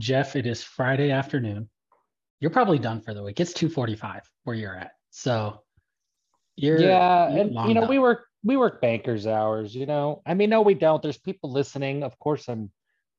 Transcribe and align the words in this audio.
Jeff, 0.00 0.34
it 0.34 0.46
is 0.46 0.62
Friday 0.62 1.10
afternoon. 1.10 1.68
You're 2.40 2.50
probably 2.50 2.78
done 2.78 3.00
for 3.02 3.12
the 3.12 3.22
week. 3.22 3.38
It's 3.38 3.52
2:45 3.52 4.22
where 4.44 4.56
you're 4.56 4.74
at. 4.74 4.92
So 5.10 5.60
you're 6.56 6.80
yeah, 6.80 7.28
you're 7.28 7.40
and 7.42 7.54
you 7.68 7.74
know, 7.74 7.82
done. 7.82 7.90
we 7.90 7.98
work 7.98 8.26
we 8.42 8.56
work 8.56 8.80
bankers 8.80 9.26
hours, 9.26 9.74
you 9.74 9.84
know. 9.86 10.22
I 10.24 10.32
mean, 10.34 10.48
no, 10.50 10.62
we 10.62 10.72
don't. 10.74 11.02
There's 11.02 11.18
people 11.18 11.52
listening. 11.52 12.02
Of 12.02 12.18
course 12.18 12.48
I'm 12.48 12.70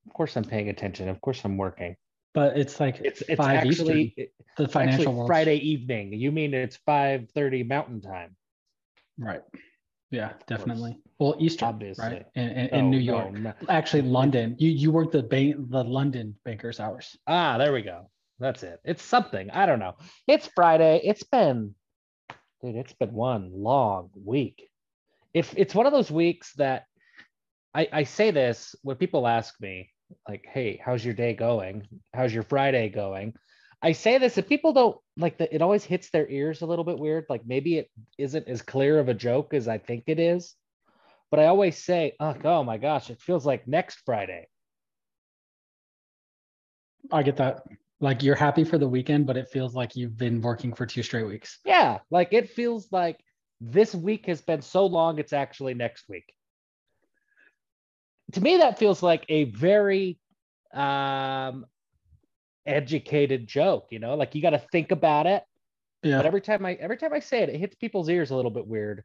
of 0.07 0.13
course 0.13 0.35
I'm 0.35 0.43
paying 0.43 0.69
attention. 0.69 1.07
Of 1.07 1.21
course 1.21 1.45
I'm 1.45 1.57
working. 1.57 1.95
but 2.33 2.57
it's 2.57 2.79
like 2.79 2.99
It's 3.03 3.21
it's 3.21 3.37
five 3.37 3.59
actually 3.59 4.15
Eastern, 4.17 4.27
the 4.57 4.67
financial 4.67 5.11
actually. 5.13 5.27
Friday 5.27 5.55
evening. 5.57 6.13
You 6.13 6.31
mean 6.31 6.53
it's 6.55 6.79
5:30 6.87 7.67
mountain 7.67 8.01
time. 8.01 8.35
Right. 9.19 9.41
Yeah, 10.11 10.33
definitely. 10.45 10.99
Well, 11.19 11.35
Eastern, 11.39 11.69
Obviously. 11.69 12.03
right? 12.05 12.25
In, 12.35 12.49
in, 12.49 12.67
in 12.67 12.85
Oh, 12.85 12.89
New 12.89 12.99
no, 12.99 13.03
York. 13.13 13.33
no. 13.33 13.53
Actually, 13.69 14.01
London. 14.03 14.55
You 14.59 14.69
you 14.69 14.91
work 14.91 15.11
the 15.11 15.23
bank 15.23 15.55
the 15.69 15.83
London 15.83 16.35
bankers 16.43 16.79
hours. 16.79 17.17
Ah, 17.27 17.57
there 17.57 17.71
we 17.71 17.81
go. 17.81 18.09
That's 18.39 18.61
it. 18.63 18.79
It's 18.83 19.03
something. 19.03 19.49
I 19.51 19.65
don't 19.65 19.79
know. 19.79 19.95
It's 20.27 20.47
Friday. 20.53 20.99
It's 21.03 21.23
been, 21.23 21.75
dude, 22.61 22.75
it's 22.75 22.93
been 22.93 23.13
one 23.13 23.51
long 23.53 24.09
week. 24.25 24.67
If 25.33 25.53
it's 25.55 25.73
one 25.73 25.85
of 25.85 25.93
those 25.93 26.11
weeks 26.11 26.51
that 26.55 26.85
I, 27.73 27.87
I 27.93 28.03
say 28.03 28.31
this 28.31 28.75
when 28.81 28.97
people 28.97 29.27
ask 29.27 29.53
me, 29.61 29.89
like, 30.27 30.45
hey, 30.51 30.81
how's 30.83 31.05
your 31.05 31.13
day 31.13 31.33
going? 31.35 31.87
How's 32.13 32.33
your 32.33 32.43
Friday 32.43 32.89
going? 32.89 33.33
I 33.81 33.93
say 33.93 34.17
this 34.19 34.37
if 34.37 34.47
people 34.47 34.73
don't 34.73 34.97
like 35.17 35.37
that, 35.39 35.53
it 35.53 35.61
always 35.61 35.83
hits 35.83 36.09
their 36.09 36.27
ears 36.29 36.61
a 36.61 36.65
little 36.65 36.85
bit 36.85 36.99
weird. 36.99 37.25
Like 37.29 37.45
maybe 37.45 37.77
it 37.77 37.89
isn't 38.17 38.47
as 38.47 38.61
clear 38.61 38.99
of 38.99 39.09
a 39.09 39.13
joke 39.13 39.53
as 39.53 39.67
I 39.67 39.79
think 39.79 40.03
it 40.07 40.19
is. 40.19 40.55
But 41.31 41.39
I 41.39 41.45
always 41.45 41.77
say, 41.77 42.13
oh, 42.19 42.35
oh 42.43 42.63
my 42.63 42.77
gosh, 42.77 43.09
it 43.09 43.21
feels 43.21 43.45
like 43.45 43.67
next 43.67 44.01
Friday. 44.05 44.47
I 47.11 47.23
get 47.23 47.37
that. 47.37 47.63
Like 47.99 48.21
you're 48.21 48.35
happy 48.35 48.63
for 48.63 48.77
the 48.77 48.87
weekend, 48.87 49.25
but 49.25 49.37
it 49.37 49.49
feels 49.49 49.73
like 49.73 49.95
you've 49.95 50.17
been 50.17 50.41
working 50.41 50.73
for 50.73 50.85
two 50.85 51.03
straight 51.03 51.27
weeks. 51.27 51.59
Yeah, 51.65 51.99
like 52.09 52.33
it 52.33 52.49
feels 52.49 52.91
like 52.91 53.19
this 53.61 53.93
week 53.95 54.25
has 54.25 54.41
been 54.41 54.61
so 54.61 54.85
long, 54.87 55.19
it's 55.19 55.33
actually 55.33 55.75
next 55.75 56.09
week. 56.09 56.33
To 58.33 58.41
me, 58.41 58.57
that 58.57 58.79
feels 58.79 59.03
like 59.03 59.25
a 59.29 59.45
very 59.45 60.17
um, 60.73 61.65
educated 62.65 63.47
joke. 63.47 63.87
You 63.91 63.99
know, 63.99 64.15
like 64.15 64.35
you 64.35 64.41
got 64.41 64.51
to 64.51 64.59
think 64.71 64.91
about 64.91 65.27
it. 65.27 65.43
Yeah. 66.03 66.17
But 66.17 66.25
every 66.25 66.41
time 66.41 66.65
I 66.65 66.73
every 66.73 66.97
time 66.97 67.13
I 67.13 67.19
say 67.19 67.43
it, 67.43 67.49
it 67.49 67.57
hits 67.59 67.75
people's 67.75 68.09
ears 68.09 68.31
a 68.31 68.35
little 68.35 68.51
bit 68.51 68.65
weird, 68.67 69.03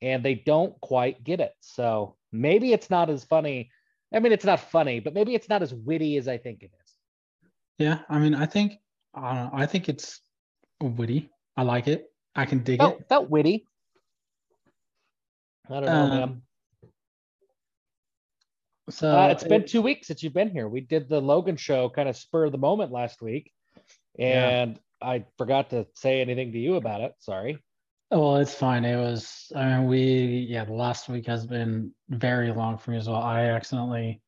and 0.00 0.22
they 0.24 0.34
don't 0.34 0.78
quite 0.80 1.22
get 1.22 1.40
it. 1.40 1.52
So 1.60 2.16
maybe 2.32 2.72
it's 2.72 2.88
not 2.90 3.10
as 3.10 3.24
funny. 3.24 3.70
I 4.14 4.18
mean, 4.20 4.32
it's 4.32 4.44
not 4.44 4.60
funny, 4.60 5.00
but 5.00 5.14
maybe 5.14 5.34
it's 5.34 5.48
not 5.48 5.62
as 5.62 5.72
witty 5.74 6.16
as 6.16 6.26
I 6.28 6.38
think 6.38 6.62
it 6.62 6.70
is. 6.82 6.94
Yeah. 7.78 8.00
I 8.08 8.18
mean, 8.18 8.34
I 8.34 8.46
think 8.46 8.78
I. 9.14 9.50
I 9.52 9.66
think 9.66 9.88
it's 9.88 10.20
witty. 10.80 11.30
I 11.56 11.62
like 11.62 11.88
it. 11.88 12.06
I 12.34 12.44
can 12.46 12.62
dig 12.62 12.78
Felt, 12.78 13.00
it. 13.00 13.08
felt 13.08 13.28
witty. 13.28 13.66
I 15.68 15.74
don't 15.74 15.84
know, 15.84 15.90
Uh, 15.90 16.08
man. 16.08 16.42
So 18.90 19.18
Uh, 19.18 19.28
it's 19.28 19.44
been 19.44 19.64
two 19.66 19.82
weeks 19.82 20.08
since 20.08 20.22
you've 20.22 20.34
been 20.34 20.50
here. 20.50 20.68
We 20.68 20.80
did 20.80 21.08
the 21.08 21.20
Logan 21.20 21.56
show 21.56 21.88
kind 21.88 22.08
of 22.08 22.16
spur 22.16 22.46
of 22.46 22.52
the 22.52 22.58
moment 22.58 22.92
last 22.92 23.22
week, 23.22 23.52
Yeah. 24.18 24.48
and 24.48 24.80
I 25.00 25.24
forgot 25.38 25.70
to 25.70 25.86
say 25.94 26.20
anything 26.20 26.52
to 26.52 26.58
you 26.58 26.76
about 26.76 27.00
it. 27.00 27.14
Sorry. 27.20 27.58
Well, 28.10 28.36
it's 28.36 28.54
fine. 28.54 28.84
It 28.84 28.96
was, 28.96 29.52
I 29.54 29.78
mean, 29.78 29.86
we, 29.86 30.46
yeah, 30.50 30.64
the 30.64 30.72
last 30.72 31.08
week 31.08 31.26
has 31.26 31.46
been 31.46 31.94
very 32.08 32.52
long 32.52 32.76
for 32.76 32.90
me 32.90 32.96
as 32.96 33.08
well. 33.08 33.22
I 33.22 33.44
accidentally, 33.44 34.20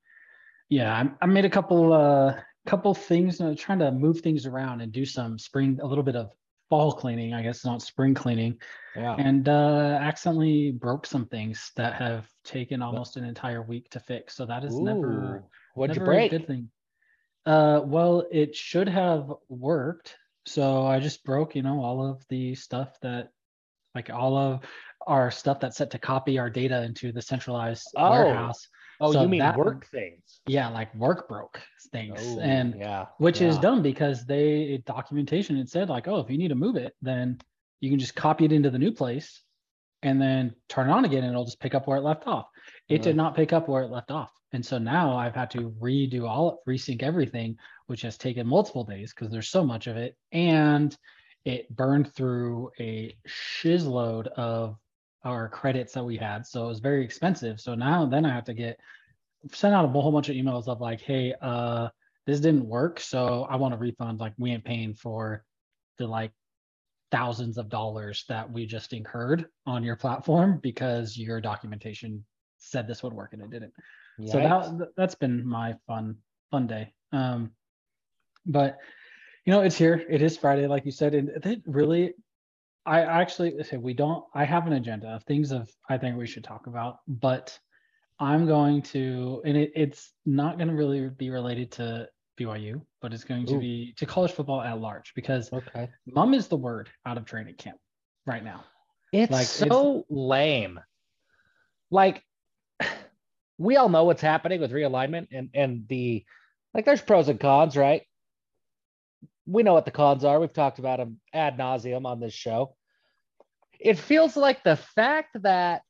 yeah, 0.69 0.94
I, 0.94 1.11
I 1.21 1.27
made 1.27 1.44
a 1.44 1.50
couple, 1.50 1.93
uh, 1.93 2.37
couple 2.65 2.94
things, 2.94 3.41
uh, 3.41 3.55
trying 3.59 3.81
to 3.81 3.91
move 3.91 4.21
things 4.21 4.47
around 4.47 4.83
and 4.83 4.93
do 4.93 5.05
some 5.05 5.37
spring, 5.39 5.81
a 5.83 5.87
little 5.87 6.05
bit 6.05 6.15
of 6.15 6.31
fall 6.72 6.91
cleaning, 6.91 7.34
I 7.34 7.43
guess, 7.43 7.66
not 7.66 7.83
spring 7.83 8.15
cleaning, 8.15 8.59
Yeah. 8.97 9.15
and 9.16 9.47
uh, 9.47 9.99
accidentally 10.00 10.71
broke 10.71 11.05
some 11.05 11.27
things 11.27 11.71
that 11.77 11.93
have 11.93 12.27
taken 12.44 12.81
almost 12.81 13.19
an 13.19 13.25
entire 13.25 13.60
week 13.60 13.91
to 13.91 14.00
fix. 14.00 14.34
So 14.34 14.47
that 14.47 14.65
is 14.65 14.81
never, 14.81 15.43
Ooh, 15.43 15.44
what'd 15.75 15.94
you 15.94 16.00
never 16.00 16.19
a 16.19 16.28
good 16.31 16.47
thing. 16.47 16.71
Uh, 17.44 17.82
well, 17.84 18.25
it 18.32 18.56
should 18.56 18.88
have 18.88 19.31
worked. 19.50 20.16
So 20.47 20.87
I 20.87 20.99
just 20.99 21.25
broke, 21.25 21.55
you 21.55 21.62
know, 21.62 21.82
all 21.82 22.11
of 22.11 22.25
the 22.31 22.55
stuff 22.55 22.99
that, 23.03 23.28
like 23.94 24.09
all 24.09 24.38
of 24.38 24.61
our 25.06 25.31
stuff 25.31 25.61
that's 25.61 25.77
set 25.77 25.91
to 25.91 25.99
copy 25.99 26.38
our 26.38 26.49
data 26.49 26.82
into 26.84 27.12
the 27.12 27.21
centralized 27.21 27.87
Oh, 27.99 28.09
warehouse. 28.09 28.66
Oh, 29.03 29.13
So 29.13 29.23
you 29.23 29.29
mean 29.29 29.41
that- 29.41 29.57
work 29.57 29.87
things? 29.87 30.41
Yeah, 30.47 30.69
like 30.69 30.95
work 30.95 31.29
broke 31.29 31.61
things, 31.91 32.21
Oh, 32.23 32.39
and 32.41 32.77
yeah, 32.79 33.07
which 33.19 33.41
is 33.43 33.59
dumb 33.59 33.83
because 33.83 34.25
they 34.25 34.83
documentation 34.87 35.57
it 35.57 35.69
said 35.69 35.89
like, 35.89 36.07
oh, 36.09 36.21
if 36.21 36.31
you 36.31 36.39
need 36.39 36.49
to 36.49 36.55
move 36.55 36.77
it, 36.77 36.95
then 37.03 37.39
you 37.81 37.91
can 37.91 37.99
just 37.99 38.15
copy 38.15 38.45
it 38.45 38.53
into 38.53 38.71
the 38.71 38.79
new 38.79 38.93
place, 38.93 39.43
and 40.03 40.23
then 40.23 40.55
turn 40.69 40.89
it 40.89 40.93
on 40.93 41.05
again, 41.05 41.25
and 41.25 41.33
it'll 41.33 41.45
just 41.45 41.61
pick 41.61 41.75
up 41.75 41.87
where 41.89 41.99
it 41.99 42.03
left 42.03 42.27
off. 42.29 42.47
It 42.89 43.03
did 43.03 43.15
Mhm. 43.15 43.17
not 43.19 43.35
pick 43.35 43.53
up 43.53 43.69
where 43.69 43.83
it 43.83 43.91
left 43.91 44.12
off, 44.12 44.33
and 44.53 44.65
so 44.65 44.79
now 44.79 45.17
I've 45.17 45.35
had 45.35 45.51
to 45.51 45.71
redo 45.81 46.29
all 46.29 46.61
resync 46.67 47.03
everything, 47.03 47.59
which 47.87 48.03
has 48.03 48.17
taken 48.17 48.47
multiple 48.47 48.85
days 48.85 49.12
because 49.12 49.33
there's 49.33 49.49
so 49.49 49.65
much 49.65 49.89
of 49.89 49.97
it, 49.97 50.17
and 50.31 50.97
it 51.45 51.69
burned 51.75 52.15
through 52.15 52.71
a 52.79 53.17
shizload 53.27 54.29
of 54.29 54.79
our 55.25 55.49
credits 55.49 55.93
that 55.94 56.05
we 56.05 56.16
had, 56.16 56.47
so 56.47 56.65
it 56.65 56.69
was 56.69 56.81
very 56.81 57.05
expensive. 57.05 57.60
So 57.60 57.75
now 57.75 58.06
then 58.06 58.25
I 58.25 58.34
have 58.34 58.44
to 58.44 58.55
get 58.55 58.78
send 59.53 59.75
out 59.75 59.84
a 59.84 59.88
whole 59.88 60.12
bunch 60.12 60.28
of 60.28 60.37
emails 60.37 60.69
of 60.69 60.81
like, 60.81 61.00
hey, 61.00 61.34
uh, 61.41 61.88
this 62.27 62.41
didn't 62.41 62.66
work, 62.66 63.00
so 63.00 63.44
I 63.50 63.56
want 63.56 63.75
a 63.75 63.77
refund. 63.77 64.21
Like 64.21 64.34
we 64.38 64.53
ain't 64.53 64.65
paying 64.65 64.94
for 64.94 65.44
the 65.99 66.06
like 66.06 66.32
thousands 67.11 67.59
of 67.59 67.69
dollars 67.69 68.25
that 68.28 68.50
we 68.50 68.65
just 68.65 68.93
incurred 68.93 69.47
on 69.66 69.82
your 69.82 69.97
platform 69.97 70.59
because 70.62 71.16
your 71.19 71.41
documentation 71.41 72.25
said 72.59 72.87
this 72.87 73.03
would 73.03 73.12
work 73.12 73.32
and 73.32 73.43
it 73.43 73.50
didn't. 73.50 73.72
So 74.31 74.38
that 74.38 74.93
that's 74.97 75.15
been 75.15 75.47
my 75.47 75.75
fun 75.87 76.16
fun 76.50 76.66
day. 76.66 76.94
Um, 77.12 77.50
but 78.47 78.78
you 79.44 79.53
know, 79.53 79.62
it's 79.62 79.77
here. 79.77 80.05
It 80.09 80.22
is 80.22 80.37
Friday, 80.37 80.66
like 80.69 80.84
you 80.87 80.93
said, 80.93 81.15
and 81.15 81.28
it 81.28 81.62
really. 81.66 82.15
I 82.84 83.03
actually 83.03 83.62
say 83.62 83.76
we 83.76 83.94
don't. 83.94 84.25
I 84.34 84.44
have 84.44 84.66
an 84.66 84.72
agenda 84.72 85.09
of 85.09 85.22
things 85.25 85.53
of 85.53 85.70
I 85.88 85.98
think 85.98 86.16
we 86.16 86.26
should 86.26 86.44
talk 86.44 86.66
about, 86.66 86.98
but 87.06 87.56
I'm 88.19 88.47
going 88.47 88.82
to, 88.82 89.43
and 89.44 89.56
it, 89.56 89.72
it's 89.75 90.12
not 90.26 90.56
going 90.56 90.69
to 90.69 90.75
really 90.75 91.09
be 91.09 91.31
related 91.31 91.70
to 91.72 92.09
BYU, 92.38 92.81
but 93.00 93.12
it's 93.12 93.25
going 93.25 93.47
to 93.47 93.59
be 93.59 93.94
to 93.97 94.06
college 94.06 94.32
football 94.32 94.60
at 94.60 94.81
large 94.81 95.12
because 95.15 95.53
okay. 95.53 95.88
mum 96.06 96.34
is 96.34 96.48
the 96.48 96.56
word 96.56 96.91
out 97.06 97.19
of 97.19 97.25
training 97.25 97.54
camp 97.54 97.78
right 98.26 98.44
now. 98.44 98.65
It's 99.12 99.31
Like, 99.31 99.43
it's- 99.43 99.69
so 99.69 100.06
lame. 100.09 100.81
Like 101.91 102.22
we 103.59 103.76
all 103.76 103.88
know 103.88 104.04
what's 104.04 104.22
happening 104.22 104.60
with 104.60 104.72
realignment 104.72 105.28
and 105.31 105.50
and 105.54 105.87
the 105.88 106.25
like 106.75 106.84
there's 106.84 107.03
pros 107.03 107.28
and 107.28 107.38
cons, 107.38 107.76
right? 107.76 108.03
We 109.47 109.63
know 109.63 109.75
what 109.75 109.85
the 109.85 109.91
cons 109.91 110.25
are. 110.25 110.39
We've 110.39 110.53
talked 110.53 110.79
about 110.79 110.99
them 110.99 111.21
ad 111.33 111.59
nauseum 111.59 112.07
on 112.07 112.21
this 112.21 112.35
show. 112.35 112.77
It 113.81 113.99
feels 113.99 114.37
like 114.37 114.63
the 114.63 114.77
fact 114.77 115.43
that 115.43 115.83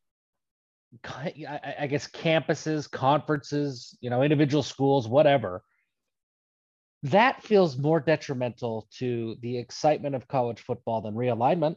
I, 1.05 1.87
guess 1.89 2.07
campuses, 2.07 2.91
conferences, 2.91 3.97
you 4.01 4.11
know, 4.11 4.23
individual 4.23 4.63
schools, 4.63 5.09
whatever, 5.09 5.63
that 7.05 7.43
feels 7.43 7.79
more 7.79 8.01
detrimental 8.01 8.89
to 8.99 9.37
the 9.41 9.59
excitement 9.59 10.15
of 10.15 10.29
college 10.29 10.61
football 10.61 11.01
than 11.01 11.15
realignment. 11.15 11.77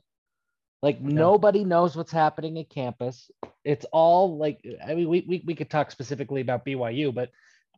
Like 0.82 1.02
nobody 1.02 1.64
knows 1.64 1.96
what's 1.96 2.12
happening 2.12 2.60
at 2.60 2.70
campus. 2.70 3.32
It's 3.64 3.86
all 3.92 4.38
like 4.38 4.60
I 4.86 4.94
mean, 4.94 5.10
we, 5.10 5.26
we 5.28 5.44
we 5.46 5.56
could 5.56 5.70
talk 5.70 5.90
specifically 5.90 6.42
about 6.42 6.66
BYU, 6.66 7.14
but 7.14 7.32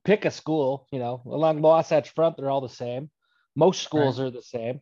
pick 0.04 0.26
a 0.26 0.32
school, 0.32 0.88
you 0.92 1.00
know, 1.00 1.22
along 1.26 1.58
the 1.58 1.62
Wasatch 1.62 2.10
Front, 2.10 2.36
they're 2.36 2.50
all 2.50 2.60
the 2.60 2.68
same. 2.68 3.10
Most 3.58 3.82
schools 3.82 4.20
are 4.20 4.30
the 4.30 4.44
same. 4.44 4.82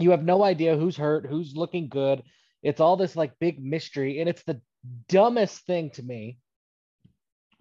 You 0.00 0.10
have 0.10 0.24
no 0.24 0.42
idea 0.42 0.76
who's 0.76 0.96
hurt, 0.96 1.24
who's 1.24 1.54
looking 1.54 1.88
good. 1.88 2.24
It's 2.64 2.80
all 2.80 2.96
this 2.96 3.14
like 3.14 3.38
big 3.38 3.62
mystery, 3.62 4.18
and 4.18 4.28
it's 4.28 4.42
the 4.42 4.60
dumbest 5.08 5.64
thing 5.66 5.90
to 5.90 6.02
me 6.02 6.38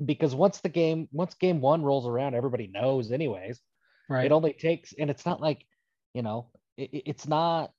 because 0.04 0.34
once 0.34 0.62
the 0.62 0.70
game, 0.70 1.08
once 1.12 1.36
game 1.36 1.62
one 1.62 1.84
rolls 1.84 2.08
around, 2.08 2.34
everybody 2.34 2.66
knows 2.68 3.12
anyways. 3.12 3.62
Right. 4.10 4.26
It 4.26 4.32
only 4.32 4.54
takes, 4.54 4.94
and 4.98 5.12
it's 5.12 5.28
not 5.28 5.42
like, 5.42 5.64
you 6.16 6.24
know, 6.24 6.50
it- 6.76 7.04
it's 7.06 7.28
not, 7.28 7.72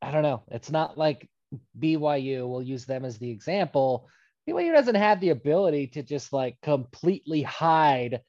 I 0.00 0.10
don't 0.10 0.22
know, 0.22 0.44
it's 0.48 0.70
not 0.70 0.96
like 0.96 1.28
BYU, 1.78 2.48
we'll 2.48 2.62
use 2.62 2.86
them 2.86 3.04
as 3.04 3.18
the 3.18 3.30
example. 3.30 4.08
BYU 4.48 4.72
doesn't 4.72 4.94
have 4.94 5.20
the 5.20 5.30
ability 5.30 5.88
to 5.88 6.02
just 6.02 6.32
like 6.32 6.58
completely 6.62 7.42
hide 7.42 8.22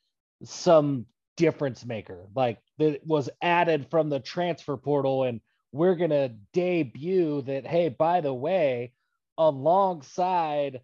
some 0.44 1.06
difference 1.38 1.86
maker, 1.86 2.28
like 2.36 2.60
that 2.80 3.06
was 3.06 3.30
added 3.42 3.88
from 3.90 4.10
the 4.10 4.20
transfer 4.20 4.76
portal, 4.78 5.24
and 5.24 5.40
we're 5.72 5.96
going 5.96 6.10
to 6.10 6.36
debut 6.54 7.42
that, 7.44 7.66
hey, 7.66 7.90
by 7.90 8.22
the 8.22 8.34
way, 8.34 8.94
alongside 9.38 10.82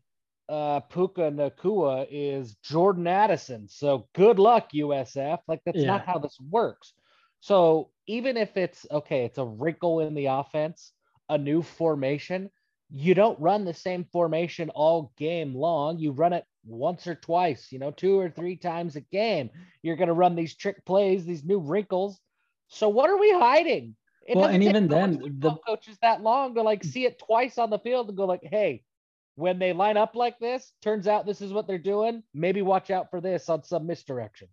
uh, 0.49 0.81
Puka 0.81 1.31
Nacua 1.31 2.05
is 2.09 2.55
Jordan 2.63 3.07
Addison. 3.07 3.67
So 3.67 4.07
good 4.13 4.39
luck, 4.39 4.69
USF. 4.73 5.39
Like 5.47 5.61
that's 5.65 5.79
Yeah. 5.81 5.87
not 5.87 6.05
how 6.05 6.19
this 6.19 6.37
works. 6.39 6.93
So 7.39 7.91
even 8.07 8.37
if 8.37 8.55
it's 8.55 8.85
okay, 8.91 9.25
it's 9.25 9.37
a 9.37 9.45
wrinkle 9.45 10.01
in 10.01 10.13
the 10.13 10.27
offense, 10.27 10.91
a 11.29 11.37
new 11.37 11.61
formation, 11.61 12.49
you 12.89 13.13
don't 13.15 13.39
run 13.39 13.65
the 13.65 13.73
same 13.73 14.05
formation 14.11 14.69
all 14.69 15.13
game 15.17 15.55
long. 15.55 15.97
You 15.97 16.11
run 16.11 16.33
it 16.33 16.45
once 16.65 17.07
or 17.07 17.15
twice, 17.15 17.71
you 17.71 17.79
know, 17.79 17.91
two 17.91 18.19
or 18.19 18.29
three 18.29 18.55
times 18.55 18.95
a 18.95 19.01
game. 19.01 19.49
You're 19.81 19.95
going 19.95 20.07
to 20.07 20.13
run 20.13 20.35
these 20.35 20.55
trick 20.55 20.85
plays, 20.85 21.25
these 21.25 21.43
new 21.43 21.59
wrinkles. 21.59 22.19
So 22.67 22.89
what 22.89 23.09
are 23.09 23.17
we 23.17 23.31
hiding? 23.31 23.95
It 24.25 24.37
Well, 24.37 24.45
and 24.45 24.63
even 24.63 24.87
then, 24.87 25.19
football 25.19 25.61
coaches 25.67 25.97
that 26.01 26.21
long 26.21 26.55
to 26.55 26.61
like 26.61 26.83
see 26.83 27.05
it 27.05 27.19
twice 27.19 27.57
on 27.57 27.69
the 27.69 27.79
field 27.79 28.07
and 28.07 28.17
go 28.17 28.25
like, 28.25 28.43
hey, 28.43 28.83
when 29.35 29.59
they 29.59 29.73
line 29.73 29.97
up 29.97 30.15
like 30.15 30.39
this, 30.39 30.71
turns 30.81 31.07
out 31.07 31.25
this 31.25 31.41
is 31.41 31.51
what 31.51 31.67
they're 31.67 31.77
doing. 31.77 32.23
Maybe 32.33 32.61
watch 32.61 32.89
out 32.91 33.09
for 33.09 33.19
this 33.19 33.49
on 33.49 33.63
some 33.63 33.85
misdirection. 33.85 34.47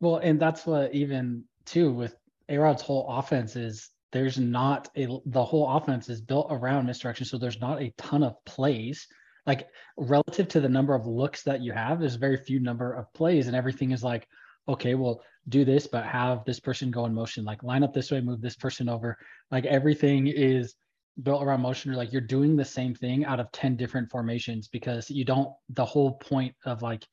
Well, 0.00 0.16
and 0.16 0.40
that's 0.40 0.66
what 0.66 0.92
even 0.94 1.44
too 1.64 1.92
with 1.92 2.14
A 2.48 2.58
Rod's 2.58 2.82
whole 2.82 3.06
offense 3.08 3.56
is 3.56 3.90
there's 4.12 4.38
not 4.38 4.90
a 4.96 5.08
the 5.26 5.44
whole 5.44 5.68
offense 5.76 6.08
is 6.08 6.20
built 6.20 6.48
around 6.50 6.86
misdirection. 6.86 7.26
So 7.26 7.38
there's 7.38 7.60
not 7.60 7.80
a 7.80 7.94
ton 7.96 8.22
of 8.22 8.36
plays. 8.44 9.06
Like 9.46 9.68
relative 9.96 10.48
to 10.48 10.60
the 10.60 10.68
number 10.68 10.94
of 10.94 11.06
looks 11.06 11.42
that 11.42 11.60
you 11.60 11.72
have, 11.72 12.00
there's 12.00 12.14
very 12.14 12.36
few 12.36 12.60
number 12.60 12.92
of 12.92 13.12
plays, 13.12 13.46
and 13.46 13.56
everything 13.56 13.92
is 13.92 14.02
like, 14.02 14.26
okay, 14.68 14.94
well, 14.94 15.20
do 15.48 15.64
this, 15.64 15.86
but 15.86 16.04
have 16.04 16.44
this 16.44 16.60
person 16.60 16.90
go 16.90 17.04
in 17.04 17.14
motion, 17.14 17.44
like 17.44 17.62
line 17.62 17.82
up 17.82 17.92
this 17.92 18.10
way, 18.10 18.20
move 18.20 18.40
this 18.40 18.56
person 18.56 18.88
over. 18.88 19.18
Like 19.50 19.66
everything 19.66 20.26
is 20.26 20.74
built 21.22 21.42
around 21.42 21.60
motion 21.60 21.92
or 21.92 21.96
like 21.96 22.12
you're 22.12 22.20
doing 22.20 22.56
the 22.56 22.64
same 22.64 22.94
thing 22.94 23.24
out 23.24 23.38
of 23.38 23.50
10 23.52 23.76
different 23.76 24.10
formations 24.10 24.66
because 24.68 25.10
you 25.10 25.24
don't 25.24 25.48
the 25.70 25.84
whole 25.84 26.14
point 26.14 26.54
of 26.64 26.82
like 26.82 27.06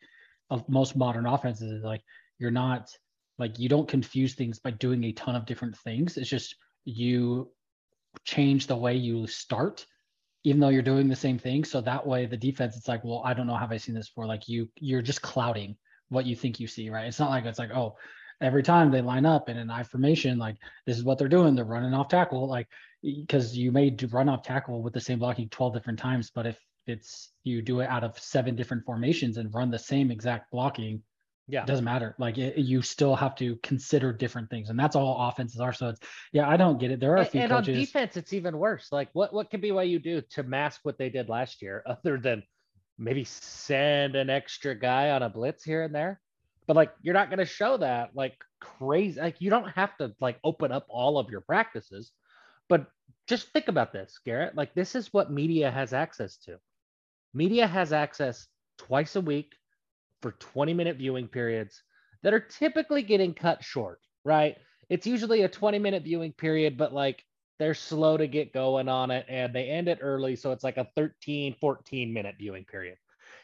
of 0.49 0.67
most 0.67 0.95
modern 0.95 1.27
offenses 1.27 1.71
is 1.71 1.83
like 1.83 2.01
you're 2.39 2.49
not 2.49 2.89
like 3.37 3.59
you 3.59 3.69
don't 3.69 3.87
confuse 3.87 4.33
things 4.33 4.57
by 4.57 4.71
doing 4.71 5.03
a 5.03 5.11
ton 5.11 5.35
of 5.35 5.45
different 5.45 5.77
things 5.77 6.17
it's 6.17 6.29
just 6.29 6.55
you 6.83 7.51
change 8.23 8.65
the 8.65 8.75
way 8.75 8.95
you 8.95 9.27
start 9.27 9.85
even 10.43 10.59
though 10.59 10.69
you're 10.69 10.81
doing 10.81 11.07
the 11.07 11.15
same 11.15 11.37
thing. 11.37 11.63
So 11.63 11.81
that 11.81 12.05
way 12.05 12.25
the 12.25 12.37
defense 12.37 12.75
it's 12.77 12.87
like 12.87 13.03
well 13.03 13.21
i 13.25 13.33
don't 13.33 13.47
know 13.47 13.55
have 13.55 13.71
i 13.71 13.77
seen 13.77 13.95
this 13.95 14.09
before? 14.09 14.25
Like 14.25 14.47
you 14.47 14.69
you're 14.77 15.01
just 15.01 15.21
clouding 15.21 15.75
what 16.09 16.25
you 16.25 16.35
think 16.35 16.59
you 16.59 16.67
see 16.67 16.89
right? 16.89 17.07
It's 17.07 17.19
not 17.19 17.29
like 17.29 17.45
it's 17.45 17.59
like 17.59 17.71
oh 17.71 17.95
every 18.41 18.63
time 18.63 18.91
they 18.91 19.01
line 19.01 19.25
up 19.25 19.49
in 19.49 19.57
an 19.57 19.69
I 19.69 19.83
formation 19.83 20.39
like 20.39 20.57
this 20.85 20.97
is 20.97 21.03
what 21.03 21.17
they're 21.17 21.27
doing. 21.27 21.55
They're 21.55 21.65
running 21.65 21.93
off 21.93 22.07
tackle 22.07 22.47
like 22.47 22.67
because 23.03 23.57
you 23.57 23.71
may 23.71 23.89
do 23.89 24.07
run 24.07 24.29
off 24.29 24.43
tackle 24.43 24.81
with 24.81 24.93
the 24.93 25.01
same 25.01 25.19
blocking 25.19 25.49
12 25.49 25.73
different 25.73 25.97
times 25.97 26.31
but 26.33 26.45
if 26.45 26.59
it's 26.87 27.31
you 27.43 27.61
do 27.61 27.79
it 27.79 27.89
out 27.89 28.03
of 28.03 28.17
seven 28.19 28.55
different 28.55 28.85
formations 28.85 29.37
and 29.37 29.53
run 29.53 29.71
the 29.71 29.79
same 29.79 30.11
exact 30.11 30.51
blocking 30.51 31.01
Yeah. 31.51 31.63
it 31.63 31.67
doesn't 31.67 31.85
matter 31.85 32.15
like 32.17 32.37
it, 32.37 32.57
you 32.57 32.81
still 32.81 33.15
have 33.15 33.35
to 33.35 33.57
consider 33.61 34.13
different 34.13 34.49
things 34.49 34.69
and 34.69 34.79
that's 34.79 34.95
all 34.95 35.27
offenses 35.27 35.59
are 35.59 35.73
so 35.73 35.89
it's 35.89 35.99
yeah 36.31 36.47
i 36.47 36.55
don't 36.55 36.79
get 36.79 36.91
it 36.91 36.99
there 37.01 37.11
are 37.11 37.17
a 37.17 37.25
few 37.25 37.41
and 37.41 37.51
on 37.51 37.63
coaches 37.63 37.77
defense, 37.77 38.15
it's 38.17 38.33
even 38.33 38.57
worse. 38.57 38.91
Like 38.91 39.09
what 39.13 39.33
what 39.33 39.49
can 39.49 39.61
BYU 39.61 40.01
do 40.01 40.21
to 40.31 40.43
mask 40.43 40.81
what 40.83 40.97
they 40.97 41.09
did 41.09 41.29
last 41.29 41.61
year, 41.61 41.83
other 41.87 42.17
than 42.17 42.43
maybe 42.97 43.23
send 43.23 44.15
an 44.15 44.29
extra 44.29 44.75
guy 44.75 45.09
on 45.11 45.23
a 45.23 45.29
blitz 45.29 45.63
here 45.63 45.83
and 45.83 45.93
there? 45.93 46.21
But 46.67 46.75
like 46.75 46.93
you're 47.01 47.13
not 47.13 47.29
going 47.29 47.39
to 47.39 47.45
show 47.45 47.77
that 47.77 48.11
like 48.15 48.37
crazy. 48.59 49.19
Like 49.19 49.41
you 49.41 49.49
don't 49.49 49.69
have 49.69 49.97
to 49.97 50.13
like 50.21 50.39
open 50.43 50.71
up 50.71 50.85
all 50.89 51.17
of 51.17 51.29
your 51.29 51.41
practices, 51.41 52.11
but 52.69 52.87
just 53.27 53.49
think 53.49 53.67
about 53.67 53.93
this, 53.93 54.19
Garrett. 54.23 54.55
Like 54.55 54.73
this 54.73 54.95
is 54.95 55.11
what 55.13 55.31
media 55.31 55.71
has 55.71 55.93
access 55.93 56.37
to. 56.45 56.57
Media 57.33 57.65
has 57.65 57.93
access 57.93 58.47
twice 58.77 59.15
a 59.15 59.21
week 59.21 59.53
for 60.21 60.31
20 60.31 60.73
minute 60.73 60.97
viewing 60.97 61.27
periods 61.27 61.81
that 62.23 62.33
are 62.33 62.39
typically 62.39 63.01
getting 63.01 63.33
cut 63.33 63.63
short, 63.63 63.99
right? 64.23 64.57
It's 64.89 65.07
usually 65.07 65.43
a 65.43 65.49
20 65.49 65.79
minute 65.79 66.03
viewing 66.03 66.33
period, 66.33 66.77
but 66.77 66.93
like 66.93 67.23
they're 67.59 67.73
slow 67.73 68.17
to 68.17 68.27
get 68.27 68.53
going 68.53 68.89
on 68.89 69.11
it 69.11 69.25
and 69.29 69.53
they 69.53 69.69
end 69.69 69.87
it 69.87 69.99
early. 70.01 70.35
So 70.35 70.51
it's 70.51 70.63
like 70.63 70.77
a 70.77 70.87
13, 70.95 71.55
14 71.59 72.13
minute 72.13 72.35
viewing 72.37 72.65
period. 72.65 72.97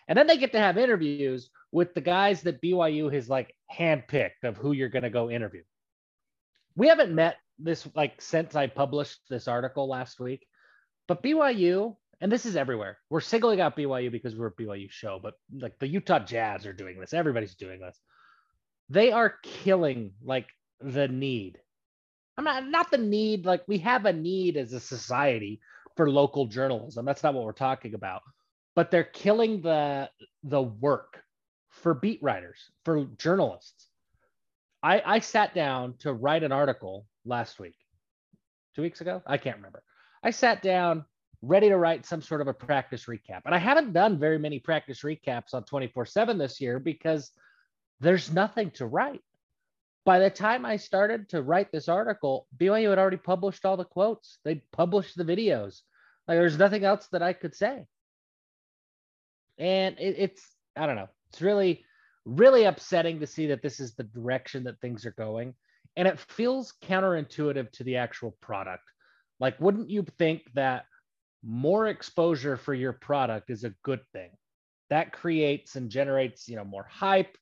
And 0.08 0.18
then 0.18 0.28
they 0.28 0.38
get 0.38 0.54
to 0.54 0.60
have 0.60 0.78
interviews 0.78 1.50
with 1.72 1.94
the 1.94 2.02
guys 2.02 2.42
that 2.42 2.62
BYU 2.62 3.14
has 3.14 3.30
like 3.30 3.54
handpicked 3.72 4.44
of 4.44 4.58
who 4.58 4.72
you're 4.72 4.90
going 4.90 5.04
to 5.04 5.10
go 5.10 5.30
interview. 5.30 5.64
We 6.76 6.88
haven't 6.88 7.14
met 7.14 7.38
this 7.60 7.88
like 7.96 8.22
since 8.22 8.56
I 8.56 8.68
published 8.68 9.20
this 9.30 9.48
article 9.48 9.88
last 9.88 10.20
week, 10.20 10.48
but 11.08 11.24
BYU, 11.24 11.96
and 12.20 12.32
this 12.32 12.46
is 12.46 12.56
everywhere. 12.56 12.98
We're 13.10 13.22
singling 13.22 13.62
out 13.62 13.78
BYU 13.78 14.12
because 14.12 14.36
we're 14.36 14.48
a 14.48 14.54
BYU 14.54 14.90
show, 14.90 15.20
but 15.22 15.36
like 15.54 15.78
the 15.80 15.88
Utah 15.88 16.20
Jazz 16.20 16.66
are 16.66 16.74
doing 16.74 17.00
this. 17.00 17.14
Everybody's 17.14 17.56
doing 17.56 17.80
this. 17.80 18.00
They 18.90 19.12
are 19.12 19.36
killing 19.44 20.12
like 20.24 20.48
the 20.80 21.08
need. 21.08 21.60
I'm 22.38 22.44
not 22.44 22.68
not 22.68 22.92
the 22.92 22.98
need, 22.98 23.46
like 23.46 23.64
we 23.68 23.80
have 23.80 24.06
a 24.06 24.14
need 24.14 24.58
as 24.58 24.74
a 24.74 24.80
society 24.80 25.60
for 25.96 26.10
local 26.10 26.46
journalism. 26.46 27.06
That's 27.06 27.24
not 27.24 27.34
what 27.34 27.44
we're 27.44 27.52
talking 27.52 27.94
about. 27.94 28.22
But 28.76 28.92
they're 28.92 29.04
killing 29.04 29.62
the 29.62 30.10
the 30.44 30.62
work 30.62 31.24
for 31.70 31.94
beat 31.94 32.22
writers, 32.24 32.60
for 32.86 33.06
journalists. 33.18 33.88
I, 34.84 35.02
I 35.06 35.20
sat 35.20 35.54
down 35.54 35.96
to 36.00 36.14
write 36.14 36.44
an 36.44 36.52
article 36.52 37.06
last 37.26 37.60
week, 37.60 37.76
two 38.76 38.82
weeks 38.82 39.02
ago. 39.02 39.22
I 39.26 39.38
can't 39.38 39.58
remember. 39.58 39.84
I 40.24 40.32
sat 40.32 40.62
down 40.62 41.06
ready 41.48 41.70
to 41.70 41.78
write 41.78 42.06
some 42.06 42.22
sort 42.22 42.42
of 42.42 42.48
a 42.48 42.54
practice 42.54 43.06
recap. 43.06 43.42
And 43.46 43.56
I 43.56 43.58
haven't 43.58 43.94
done 43.94 44.20
very 44.20 44.38
many 44.38 44.60
practice 44.60 45.02
recaps 45.02 45.54
on 45.54 45.64
24 45.64 46.06
7 46.06 46.38
this 46.38 46.60
year 46.60 46.80
because 46.80 47.32
there's 48.00 48.32
nothing 48.32 48.72
to 48.72 48.86
write. 48.86 49.22
By 50.06 50.20
the 50.20 50.30
time 50.30 50.66
I 50.66 50.78
started 50.78 51.30
to 51.30 51.42
write 51.42 51.72
this 51.72 51.90
article, 51.90 52.48
BYU 52.58 52.90
had 52.90 53.00
already 53.00 53.18
published 53.18 53.66
all 53.66 53.78
the 53.78 53.86
quotes, 53.86 54.38
they'd 54.44 54.62
published 54.72 55.18
the 55.18 55.24
videos. 55.24 55.82
Like 56.28 56.38
there's 56.38 56.58
nothing 56.58 56.84
else 56.84 57.08
that 57.12 57.24
I 57.24 57.34
could 57.34 57.56
say. 57.56 57.86
And 59.58 59.98
it, 60.00 60.16
it's, 60.18 60.48
I 60.76 60.86
don't 60.86 60.96
know, 60.96 61.10
it's 61.30 61.42
really, 61.42 61.84
really 62.26 62.66
upsetting 62.66 63.20
to 63.20 63.28
see 63.28 63.48
that 63.48 63.62
this 63.62 63.80
is 63.80 63.96
the 63.96 64.04
direction 64.04 64.66
that 64.66 64.80
things 64.80 65.06
are 65.06 65.12
going. 65.12 65.56
And 65.96 66.08
it 66.08 66.20
feels 66.20 66.74
counterintuitive 66.84 67.72
to 67.72 67.84
the 67.84 67.98
actual 67.98 68.38
product. 68.42 68.84
Like, 69.40 69.60
wouldn't 69.60 69.90
you 69.90 70.06
think 70.18 70.44
that 70.54 70.86
more 71.44 71.88
exposure 71.88 72.58
for 72.58 72.74
your 72.74 72.94
product 72.94 73.50
is 73.50 73.64
a 73.64 73.74
good 73.84 74.02
thing? 74.14 74.32
That 74.90 75.12
creates 75.12 75.76
and 75.76 75.90
generates, 75.90 76.48
you 76.48 76.56
know, 76.56 76.66
more 76.66 76.88
hype, 76.90 77.38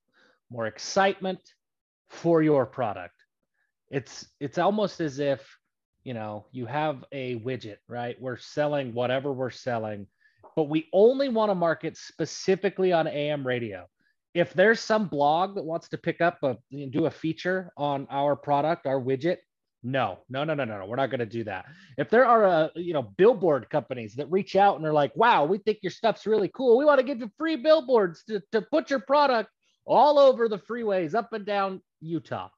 more 0.49 0.67
excitement 0.67 1.39
for 2.09 2.41
your 2.41 2.65
product. 2.65 3.15
It's 3.89 4.27
it's 4.39 4.57
almost 4.57 4.99
as 4.99 5.19
if, 5.19 5.57
you 6.03 6.13
know, 6.13 6.45
you 6.51 6.65
have 6.65 7.03
a 7.11 7.39
widget, 7.39 7.77
right? 7.87 8.19
We're 8.19 8.37
selling 8.37 8.93
whatever 8.93 9.31
we're 9.31 9.51
selling, 9.51 10.07
but 10.55 10.69
we 10.69 10.87
only 10.91 11.29
want 11.29 11.51
to 11.51 11.55
market 11.55 11.97
specifically 11.97 12.91
on 12.93 13.07
AM 13.07 13.45
radio 13.45 13.87
if 14.35 14.53
there's 14.53 14.81
some 14.81 15.07
blog 15.07 15.55
that 15.55 15.63
wants 15.63 15.87
to 15.87 15.97
pick 15.97 16.19
up 16.19 16.37
a 16.43 16.57
do 16.91 17.05
a 17.05 17.11
feature 17.11 17.71
on 17.77 18.05
our 18.11 18.35
product, 18.35 18.85
our 18.85 18.99
widget, 18.99 19.37
no, 19.85 20.17
no, 20.29 20.43
no, 20.43 20.55
no, 20.55 20.65
no, 20.65 20.79
no. 20.79 20.85
We're 20.87 20.95
not 20.95 21.11
going 21.11 21.19
to 21.19 21.27
do 21.27 21.43
that. 21.43 21.65
If 21.95 22.09
there 22.09 22.25
are, 22.25 22.45
uh, 22.45 22.69
you 22.75 22.91
know, 22.91 23.03
billboard 23.03 23.69
companies 23.69 24.15
that 24.15 24.29
reach 24.31 24.55
out 24.55 24.77
and 24.77 24.85
are 24.85 24.91
like, 24.93 25.15
"Wow, 25.15 25.45
we 25.45 25.59
think 25.59 25.77
your 25.83 25.91
stuff's 25.91 26.25
really 26.25 26.49
cool. 26.53 26.77
We 26.77 26.85
want 26.85 26.99
to 26.99 27.05
give 27.05 27.19
you 27.19 27.31
free 27.37 27.55
billboards 27.55 28.23
to, 28.25 28.41
to 28.51 28.63
put 28.63 28.89
your 28.89 28.99
product 28.99 29.51
all 29.85 30.17
over 30.17 30.49
the 30.49 30.57
freeways 30.57 31.13
up 31.13 31.33
and 31.33 31.45
down 31.45 31.81
Utah." 32.01 32.49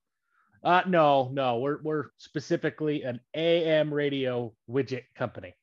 Uh, 0.64 0.84
no, 0.88 1.30
no, 1.34 1.60
we're 1.60 1.82
we're 1.84 2.06
specifically 2.18 3.04
an 3.04 3.20
AM 3.36 3.94
radio 3.94 4.54
widget 4.70 5.04
company. 5.16 5.54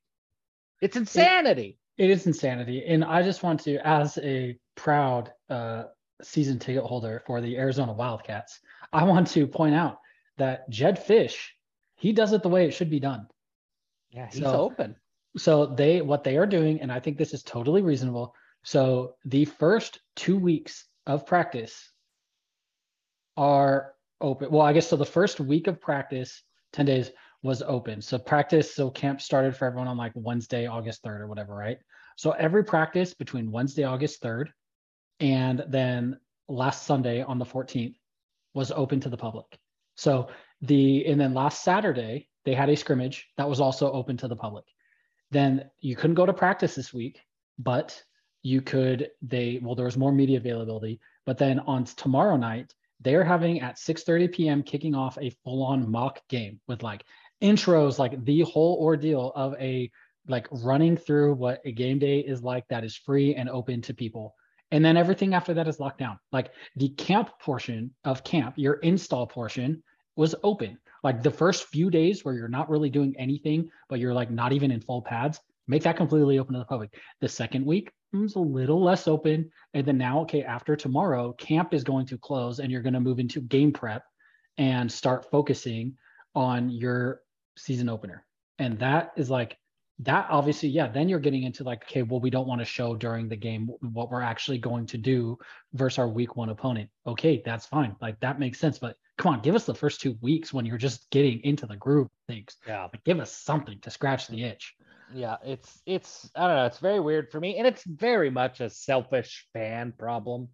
It's 0.83 0.97
insanity. 0.99 1.79
it 1.97 2.11
is 2.11 2.27
insanity 2.27 2.85
and 2.85 3.05
i 3.05 3.23
just 3.23 3.43
want 3.43 3.61
to 3.61 3.79
as 3.87 4.19
a 4.19 4.59
proud 4.75 5.33
uh, 5.49 5.85
season 6.21 6.59
ticket 6.59 6.83
holder 6.83 7.23
for 7.27 7.41
the 7.41 7.57
arizona 7.57 7.93
wildcats 7.93 8.61
i 8.93 9.03
want 9.05 9.29
to 9.29 9.47
point 9.47 9.75
out 9.75 9.99
that 10.37 10.69
Jedd 10.69 10.99
Fisch 10.99 11.54
he 12.05 12.13
does 12.13 12.35
it 12.35 12.43
the 12.43 12.51
way 12.51 12.67
it 12.67 12.73
should 12.75 12.91
be 12.91 13.01
done. 13.01 13.27
Yeah, 14.11 14.29
he's 14.31 14.43
so- 14.43 14.61
open. 14.61 14.95
so 15.39 15.65
they 15.65 16.03
what 16.03 16.23
they 16.23 16.37
are 16.37 16.47
doing 16.47 16.83
and 16.83 16.93
i 16.93 17.01
think 17.01 17.17
this 17.17 17.33
is 17.33 17.43
totally 17.43 17.81
reasonable. 17.81 18.35
So 18.63 19.15
the 19.25 19.47
first 19.47 20.01
two 20.15 20.39
weeks 20.39 20.87
of 21.07 21.27
practice 21.27 21.75
are 23.39 23.95
open. 24.21 24.51
Well 24.51 24.61
i 24.61 24.75
guess 24.75 24.87
so 24.87 24.97
the 24.97 25.07
first 25.19 25.41
week 25.41 25.67
of 25.67 25.81
practice 25.81 26.43
10 26.75 26.85
days 26.85 27.11
was 27.43 27.63
open. 27.63 28.03
So 28.03 28.19
practice 28.19 28.75
so 28.75 28.91
camp 28.91 29.23
started 29.23 29.57
for 29.57 29.65
everyone 29.65 29.89
on 29.89 29.97
like 29.97 30.13
wednesday 30.15 30.67
august 30.67 31.03
3rd 31.05 31.21
or 31.21 31.27
whatever 31.27 31.55
right? 31.55 31.79
So 32.17 32.33
every 32.33 32.65
practice 32.65 33.15
between 33.15 33.51
wednesday 33.51 33.85
august 33.85 34.23
3rd 34.23 34.49
and 35.21 35.65
then 35.69 36.21
last 36.49 36.87
sunday 36.87 37.23
on 37.23 37.39
the 37.39 37.47
14th 37.47 37.97
was 38.53 38.71
open 38.71 39.01
to 39.01 39.09
the 39.09 39.17
public. 39.17 39.47
So 39.97 40.29
the 40.67 41.07
and 41.07 41.21
then 41.21 41.35
last 41.35 41.63
saturday 41.63 42.29
they 42.45 42.55
had 42.55 42.69
a 42.69 42.77
scrimmage 42.77 43.29
that 43.37 43.49
was 43.49 43.61
also 43.61 43.91
open 43.93 44.17
to 44.17 44.29
the 44.29 44.37
public 44.37 44.65
then 45.35 45.69
you 45.81 45.97
couldn't 45.97 46.15
go 46.15 46.27
to 46.27 46.33
practice 46.33 46.75
this 46.77 46.95
week, 46.95 47.21
but 47.59 48.01
you 48.43 48.61
could 48.61 49.11
they 49.21 49.59
well 49.63 49.75
there 49.75 49.87
was 49.87 49.97
more 49.97 50.13
media 50.13 50.39
availability, 50.39 51.01
but 51.27 51.39
then 51.39 51.59
on 51.61 51.85
tomorrow 51.85 52.37
night 52.37 52.73
they're 53.01 53.25
having 53.25 53.61
at 53.61 53.77
6:30 53.77 54.33
p.m. 54.33 54.63
kicking 54.63 54.95
off 54.95 55.19
a 55.21 55.31
full-on 55.43 55.91
mock 55.91 56.21
game 56.29 56.61
with 56.69 56.83
like 56.83 57.05
intros, 57.43 57.99
like 57.99 58.25
the 58.25 58.43
whole 58.43 58.79
ordeal 58.81 59.33
of 59.35 59.55
a 59.55 59.91
like 60.29 60.47
running 60.51 60.97
through 60.97 61.35
what 61.35 61.61
a 61.65 61.73
game 61.73 61.99
day 61.99 62.21
is 62.21 62.43
like 62.43 62.67
that 62.69 62.85
is 62.85 62.97
free 62.97 63.35
and 63.35 63.51
open 63.51 63.83
to 63.83 63.93
people. 63.93 64.35
And 64.71 64.85
then 64.85 64.97
everything 64.97 65.35
after 65.35 65.53
that 65.55 65.69
is 65.69 65.81
locked 65.81 65.99
down. 65.99 66.19
Like 66.33 66.53
the 66.77 66.89
camp 66.91 67.31
portion 67.41 67.93
of 68.05 68.25
camp, 68.25 68.55
your 68.57 68.75
install 68.75 69.27
portion 69.27 69.83
was 70.17 70.35
open. 70.43 70.79
Like 71.03 71.23
the 71.23 71.31
first 71.31 71.67
few 71.67 71.91
days 71.91 72.25
where 72.25 72.35
you're 72.35 72.49
not 72.49 72.71
really 72.71 72.91
doing 72.91 73.15
anything, 73.19 73.71
but 73.89 73.99
you're 73.99 74.15
like 74.15 74.31
not 74.31 74.53
even 74.53 74.71
in 74.71 74.81
full 74.81 75.03
pads, 75.03 75.41
make 75.67 75.83
that 75.83 75.97
completely 75.97 76.39
open 76.39 76.55
to 76.55 76.59
the 76.59 76.65
public. 76.65 76.95
The 77.21 77.29
second 77.29 77.67
week 77.67 77.91
was 78.13 78.37
a 78.37 78.41
little 78.41 78.83
less 78.83 79.09
open. 79.09 79.51
And 79.75 79.87
then 79.87 79.99
now, 79.99 80.21
okay, 80.21 80.43
after 80.43 80.77
tomorrow, 80.77 81.33
camp 81.33 81.75
is 81.75 81.85
going 81.85 82.07
to 82.07 82.19
close 82.19 82.59
and 82.59 82.71
you're 82.71 82.83
going 82.83 82.95
to 82.95 83.01
move 83.01 83.19
into 83.19 83.41
game 83.41 83.73
prep 83.73 84.05
and 84.57 84.91
start 84.91 85.31
focusing 85.31 85.97
on 86.35 86.71
your 86.71 87.21
season 87.57 87.89
opener. 87.89 88.25
And 88.59 88.79
that 88.79 89.13
is 89.17 89.31
like 89.31 89.57
that 90.01 90.27
obviously, 90.29 90.69
yeah, 90.69 90.89
then 90.89 91.09
you're 91.09 91.21
getting 91.21 91.45
into 91.45 91.63
like, 91.63 91.85
okay, 91.85 92.03
well, 92.03 92.21
we 92.21 92.31
don't 92.31 92.49
want 92.49 92.61
to 92.61 92.65
show 92.65 92.97
during 92.97 93.29
the 93.29 93.37
game 93.37 93.69
what 93.81 94.11
we're 94.11 94.23
actually 94.23 94.59
going 94.59 94.87
to 94.87 94.99
do 94.99 95.39
versus 95.73 95.99
our 95.99 96.09
week 96.09 96.37
one 96.37 96.49
opponent. 96.49 96.91
Okay, 97.07 97.43
that's 97.45 97.67
fine. 97.67 97.95
Like 98.01 98.19
that 98.21 98.41
makes 98.41 98.59
sense. 98.59 98.79
But 98.79 98.97
come 99.17 99.35
on, 99.35 99.41
give 99.41 99.55
us 99.55 99.65
the 99.65 99.75
first 99.75 100.01
two 100.01 100.17
weeks 100.21 100.53
when 100.53 100.67
you're 100.67 100.79
just 100.79 101.11
getting 101.11 101.41
into 101.45 101.67
the 101.67 101.77
groove 101.77 102.09
things. 102.29 102.57
Yeah. 102.67 102.83
Like 102.83 103.05
give 103.05 103.21
us 103.21 103.33
something 103.33 103.79
to 103.81 103.91
scratch 103.91 104.29
the 104.29 104.45
itch. 104.45 104.75
Yeah, 105.15 105.37
it's 105.45 105.81
it's 105.87 106.31
I 106.35 106.47
don't 106.47 106.57
know, 106.57 106.67
it's 106.67 106.79
very 106.79 107.01
weird 107.01 107.31
for 107.31 107.39
me. 107.39 107.59
And 107.59 107.67
it's 107.67 107.85
very 107.85 108.31
much 108.31 108.61
a 108.61 108.71
selfish 108.71 109.47
fan 109.53 109.93
problem. 109.97 110.49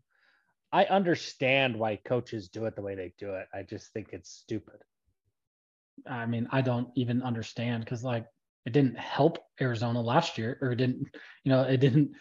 I 0.72 0.84
understand 0.84 1.76
why 1.76 1.96
coaches 1.96 2.48
do 2.48 2.66
it 2.66 2.76
the 2.76 2.82
way 2.82 2.94
they 2.94 3.12
do 3.18 3.34
it. 3.34 3.48
I 3.52 3.62
just 3.62 3.92
think 3.92 4.08
it's 4.12 4.30
stupid. 4.30 4.80
I 6.08 6.26
mean, 6.26 6.48
I 6.50 6.60
don't 6.60 6.88
even 6.94 7.22
understand 7.22 7.84
because 7.84 8.04
like 8.04 8.26
it 8.66 8.72
didn't 8.72 8.98
help 8.98 9.38
Arizona 9.60 10.00
last 10.00 10.38
year, 10.38 10.58
or 10.60 10.72
it 10.72 10.76
didn't, 10.76 11.06
you 11.44 11.50
know, 11.50 11.62
it 11.62 11.78
didn't, 11.78 12.12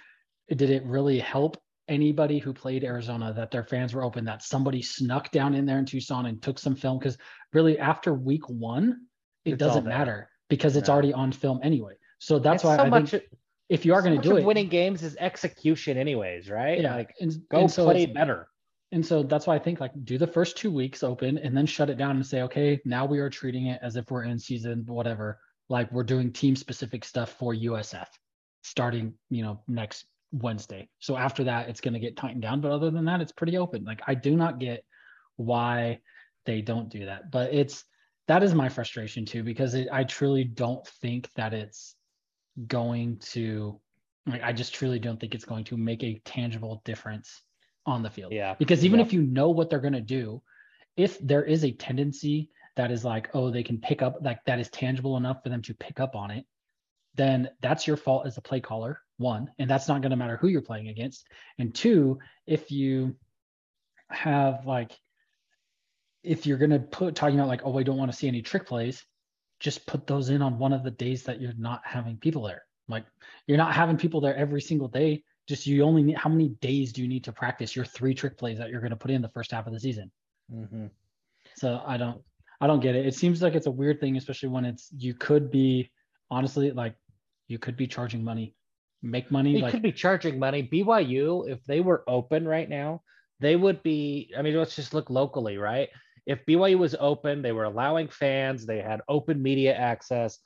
it 0.48 0.58
did 0.58 0.70
it 0.70 0.86
really 0.86 1.20
help 1.20 1.58
anybody 1.90 2.40
who 2.40 2.54
played 2.54 2.84
Arizona 2.84 3.34
that 3.34 3.52
their 3.52 3.64
fans 3.64 3.94
were 3.94 4.04
open, 4.04 4.26
that 4.26 4.44
somebody 4.44 4.82
snuck 4.82 5.32
down 5.32 5.54
in 5.54 5.66
there 5.66 5.80
in 5.80 5.86
Tucson 5.86 6.28
and 6.28 6.42
took 6.42 6.60
some 6.60 6.76
film? 6.76 7.00
Because 7.00 7.18
really, 7.54 7.78
after 7.80 8.14
week 8.14 8.48
one, 8.48 9.06
it 9.46 9.54
it's 9.54 9.60
doesn't 9.60 9.86
matter 9.86 10.30
because 10.50 10.76
it's 10.76 10.88
no. 10.88 10.94
already 10.94 11.14
on 11.14 11.32
film 11.32 11.60
anyway. 11.64 11.96
So 12.20 12.40
that's 12.40 12.64
it's 12.64 12.64
why 12.66 12.78
so 12.78 12.84
I 12.84 12.90
much, 12.90 13.12
think 13.12 13.24
if 13.70 13.86
you 13.86 13.94
are 13.94 14.02
going 14.02 14.20
to 14.20 14.28
do 14.28 14.38
it, 14.38 14.46
winning 14.46 14.70
games 14.70 15.04
is 15.04 15.18
execution, 15.20 15.98
anyways, 15.98 16.50
right? 16.50 16.82
Yeah, 16.82 16.96
like 16.96 17.14
and, 17.20 17.34
go 17.50 17.62
and 17.62 17.72
so 17.72 17.86
play 17.86 18.06
better. 18.06 18.48
And 18.92 19.06
so 19.06 19.22
that's 19.22 19.46
why 19.46 19.56
I 19.56 19.60
think 19.60 19.80
like 19.80 19.92
do 20.04 20.18
the 20.18 20.28
first 20.28 20.58
two 20.58 20.72
weeks 20.72 21.04
open 21.04 21.38
and 21.38 21.56
then 21.56 21.66
shut 21.66 21.90
it 21.90 21.98
down 21.98 22.12
and 22.16 22.26
say, 22.26 22.42
okay, 22.44 22.80
now 22.86 23.06
we 23.06 23.20
are 23.20 23.30
treating 23.30 23.68
it 23.68 23.80
as 23.84 23.96
if 23.96 24.10
we're 24.10 24.24
in 24.24 24.40
season, 24.40 24.84
whatever 24.88 25.40
like 25.70 25.92
we're 25.92 26.04
doing 26.04 26.32
team 26.32 26.56
specific 26.56 27.06
stuff 27.06 27.36
for 27.38 27.54
USF 27.54 28.08
starting, 28.64 29.14
you 29.30 29.44
know, 29.44 29.62
next 29.68 30.06
Wednesday. 30.32 30.90
So 31.00 31.18
after 31.18 31.44
that, 31.46 31.70
it's 31.70 31.82
going 31.82 31.94
to 31.94 32.00
get 32.00 32.18
tightened 32.18 32.42
down. 32.42 32.62
But 32.62 32.72
other 32.72 32.92
than 32.92 33.06
that, 33.06 33.22
it's 33.22 33.32
pretty 33.32 33.58
open. 33.58 33.84
Like 33.84 34.02
I 34.08 34.16
do 34.16 34.36
not 34.36 34.60
get 34.60 34.84
why 35.36 36.00
they 36.46 36.62
don't 36.62 36.90
do 36.90 37.06
that. 37.06 37.32
But 37.32 37.54
it's 37.54 37.84
that 38.28 38.44
is 38.44 38.54
my 38.54 38.70
frustration 38.70 39.26
too, 39.26 39.44
because 39.44 39.74
it, 39.74 39.88
I 39.92 40.04
truly 40.04 40.44
don't 40.44 40.86
think 41.02 41.30
that 41.36 41.54
it's 41.54 41.96
going 42.68 43.18
to, 43.18 43.80
like, 44.28 44.44
I 44.44 44.54
just 44.54 44.74
truly 44.74 45.00
don't 45.00 45.20
think 45.20 45.34
it's 45.34 45.46
going 45.46 45.64
to 45.66 45.78
make 45.78 46.04
a 46.04 46.22
tangible 46.26 46.82
difference 46.86 47.42
on 47.86 48.04
the 48.04 48.10
field. 48.10 48.32
Yeah. 48.32 48.54
Because 48.54 48.86
even 48.86 49.00
yeah. 49.00 49.06
if 49.06 49.14
you 49.14 49.24
know 49.24 49.50
what 49.50 49.70
they're 49.70 49.80
going 49.80 49.94
to 49.94 50.02
do, 50.02 50.44
if 50.96 51.18
there 51.20 51.44
is 51.44 51.64
a 51.64 51.72
tendency 51.72 52.50
that 52.76 52.92
is 52.92 53.04
like, 53.04 53.30
oh, 53.34 53.50
they 53.50 53.64
can 53.64 53.80
pick 53.80 54.02
up 54.02 54.18
like 54.22 54.44
that 54.46 54.60
is 54.60 54.70
tangible 54.70 55.18
enough 55.18 55.42
for 55.42 55.50
them 55.50 55.62
to 55.64 55.74
pick 55.74 56.00
up 56.00 56.16
on 56.16 56.30
it, 56.30 56.46
then 57.16 57.50
that's 57.62 57.88
your 57.88 57.98
fault 57.98 58.28
as 58.28 58.38
a 58.38 58.42
play 58.42 58.60
caller, 58.60 59.02
one. 59.20 59.52
And 59.60 59.70
that's 59.70 59.88
not 59.88 60.02
going 60.02 60.12
to 60.12 60.18
matter 60.18 60.38
who 60.38 60.48
you're 60.48 60.62
playing 60.62 60.88
against. 60.88 61.28
And 61.60 61.74
two, 61.74 62.20
if 62.48 62.72
you 62.72 63.16
have 64.10 64.66
like, 64.66 64.98
if 66.24 66.46
you're 66.46 66.58
going 66.58 66.72
to 66.72 66.80
put 66.80 67.16
talking 67.16 67.38
about 67.38 67.48
like, 67.48 67.62
oh, 67.64 67.78
I 67.78 67.84
don't 67.84 67.98
want 67.98 68.12
to 68.12 68.18
see 68.18 68.28
any 68.28 68.42
trick 68.42 68.66
plays, 68.66 69.04
just 69.60 69.86
put 69.86 70.08
those 70.08 70.30
in 70.30 70.42
on 70.42 70.58
one 70.58 70.74
of 70.74 70.84
the 70.84 70.92
days 70.92 71.24
that 71.24 71.42
you're 71.42 71.54
not 71.58 71.82
having 71.84 72.18
people 72.18 72.44
there. 72.44 72.64
Like 72.88 73.06
you're 73.46 73.58
not 73.58 73.74
having 73.74 73.98
people 73.98 74.22
there 74.22 74.36
every 74.36 74.62
single 74.62 74.88
day. 74.88 75.24
Just 75.48 75.68
you 75.68 75.84
only 75.84 76.04
need 76.04 76.18
how 76.18 76.30
many 76.30 76.50
days 76.62 76.94
do 76.94 77.02
you 77.02 77.08
need 77.08 77.24
to 77.26 77.32
practice 77.32 77.76
your 77.76 77.86
three 77.86 78.14
trick 78.14 78.38
plays 78.38 78.58
that 78.58 78.70
you're 78.70 78.82
going 78.82 78.92
to 78.92 78.96
put 78.96 79.12
in 79.12 79.22
the 79.22 79.30
first 79.30 79.52
half 79.52 79.68
of 79.68 79.74
the 79.74 79.80
season? 79.80 80.12
Mm-hmm. 80.54 80.88
So 81.56 81.82
I 81.86 81.98
don't, 81.98 82.22
I 82.62 82.68
don't 82.68 82.80
get 82.82 82.96
it. 82.96 83.06
It 83.06 83.16
seems 83.16 83.42
like 83.42 83.56
it's 83.56 83.68
a 83.68 83.72
weird 83.72 84.00
thing, 84.00 84.18
especially 84.18 84.50
when 84.50 84.66
it's 84.66 84.90
you 84.96 85.14
could 85.14 85.50
be 85.50 85.92
honestly 86.30 86.72
like 86.72 86.96
you 87.48 87.58
could 87.58 87.76
be 87.76 87.88
charging 87.88 88.24
money, 88.24 88.54
make 89.02 89.32
money. 89.32 89.52
You 89.52 89.62
like, 89.62 89.72
could 89.72 89.82
be 89.82 89.92
charging 89.92 90.40
money. 90.40 90.68
BYU, 90.72 91.50
if 91.50 91.64
they 91.66 91.82
were 91.82 92.04
open 92.08 92.48
right 92.48 92.70
now, 92.70 93.02
they 93.40 93.56
would 93.56 93.82
be. 93.84 94.34
I 94.38 94.42
mean, 94.42 94.56
let's 94.56 94.76
just 94.76 94.94
look 94.94 95.10
locally, 95.10 95.58
right? 95.58 95.90
If 96.26 96.46
BYU 96.46 96.78
was 96.78 96.96
open, 97.00 97.42
they 97.42 97.52
were 97.52 97.64
allowing 97.64 98.08
fans, 98.08 98.66
they 98.66 98.82
had 98.82 99.02
open 99.08 99.42
media 99.42 99.74
access, 99.76 100.38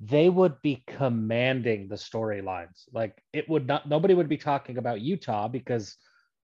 they 0.00 0.28
would 0.28 0.60
be 0.62 0.82
commanding 0.86 1.88
the 1.88 1.96
storylines. 1.96 2.84
Like 2.92 3.22
it 3.32 3.48
would 3.48 3.66
not. 3.66 3.88
Nobody 3.88 4.14
would 4.14 4.28
be 4.28 4.38
talking 4.38 4.78
about 4.78 5.00
Utah 5.00 5.48
because 5.48 5.96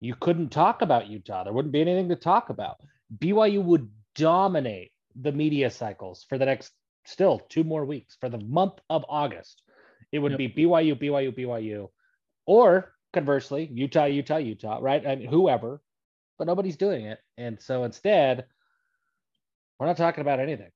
you 0.01 0.15
couldn't 0.15 0.51
talk 0.51 0.83
about 0.83 1.09
Utah. 1.09 1.45
There 1.45 1.53
wouldn't 1.53 1.73
be 1.73 1.81
anything 1.81 2.09
to 2.09 2.17
talk 2.17 2.51
about. 2.51 2.77
BYU 3.19 3.63
would 3.63 3.91
dominate 4.15 4.93
the 5.21 5.33
media 5.33 5.71
cycles 5.71 6.25
for 6.29 6.39
the 6.39 6.47
next 6.47 6.73
still 7.07 7.39
two 7.49 7.65
more 7.65 7.85
weeks 7.85 8.17
for 8.21 8.29
the 8.29 8.41
month 8.41 8.75
of 8.89 9.05
August. 9.09 9.63
It 10.15 10.21
would 10.21 10.39
yep. 10.39 10.39
be 10.39 10.49
BYU, 10.49 10.95
BYU, 10.95 11.37
BYU, 11.37 11.89
or 12.47 12.95
conversely, 13.13 13.69
Utah, 13.73 14.05
Utah, 14.05 14.37
Utah, 14.37 14.79
right? 14.81 15.05
And 15.05 15.21
whoever, 15.21 15.83
but 16.39 16.47
nobody's 16.47 16.77
doing 16.77 17.07
it. 17.07 17.19
And 17.37 17.61
so 17.61 17.83
instead, 17.83 18.45
we're 19.77 19.89
not 19.89 19.97
talking 19.97 20.21
about 20.23 20.39
anything. 20.39 20.71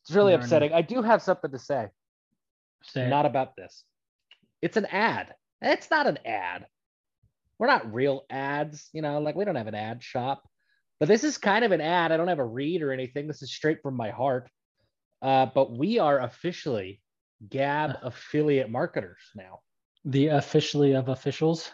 It's 0.00 0.16
really 0.16 0.32
upsetting. 0.32 0.72
I 0.72 0.80
do 0.80 1.02
have 1.02 1.20
something 1.20 1.50
to 1.50 1.58
say. 1.58 1.88
Say 2.82 3.10
not 3.10 3.26
about 3.26 3.56
this. 3.56 3.84
It's 4.62 4.78
an 4.78 4.86
ad. 4.86 5.34
It's 5.60 5.90
not 5.90 6.06
an 6.06 6.18
ad. 6.24 6.64
We're 7.58 7.66
not 7.66 7.92
real 7.92 8.24
ads, 8.30 8.88
you 8.94 9.02
know, 9.02 9.20
like 9.20 9.36
we 9.36 9.44
don't 9.44 9.56
have 9.56 9.66
an 9.66 9.74
ad 9.74 10.02
shop. 10.02 10.48
But 10.98 11.08
this 11.08 11.24
is 11.24 11.36
kind 11.36 11.62
of 11.62 11.72
an 11.72 11.82
ad. 11.82 12.10
I 12.10 12.16
don't 12.16 12.28
have 12.28 12.38
a 12.38 12.44
read 12.44 12.80
or 12.80 12.90
anything. 12.90 13.26
This 13.26 13.42
is 13.42 13.52
straight 13.52 13.82
from 13.82 13.98
my 13.98 14.08
heart. 14.08 14.48
Uh, 15.20 15.44
but 15.54 15.76
we 15.76 15.98
are 15.98 16.20
officially 16.20 17.02
Gab 17.48 17.96
affiliate 18.02 18.70
marketers 18.70 19.20
now. 19.34 19.60
The 20.04 20.28
officially 20.28 20.94
of 20.94 21.08
officials. 21.08 21.70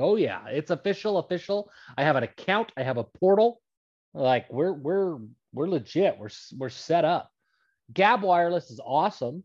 Oh 0.00 0.16
yeah, 0.16 0.46
it's 0.48 0.70
official, 0.70 1.18
official. 1.18 1.70
I 1.96 2.04
have 2.04 2.16
an 2.16 2.22
account. 2.22 2.72
I 2.76 2.82
have 2.82 2.96
a 2.96 3.04
portal. 3.04 3.60
Like 4.14 4.50
we're 4.50 4.72
we're 4.72 5.18
we're 5.52 5.68
legit. 5.68 6.18
We're 6.18 6.30
we're 6.56 6.70
set 6.70 7.04
up. 7.04 7.30
Gab 7.92 8.22
Wireless 8.22 8.70
is 8.70 8.80
awesome. 8.84 9.44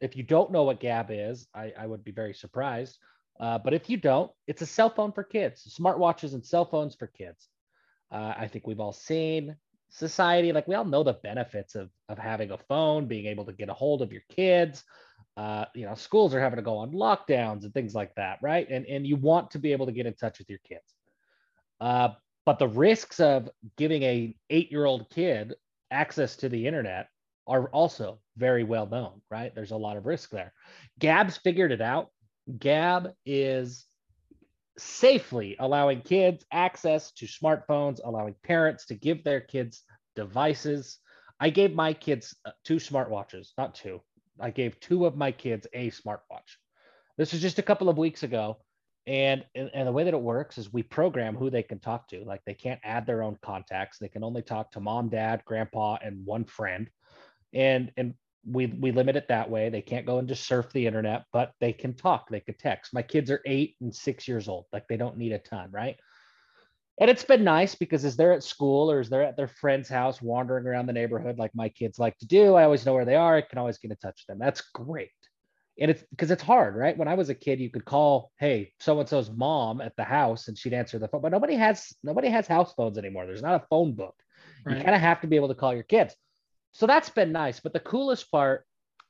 If 0.00 0.16
you 0.16 0.22
don't 0.22 0.52
know 0.52 0.64
what 0.64 0.80
Gab 0.80 1.06
is, 1.10 1.46
I, 1.54 1.72
I 1.78 1.86
would 1.86 2.04
be 2.04 2.10
very 2.10 2.34
surprised. 2.34 2.98
Uh, 3.40 3.58
but 3.58 3.72
if 3.72 3.88
you 3.88 3.96
don't, 3.96 4.30
it's 4.46 4.62
a 4.62 4.66
cell 4.66 4.90
phone 4.90 5.12
for 5.12 5.24
kids, 5.24 5.76
smartwatches 5.80 6.34
and 6.34 6.44
cell 6.44 6.64
phones 6.64 6.94
for 6.94 7.06
kids. 7.06 7.48
Uh, 8.10 8.34
I 8.36 8.46
think 8.48 8.66
we've 8.66 8.80
all 8.80 8.92
seen 8.92 9.56
society, 9.92 10.52
like 10.52 10.66
we 10.66 10.74
all 10.74 10.84
know 10.84 11.02
the 11.02 11.12
benefits 11.22 11.74
of, 11.74 11.90
of 12.08 12.18
having 12.18 12.50
a 12.50 12.58
phone, 12.58 13.06
being 13.06 13.26
able 13.26 13.44
to 13.44 13.52
get 13.52 13.68
a 13.68 13.74
hold 13.74 14.02
of 14.02 14.10
your 14.10 14.22
kids. 14.28 14.82
Uh, 15.36 15.66
you 15.74 15.86
know, 15.86 15.94
schools 15.94 16.34
are 16.34 16.40
having 16.40 16.56
to 16.56 16.62
go 16.62 16.78
on 16.78 16.92
lockdowns 16.92 17.62
and 17.62 17.72
things 17.72 17.94
like 17.94 18.14
that, 18.16 18.38
right? 18.42 18.68
And, 18.68 18.84
and 18.86 19.06
you 19.06 19.16
want 19.16 19.50
to 19.52 19.58
be 19.58 19.72
able 19.72 19.86
to 19.86 19.92
get 19.92 20.06
in 20.06 20.14
touch 20.14 20.38
with 20.38 20.50
your 20.50 20.58
kids. 20.66 20.94
Uh, 21.80 22.10
but 22.44 22.58
the 22.58 22.68
risks 22.68 23.20
of 23.20 23.48
giving 23.76 24.02
a 24.02 24.34
eight-year-old 24.50 25.08
kid 25.10 25.54
access 25.90 26.36
to 26.36 26.48
the 26.48 26.66
internet 26.66 27.08
are 27.46 27.66
also 27.68 28.18
very 28.36 28.64
well 28.64 28.86
known, 28.86 29.20
right? 29.30 29.54
There's 29.54 29.70
a 29.72 29.76
lot 29.76 29.96
of 29.96 30.06
risk 30.06 30.30
there. 30.30 30.52
Gab's 30.98 31.36
figured 31.36 31.72
it 31.72 31.80
out. 31.80 32.08
Gab 32.58 33.12
is 33.24 33.84
safely 34.78 35.56
allowing 35.58 36.00
kids 36.00 36.44
access 36.52 37.12
to 37.12 37.26
smartphones, 37.26 38.00
allowing 38.04 38.34
parents 38.42 38.86
to 38.86 38.94
give 38.94 39.22
their 39.24 39.40
kids 39.40 39.82
devices. 40.16 40.98
I 41.40 41.50
gave 41.50 41.74
my 41.74 41.92
kids 41.92 42.34
uh, 42.44 42.52
two 42.64 42.76
smartwatches, 42.76 43.48
not 43.58 43.74
two. 43.74 44.00
I 44.40 44.50
gave 44.50 44.80
two 44.80 45.06
of 45.06 45.16
my 45.16 45.32
kids 45.32 45.66
a 45.72 45.90
smartwatch. 45.90 46.56
This 47.18 47.32
was 47.32 47.42
just 47.42 47.58
a 47.58 47.62
couple 47.62 47.88
of 47.88 47.98
weeks 47.98 48.22
ago. 48.22 48.58
And, 49.06 49.44
and, 49.56 49.68
and 49.74 49.88
the 49.88 49.92
way 49.92 50.04
that 50.04 50.14
it 50.14 50.20
works 50.20 50.58
is 50.58 50.72
we 50.72 50.84
program 50.84 51.34
who 51.34 51.50
they 51.50 51.64
can 51.64 51.80
talk 51.80 52.06
to. 52.08 52.24
Like 52.24 52.42
they 52.46 52.54
can't 52.54 52.80
add 52.84 53.04
their 53.04 53.22
own 53.22 53.36
contacts. 53.42 53.98
They 53.98 54.08
can 54.08 54.22
only 54.22 54.42
talk 54.42 54.70
to 54.72 54.80
mom, 54.80 55.08
dad, 55.08 55.42
grandpa, 55.44 55.98
and 56.02 56.24
one 56.24 56.44
friend. 56.44 56.88
And 57.52 57.90
and 57.96 58.14
we 58.44 58.66
we 58.66 58.92
limit 58.92 59.16
it 59.16 59.28
that 59.28 59.50
way. 59.50 59.68
They 59.68 59.82
can't 59.82 60.06
go 60.06 60.18
and 60.18 60.28
just 60.28 60.46
surf 60.46 60.72
the 60.72 60.86
internet, 60.86 61.24
but 61.32 61.52
they 61.60 61.72
can 61.72 61.94
talk, 61.94 62.28
they 62.28 62.40
could 62.40 62.58
text. 62.58 62.94
My 62.94 63.02
kids 63.02 63.30
are 63.30 63.40
eight 63.46 63.76
and 63.80 63.94
six 63.94 64.26
years 64.26 64.48
old. 64.48 64.66
Like 64.72 64.88
they 64.88 64.96
don't 64.96 65.16
need 65.16 65.32
a 65.32 65.38
ton, 65.38 65.70
right? 65.70 65.96
And 67.00 67.08
it's 67.08 67.24
been 67.24 67.44
nice 67.44 67.74
because 67.74 68.04
as 68.04 68.16
they're 68.16 68.32
at 68.32 68.44
school 68.44 68.90
or 68.90 69.00
as 69.00 69.08
they're 69.08 69.22
at 69.22 69.36
their 69.36 69.48
friend's 69.48 69.88
house 69.88 70.20
wandering 70.20 70.66
around 70.66 70.86
the 70.86 70.92
neighborhood 70.92 71.38
like 71.38 71.54
my 71.54 71.68
kids 71.68 71.98
like 71.98 72.18
to 72.18 72.26
do, 72.26 72.54
I 72.54 72.64
always 72.64 72.84
know 72.84 72.94
where 72.94 73.06
they 73.06 73.16
are. 73.16 73.36
I 73.36 73.40
can 73.40 73.58
always 73.58 73.78
get 73.78 73.90
in 73.90 73.96
touch 73.96 74.22
with 74.22 74.26
them. 74.26 74.38
That's 74.38 74.60
great. 74.60 75.10
And 75.80 75.90
it's 75.90 76.04
because 76.10 76.30
it's 76.30 76.42
hard, 76.42 76.76
right? 76.76 76.96
When 76.96 77.08
I 77.08 77.14
was 77.14 77.30
a 77.30 77.34
kid, 77.34 77.60
you 77.60 77.70
could 77.70 77.86
call, 77.86 78.30
hey, 78.38 78.72
so 78.78 79.00
and 79.00 79.08
so's 79.08 79.30
mom 79.30 79.80
at 79.80 79.96
the 79.96 80.04
house 80.04 80.48
and 80.48 80.58
she'd 80.58 80.74
answer 80.74 80.98
the 80.98 81.08
phone. 81.08 81.22
But 81.22 81.32
nobody 81.32 81.54
has 81.54 81.94
nobody 82.02 82.28
has 82.28 82.46
house 82.46 82.74
phones 82.74 82.98
anymore. 82.98 83.24
There's 83.24 83.42
not 83.42 83.62
a 83.62 83.66
phone 83.70 83.94
book. 83.94 84.14
Right. 84.66 84.76
You 84.76 84.84
kind 84.84 84.94
of 84.94 85.00
have 85.00 85.22
to 85.22 85.26
be 85.26 85.36
able 85.36 85.48
to 85.48 85.54
call 85.54 85.72
your 85.72 85.82
kids. 85.84 86.14
So 86.72 86.86
that's 86.86 87.10
been 87.10 87.32
nice. 87.32 87.60
But 87.60 87.72
the 87.72 87.80
coolest 87.80 88.30
part 88.30 88.66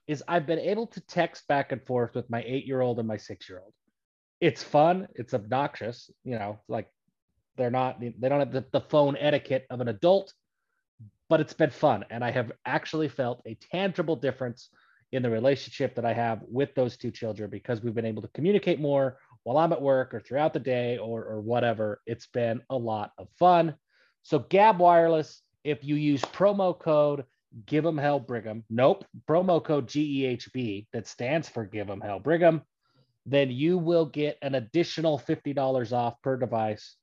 is 0.07 0.23
I've 0.27 0.47
been 0.47 0.59
able 0.59 0.87
to 0.89 1.01
text 1.01 1.47
back 1.49 1.73
and 1.73 1.85
forth 1.85 2.15
with 2.15 2.29
my 2.29 2.43
eight 2.47 2.67
year 2.67 2.81
old 2.81 2.99
and 2.99 3.09
my 3.09 3.17
six 3.17 3.49
year 3.49 3.61
old. 3.61 3.73
It's 4.41 4.63
fun. 4.63 5.09
It's 5.15 5.35
obnoxious. 5.35 6.11
You 6.25 6.39
know, 6.39 6.59
like 6.69 6.89
they're 7.57 7.71
not, 7.71 8.01
they 8.01 8.29
don't 8.29 8.41
have 8.41 8.53
the, 8.53 8.65
the 8.73 8.81
phone 8.81 9.17
etiquette 9.17 9.67
of 9.71 9.81
an 9.81 9.89
adult, 9.89 10.33
but 11.29 11.41
it's 11.41 11.53
been 11.53 11.71
fun. 11.71 12.05
And 12.11 12.25
I 12.25 12.31
have 12.31 12.51
actually 12.67 13.09
felt 13.09 13.43
a 13.47 13.55
tangible 13.55 14.17
difference 14.17 14.69
in 15.13 15.23
the 15.23 15.31
relationship 15.31 15.95
that 15.95 16.05
I 16.05 16.15
have 16.15 16.41
with 16.49 16.75
those 16.75 16.97
two 16.97 17.11
children 17.11 17.51
because 17.51 17.83
we've 17.83 17.95
been 17.95 18.07
able 18.07 18.23
to 18.23 18.29
communicate 18.29 18.81
more 18.81 19.19
while 19.45 19.59
I'm 19.59 19.73
at 19.73 19.83
work 19.83 20.15
or 20.15 20.21
throughout 20.21 20.55
the 20.55 20.61
day 20.61 20.99
or, 20.99 21.25
or 21.25 21.41
whatever. 21.41 22.01
It's 22.07 22.27
been 22.27 22.63
a 22.71 22.77
lot 22.77 23.13
of 23.19 23.29
fun. 23.39 23.75
So, 24.23 24.39
Gab 24.39 24.79
Wireless, 24.79 25.43
if 25.65 25.85
you 25.85 25.97
use 25.97 26.23
promo 26.23 26.79
code 26.79 27.25
Give 27.67 27.85
'em 27.85 27.99
Hell 27.99 28.21
Brigham, 28.21 28.65
nope, 28.71 29.05
promo 29.29 29.63
code 29.63 29.87
GEHB 29.87 30.87
that 30.93 31.07
stands 31.07 31.49
for 31.49 31.65
Give 31.65 31.91
'em 31.91 32.01
Hell 32.01 32.21
Brigham, 32.21 32.63
then 33.27 33.51
you 33.51 33.79
will 33.79 34.07
get 34.07 34.39
an 34.43 34.55
additional 34.55 35.19
$50 35.19 35.93
off 35.93 36.21
per 36.23 36.37
device 36.37 36.97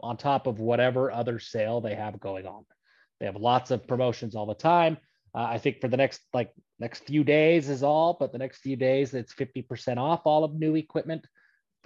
on 0.00 0.16
top 0.16 0.46
of 0.46 0.58
whatever 0.58 1.10
other 1.10 1.38
sale 1.38 1.80
they 1.80 1.94
have 1.94 2.18
going 2.18 2.46
on. 2.46 2.64
They 3.20 3.26
have 3.26 3.36
lots 3.36 3.70
of 3.70 3.86
promotions 3.86 4.34
all 4.34 4.46
the 4.46 4.54
time. 4.54 4.96
Uh, 5.34 5.46
I 5.50 5.58
think 5.58 5.80
for 5.80 5.88
the 5.88 5.96
next 5.96 6.20
like 6.32 6.52
next 6.78 7.04
few 7.04 7.24
days 7.24 7.68
is 7.68 7.82
all, 7.82 8.16
but 8.18 8.32
the 8.32 8.38
next 8.38 8.58
few 8.58 8.76
days 8.76 9.14
it's 9.14 9.34
50% 9.34 9.98
off 9.98 10.22
all 10.24 10.44
of 10.44 10.54
new 10.54 10.76
equipment 10.76 11.26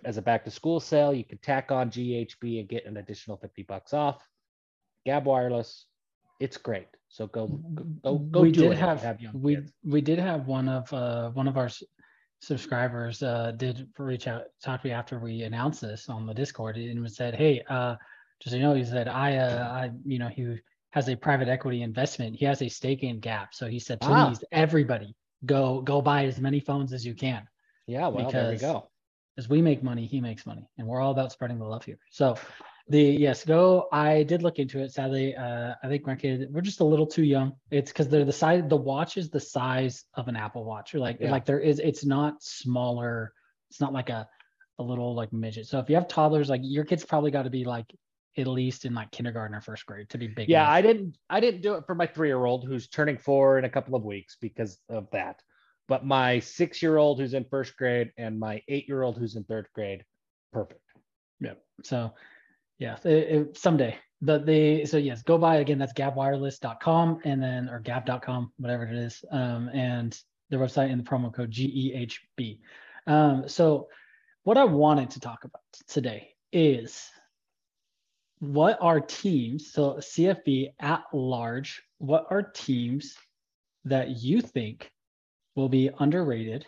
as 0.05 0.17
a 0.17 0.23
back 0.23 0.45
to 0.45 0.51
school 0.51 0.81
sale. 0.81 1.13
You 1.13 1.25
can 1.25 1.39
tack 1.39 1.73
on 1.73 1.91
GHB 1.91 2.61
and 2.61 2.69
get 2.69 2.87
an 2.87 2.97
additional 2.97 3.37
50 3.37 3.63
bucks 3.65 3.93
off. 3.93 4.27
Gab 5.05 5.25
Wireless, 5.25 5.87
it's 6.41 6.57
great. 6.57 6.89
So 7.09 7.27
go 7.27 7.47
go 8.05 8.19
go. 8.19 8.43
We 8.43 8.53
did 8.53 8.73
have, 8.75 9.03
have 9.03 9.19
we 9.33 9.57
kids. 9.57 9.73
we 9.85 10.01
did 10.01 10.19
have 10.19 10.47
one 10.47 10.69
of 10.69 10.93
uh 10.93 11.31
one 11.31 11.49
of 11.49 11.57
our 11.57 11.71
subscribers 12.41 13.23
uh 13.23 13.53
did 13.57 13.89
reach 13.99 14.29
out 14.29 14.45
talk 14.63 14.83
to 14.83 14.89
me 14.89 14.93
after 14.93 15.19
we 15.19 15.43
announced 15.43 15.81
this 15.81 16.09
on 16.09 16.27
the 16.27 16.35
Discord 16.35 16.77
and 16.77 17.11
said, 17.11 17.35
hey, 17.35 17.63
uh 17.69 17.97
just 18.41 18.53
so 18.53 18.57
you 18.57 18.63
know, 18.63 18.75
he 18.75 18.85
said 18.85 19.09
I 19.09 19.37
uh 19.37 19.69
I 19.69 19.91
you 20.05 20.19
know 20.19 20.29
he 20.29 20.59
has 20.91 21.09
a 21.09 21.17
private 21.17 21.49
equity 21.49 21.83
investment. 21.83 22.37
He 22.37 22.45
has 22.45 22.63
a 22.63 22.69
stake 22.69 23.03
in 23.03 23.21
Gab. 23.21 23.49
So 23.53 23.67
he 23.67 23.79
said, 23.79 23.99
ah. 24.03 24.29
please, 24.29 24.45
everybody, 24.53 25.15
go 25.47 25.81
go 25.81 26.01
buy 26.01 26.25
as 26.25 26.41
many 26.41 26.61
phones 26.61 26.93
as 26.93 27.05
you 27.05 27.15
can. 27.15 27.47
Yeah, 27.87 28.09
well, 28.09 28.27
because, 28.27 28.33
there 28.33 28.51
we 28.51 28.59
go. 28.59 28.91
As 29.39 29.49
we 29.49 29.63
make 29.63 29.83
money, 29.83 30.07
he 30.07 30.21
makes 30.21 30.45
money, 30.45 30.69
and 30.77 30.87
we're 30.87 31.01
all 31.01 31.13
about 31.13 31.33
spreading 31.33 31.59
the 31.59 31.65
love 31.65 31.85
here. 31.85 31.99
So, 32.11 32.37
the 32.89 33.03
yes, 33.03 33.45
go. 33.45 33.89
I 33.93 34.23
did 34.23 34.43
look 34.43 34.59
into 34.59 34.81
it. 34.81 34.93
Sadly, 34.93 35.37
uh, 35.37 35.75
I 35.83 35.89
think 35.89 36.07
my 36.07 36.15
kid 36.15 36.49
we're 36.51 36.61
just 36.61 36.81
a 36.81 36.85
little 36.85 37.07
too 37.07 37.25
young. 37.25 37.53
It's 37.71 37.93
because 37.93 38.09
they're 38.09 38.25
the 38.25 38.33
size. 38.33 38.63
The 38.67 38.77
watch 38.77 39.17
is 39.17 39.31
the 39.31 39.41
size 39.41 40.05
of 40.15 40.29
an 40.29 40.37
Apple 40.37 40.65
Watch. 40.65 40.95
Or 40.95 40.99
like 40.99 41.19
yeah. 41.21 41.31
like 41.31 41.45
there 41.45 41.61
is. 41.61 41.79
It's 41.79 42.05
not 42.05 42.43
smaller. 42.43 43.33
It's 43.71 43.81
not 43.81 43.93
like 43.93 44.09
a 44.09 44.29
a 44.79 44.83
little 44.83 45.15
like 45.15 45.33
midget. 45.33 45.67
So 45.67 45.79
if 45.79 45.89
you 45.89 45.97
have 45.97 46.09
toddlers, 46.09 46.49
like 46.49 46.61
your 46.65 46.85
kid's 46.85 47.05
probably 47.05 47.31
got 47.31 47.43
to 47.43 47.51
be 47.51 47.65
like 47.65 47.87
at 48.39 48.47
least 48.47 48.85
in 48.85 48.95
like 48.95 49.11
kindergarten 49.11 49.55
or 49.55 49.61
first 49.61 49.85
grade 49.85 50.09
to 50.11 50.19
be 50.19 50.29
big. 50.29 50.49
Yeah, 50.49 50.63
enough. 50.63 50.73
I 50.73 50.83
didn't 50.83 51.19
I 51.29 51.41
didn't 51.41 51.61
do 51.61 51.75
it 51.75 51.85
for 51.87 51.95
my 51.95 52.07
three 52.07 52.29
year 52.29 52.45
old 52.45 52.65
who's 52.65 52.89
turning 52.89 53.19
four 53.19 53.59
in 53.59 53.65
a 53.65 53.71
couple 53.71 53.97
of 53.97 54.05
weeks 54.05 54.37
because 54.41 54.79
of 54.89 55.09
that. 55.13 55.43
But 55.89 56.07
my 56.07 56.39
six 56.39 56.81
year 56.83 56.97
old 56.97 57.19
who's 57.19 57.35
in 57.35 57.45
first 57.45 57.77
grade 57.77 58.13
and 58.17 58.39
my 58.39 58.63
eight 58.69 58.89
year 58.89 59.03
old 59.03 59.19
who's 59.19 59.37
in 59.37 59.45
third 59.45 59.69
grade, 59.75 60.05
perfect. 60.53 60.81
Yeah. 61.41 61.55
So 61.83 62.13
yeah, 62.79 62.97
it, 63.05 63.11
it, 63.11 63.57
someday. 63.57 63.97
But 64.21 64.47
the 64.47 64.85
so 64.87 64.97
yes, 64.97 65.23
go 65.23 65.39
buy 65.39 65.57
again. 65.57 65.79
That's 65.79 65.93
gabwireless.com 65.93 67.21
and 67.25 67.43
then 67.43 67.69
or 67.69 67.79
gab.com, 67.79 68.53
whatever 68.59 68.85
it 68.85 68.97
is. 68.97 69.25
Um, 69.31 69.69
and 69.73 70.19
their 70.51 70.59
website 70.59 70.91
and 70.91 71.01
the 71.01 71.09
promo 71.09 71.33
code 71.33 71.51
GEHB. 71.51 72.59
Um, 73.07 73.49
so 73.49 73.89
what 74.43 74.57
I 74.57 74.65
wanted 74.65 75.11
to 75.11 75.21
talk 75.21 75.45
about 75.45 75.63
today 75.87 76.31
is 76.53 77.11
what 78.41 78.79
are 78.81 79.01
teams, 79.01 79.73
so 79.73 79.95
CFB 79.95 80.73
at 80.81 81.05
large, 81.13 81.83
what 81.99 82.27
are 82.31 82.43
teams 82.43 83.17
that 83.85 84.23
you 84.23 84.41
think 84.41 84.91
will 85.55 85.69
be 85.69 85.91
underrated 85.99 86.67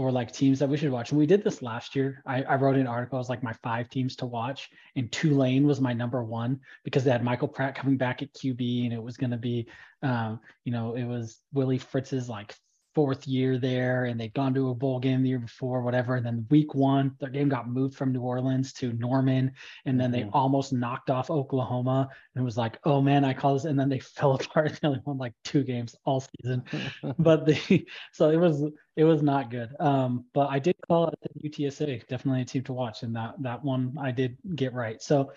or 0.00 0.10
like 0.10 0.32
teams 0.32 0.58
that 0.58 0.68
we 0.70 0.78
should 0.78 0.90
watch? 0.90 1.10
And 1.10 1.18
we 1.18 1.26
did 1.26 1.44
this 1.44 1.60
last 1.60 1.94
year. 1.94 2.22
I, 2.24 2.42
I 2.44 2.54
wrote 2.54 2.76
an 2.76 2.86
article, 2.86 3.18
it 3.18 3.20
was 3.20 3.28
like 3.28 3.42
my 3.42 3.52
five 3.62 3.90
teams 3.90 4.16
to 4.16 4.26
watch, 4.26 4.70
and 4.96 5.12
Tulane 5.12 5.66
was 5.66 5.78
my 5.78 5.92
number 5.92 6.24
one 6.24 6.58
because 6.84 7.04
they 7.04 7.10
had 7.10 7.22
Michael 7.22 7.48
Pratt 7.48 7.74
coming 7.74 7.98
back 7.98 8.22
at 8.22 8.32
QB, 8.32 8.84
and 8.84 8.94
it 8.94 9.02
was 9.02 9.18
going 9.18 9.30
to 9.30 9.36
be, 9.36 9.68
um, 10.02 10.40
you 10.64 10.72
know, 10.72 10.94
it 10.94 11.04
was 11.04 11.40
Willie 11.52 11.76
Fritz's 11.76 12.30
like 12.30 12.54
fourth 13.00 13.26
year 13.26 13.56
there 13.56 14.04
and 14.04 14.20
they'd 14.20 14.34
gone 14.34 14.52
to 14.52 14.68
a 14.68 14.74
bowl 14.74 15.00
game 15.00 15.22
the 15.22 15.30
year 15.30 15.38
before, 15.38 15.80
whatever. 15.80 16.16
And 16.16 16.26
then 16.26 16.46
week 16.50 16.74
one, 16.74 17.16
their 17.18 17.30
game 17.30 17.48
got 17.48 17.66
moved 17.66 17.94
from 17.96 18.12
New 18.12 18.20
Orleans 18.20 18.74
to 18.74 18.92
Norman. 18.92 19.52
And 19.86 19.98
then 19.98 20.10
they 20.10 20.20
mm-hmm. 20.20 20.34
almost 20.34 20.74
knocked 20.74 21.08
off 21.08 21.30
Oklahoma. 21.30 22.10
And 22.34 22.42
it 22.42 22.44
was 22.44 22.58
like, 22.58 22.78
oh 22.84 23.00
man, 23.00 23.24
I 23.24 23.32
call 23.32 23.54
this. 23.54 23.64
And 23.64 23.80
then 23.80 23.88
they 23.88 23.98
fell 24.16 24.34
apart. 24.34 24.78
They 24.82 24.88
only 24.88 25.00
won 25.06 25.16
like 25.16 25.32
two 25.44 25.64
games 25.64 25.96
all 26.04 26.22
season. 26.42 26.62
but 27.18 27.46
they, 27.46 27.86
so 28.12 28.28
it 28.28 28.36
was, 28.36 28.70
it 28.96 29.04
was 29.04 29.22
not 29.22 29.50
good. 29.50 29.70
Um, 29.80 30.26
but 30.34 30.50
I 30.50 30.58
did 30.58 30.76
call 30.86 31.08
it 31.08 31.18
the 31.22 31.48
UTSA, 31.48 32.06
definitely 32.06 32.42
a 32.42 32.44
team 32.44 32.64
to 32.64 32.74
watch. 32.74 33.02
And 33.02 33.16
that, 33.16 33.36
that 33.40 33.64
one 33.64 33.96
I 33.98 34.10
did 34.10 34.36
get 34.54 34.74
right. 34.74 35.00
So 35.00 35.32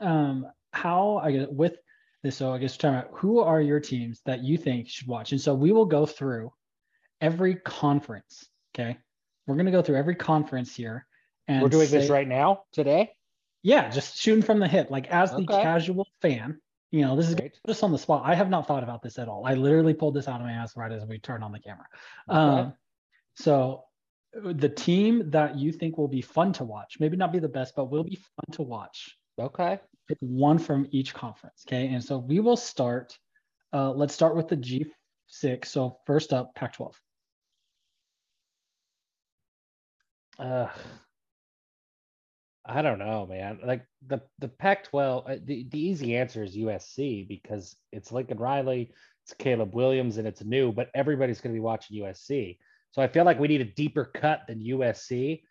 um, 0.00 0.48
how 0.72 1.18
I 1.22 1.30
get 1.30 1.52
with 1.52 1.76
this, 2.24 2.38
so 2.38 2.52
I 2.52 2.58
guess 2.58 2.76
talking 2.76 2.98
about 2.98 3.10
who 3.12 3.38
are 3.38 3.60
your 3.60 3.78
teams 3.78 4.20
that 4.26 4.42
you 4.42 4.58
think 4.58 4.88
should 4.88 5.06
watch? 5.06 5.30
And 5.30 5.40
so 5.40 5.54
we 5.54 5.70
will 5.70 5.86
go 5.86 6.06
through 6.06 6.52
every 7.24 7.54
conference. 7.54 8.46
Okay. 8.74 8.98
We're 9.46 9.54
going 9.54 9.66
to 9.66 9.72
go 9.72 9.82
through 9.82 9.96
every 9.96 10.14
conference 10.14 10.74
here. 10.74 11.06
And 11.48 11.62
we're 11.62 11.68
doing 11.68 11.88
say, 11.88 11.98
this 11.98 12.10
right 12.10 12.28
now, 12.28 12.64
today? 12.72 13.12
Yeah, 13.62 13.88
just 13.90 14.18
shooting 14.18 14.42
from 14.42 14.58
the 14.58 14.68
hip. 14.68 14.90
Like 14.90 15.08
as 15.08 15.32
the 15.32 15.46
casual 15.46 16.06
fan, 16.20 16.60
you 16.90 17.00
know, 17.02 17.16
this 17.16 17.28
is 17.28 17.36
just 17.66 17.82
on 17.82 17.92
the 17.92 17.98
spot. 17.98 18.22
I 18.24 18.34
have 18.34 18.50
not 18.50 18.66
thought 18.66 18.82
about 18.82 19.02
this 19.02 19.18
at 19.18 19.28
all. 19.28 19.44
I 19.46 19.54
literally 19.54 19.94
pulled 19.94 20.14
this 20.14 20.28
out 20.28 20.40
of 20.40 20.46
my 20.46 20.52
ass 20.52 20.76
right 20.76 20.92
as 20.92 21.04
we 21.06 21.18
turned 21.18 21.42
on 21.42 21.52
the 21.52 21.58
camera. 21.58 21.86
Okay. 22.28 22.38
Um, 22.38 22.74
so 23.34 23.84
the 24.34 24.68
team 24.68 25.30
that 25.30 25.58
you 25.58 25.72
think 25.72 25.98
will 25.98 26.08
be 26.08 26.22
fun 26.22 26.52
to 26.54 26.64
watch, 26.64 26.98
maybe 27.00 27.16
not 27.16 27.32
be 27.32 27.38
the 27.38 27.48
best, 27.48 27.74
but 27.74 27.90
will 27.90 28.04
be 28.04 28.16
fun 28.16 28.52
to 28.52 28.62
watch. 28.62 29.16
Okay. 29.38 29.80
Pick 30.08 30.18
one 30.20 30.58
from 30.58 30.86
each 30.90 31.14
conference. 31.14 31.64
Okay. 31.66 31.88
And 31.88 32.04
so 32.04 32.18
we 32.18 32.40
will 32.40 32.56
start. 32.56 33.18
Uh, 33.72 33.90
let's 33.90 34.14
start 34.14 34.36
with 34.36 34.48
the 34.48 34.56
G6. 34.56 35.64
So 35.66 35.98
first 36.06 36.32
up, 36.32 36.54
Pac 36.54 36.74
12. 36.74 37.00
Uh, 40.38 40.68
I 42.66 42.82
don't 42.82 42.98
know, 42.98 43.26
man. 43.26 43.60
Like 43.64 43.86
the 44.06 44.22
the 44.38 44.48
Pac-12, 44.48 45.30
uh, 45.30 45.36
the, 45.44 45.66
the 45.70 45.78
easy 45.78 46.16
answer 46.16 46.42
is 46.42 46.56
USC 46.56 47.28
because 47.28 47.76
it's 47.92 48.10
Lincoln 48.10 48.38
Riley, 48.38 48.92
it's 49.24 49.34
Caleb 49.34 49.74
Williams, 49.74 50.16
and 50.16 50.26
it's 50.26 50.42
new. 50.42 50.72
But 50.72 50.90
everybody's 50.94 51.40
going 51.40 51.54
to 51.54 51.58
be 51.58 51.64
watching 51.64 52.02
USC, 52.02 52.58
so 52.92 53.02
I 53.02 53.08
feel 53.08 53.24
like 53.24 53.38
we 53.38 53.48
need 53.48 53.60
a 53.60 53.64
deeper 53.64 54.04
cut 54.04 54.42
than 54.48 54.60
USC. 54.60 55.42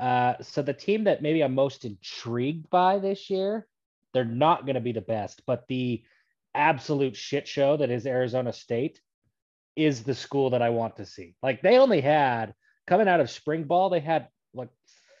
Uh, 0.00 0.34
so 0.40 0.62
the 0.62 0.72
team 0.72 1.04
that 1.04 1.22
maybe 1.22 1.42
I'm 1.42 1.54
most 1.54 1.84
intrigued 1.84 2.70
by 2.70 2.98
this 2.98 3.28
year, 3.28 3.66
they're 4.14 4.24
not 4.24 4.64
going 4.66 4.74
to 4.74 4.80
be 4.80 4.92
the 4.92 5.00
best, 5.00 5.42
but 5.46 5.64
the 5.68 6.02
absolute 6.54 7.16
shit 7.16 7.46
show 7.46 7.76
that 7.76 7.90
is 7.90 8.06
Arizona 8.06 8.52
State 8.52 9.00
is 9.76 10.02
the 10.02 10.14
school 10.14 10.50
that 10.50 10.62
I 10.62 10.70
want 10.70 10.96
to 10.96 11.06
see. 11.06 11.34
Like 11.42 11.62
they 11.62 11.78
only 11.78 12.00
had 12.00 12.54
coming 12.86 13.08
out 13.08 13.20
of 13.20 13.30
spring 13.30 13.64
ball, 13.64 13.90
they 13.90 14.00
had 14.00 14.28
like 14.54 14.68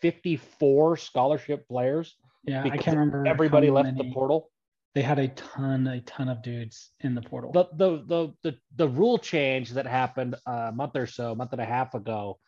54 0.00 0.96
scholarship 0.96 1.66
players. 1.68 2.14
Yeah, 2.44 2.62
I 2.64 2.76
can't 2.76 2.96
remember. 2.96 3.26
Everybody 3.26 3.70
left 3.70 3.86
many. 3.86 4.08
the 4.08 4.14
portal. 4.14 4.50
They 4.94 5.02
had 5.02 5.18
a 5.18 5.28
ton, 5.28 5.86
a 5.86 6.00
ton 6.02 6.28
of 6.28 6.42
dudes 6.42 6.90
in 7.00 7.14
the 7.14 7.22
portal. 7.22 7.52
The 7.52 7.68
the 7.72 8.04
the 8.06 8.34
the, 8.42 8.58
the 8.76 8.88
rule 8.88 9.18
change 9.18 9.70
that 9.70 9.86
happened 9.86 10.34
uh, 10.46 10.68
a 10.68 10.72
month 10.72 10.96
or 10.96 11.06
so, 11.06 11.32
a 11.32 11.36
month 11.36 11.52
and 11.52 11.60
a 11.60 11.64
half 11.64 11.94
ago, 11.94 12.38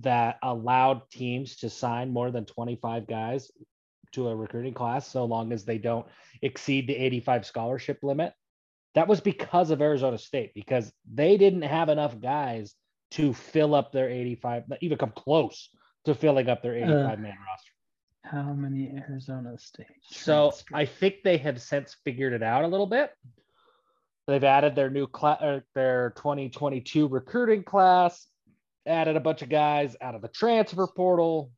that 0.00 0.38
allowed 0.42 1.08
teams 1.10 1.56
to 1.56 1.70
sign 1.70 2.12
more 2.12 2.30
than 2.30 2.44
25 2.44 3.06
guys 3.06 3.50
to 4.12 4.28
a 4.28 4.36
recruiting 4.36 4.74
class 4.74 5.08
so 5.08 5.24
long 5.24 5.52
as 5.52 5.64
they 5.64 5.78
don't 5.78 6.06
exceed 6.42 6.86
the 6.86 6.94
85 6.94 7.46
scholarship 7.46 7.98
limit 8.02 8.32
that 8.94 9.08
was 9.08 9.20
because 9.20 9.70
of 9.70 9.82
Arizona 9.82 10.18
State, 10.18 10.54
because 10.54 10.92
they 11.12 11.36
didn't 11.36 11.62
have 11.62 11.88
enough 11.88 12.20
guys 12.20 12.74
to 13.14 13.32
fill 13.32 13.74
up 13.74 13.92
their 13.92 14.10
85, 14.10 14.64
even 14.80 14.98
come 14.98 15.12
close 15.14 15.70
to 16.04 16.14
filling 16.14 16.48
up 16.48 16.62
their 16.62 16.74
85 16.76 16.90
uh, 16.90 17.22
man 17.22 17.36
roster. 17.46 17.70
How 18.22 18.52
many 18.54 18.92
Arizona 19.08 19.56
State? 19.58 19.86
So 20.02 20.52
I 20.72 20.84
think 20.84 21.16
they 21.22 21.36
have 21.38 21.60
since 21.60 21.96
figured 22.04 22.32
it 22.32 22.42
out 22.42 22.64
a 22.64 22.68
little 22.68 22.86
bit. 22.86 23.10
They've 24.26 24.42
added 24.42 24.74
their 24.74 24.90
new 24.90 25.06
class, 25.06 25.40
uh, 25.40 25.60
their 25.74 26.14
2022 26.16 27.06
recruiting 27.06 27.62
class, 27.62 28.26
added 28.86 29.16
a 29.16 29.20
bunch 29.20 29.42
of 29.42 29.50
guys 29.50 29.96
out 30.00 30.14
of 30.14 30.22
the 30.22 30.28
transfer 30.28 30.86
portal. 30.86 31.50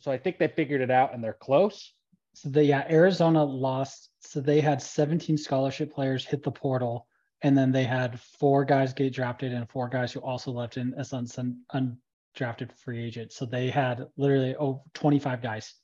So 0.00 0.10
I 0.10 0.18
think 0.18 0.38
they 0.38 0.48
figured 0.48 0.80
it 0.80 0.90
out 0.90 1.14
and 1.14 1.22
they're 1.22 1.38
close. 1.40 1.94
So 2.34 2.50
the 2.50 2.64
yeah, 2.64 2.84
Arizona 2.90 3.44
lost. 3.44 4.10
So 4.20 4.40
they 4.40 4.60
had 4.60 4.82
17 4.82 5.38
scholarship 5.38 5.94
players 5.94 6.24
hit 6.24 6.42
the 6.42 6.50
portal, 6.50 7.06
and 7.42 7.56
then 7.56 7.72
they 7.72 7.84
had 7.84 8.20
four 8.20 8.64
guys 8.64 8.92
get 8.92 9.12
drafted 9.12 9.52
and 9.52 9.68
four 9.68 9.88
guys 9.88 10.12
who 10.12 10.20
also 10.20 10.50
left 10.50 10.76
in 10.76 10.94
as 10.94 11.12
un- 11.12 11.62
undrafted 11.72 12.72
free 12.72 13.04
agents. 13.04 13.36
So 13.36 13.46
they 13.46 13.70
had 13.70 14.06
literally 14.16 14.56
over 14.56 14.80
25 14.94 15.42
guys 15.42 15.74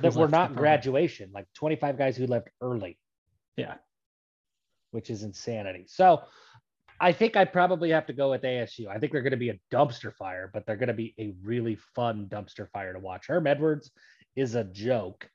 that 0.00 0.14
were 0.14 0.28
not 0.28 0.54
graduation, 0.54 1.30
like 1.32 1.46
25 1.54 1.98
guys 1.98 2.16
who 2.16 2.26
left 2.26 2.48
early. 2.60 2.98
Yeah. 3.56 3.74
Which 4.92 5.10
is 5.10 5.22
insanity. 5.22 5.86
So 5.88 6.22
I 7.00 7.12
think 7.12 7.36
I 7.36 7.44
probably 7.44 7.90
have 7.90 8.06
to 8.06 8.12
go 8.12 8.30
with 8.30 8.42
ASU. 8.42 8.86
I 8.88 8.98
think 8.98 9.12
they're 9.12 9.22
going 9.22 9.32
to 9.32 9.36
be 9.36 9.50
a 9.50 9.58
dumpster 9.72 10.14
fire, 10.14 10.50
but 10.52 10.66
they're 10.66 10.76
going 10.76 10.88
to 10.88 10.94
be 10.94 11.14
a 11.18 11.34
really 11.42 11.76
fun 11.94 12.26
dumpster 12.30 12.70
fire 12.70 12.92
to 12.92 12.98
watch. 12.98 13.26
Herm 13.26 13.46
Edwards 13.46 13.90
is 14.36 14.54
a 14.54 14.64
joke, 14.64 15.28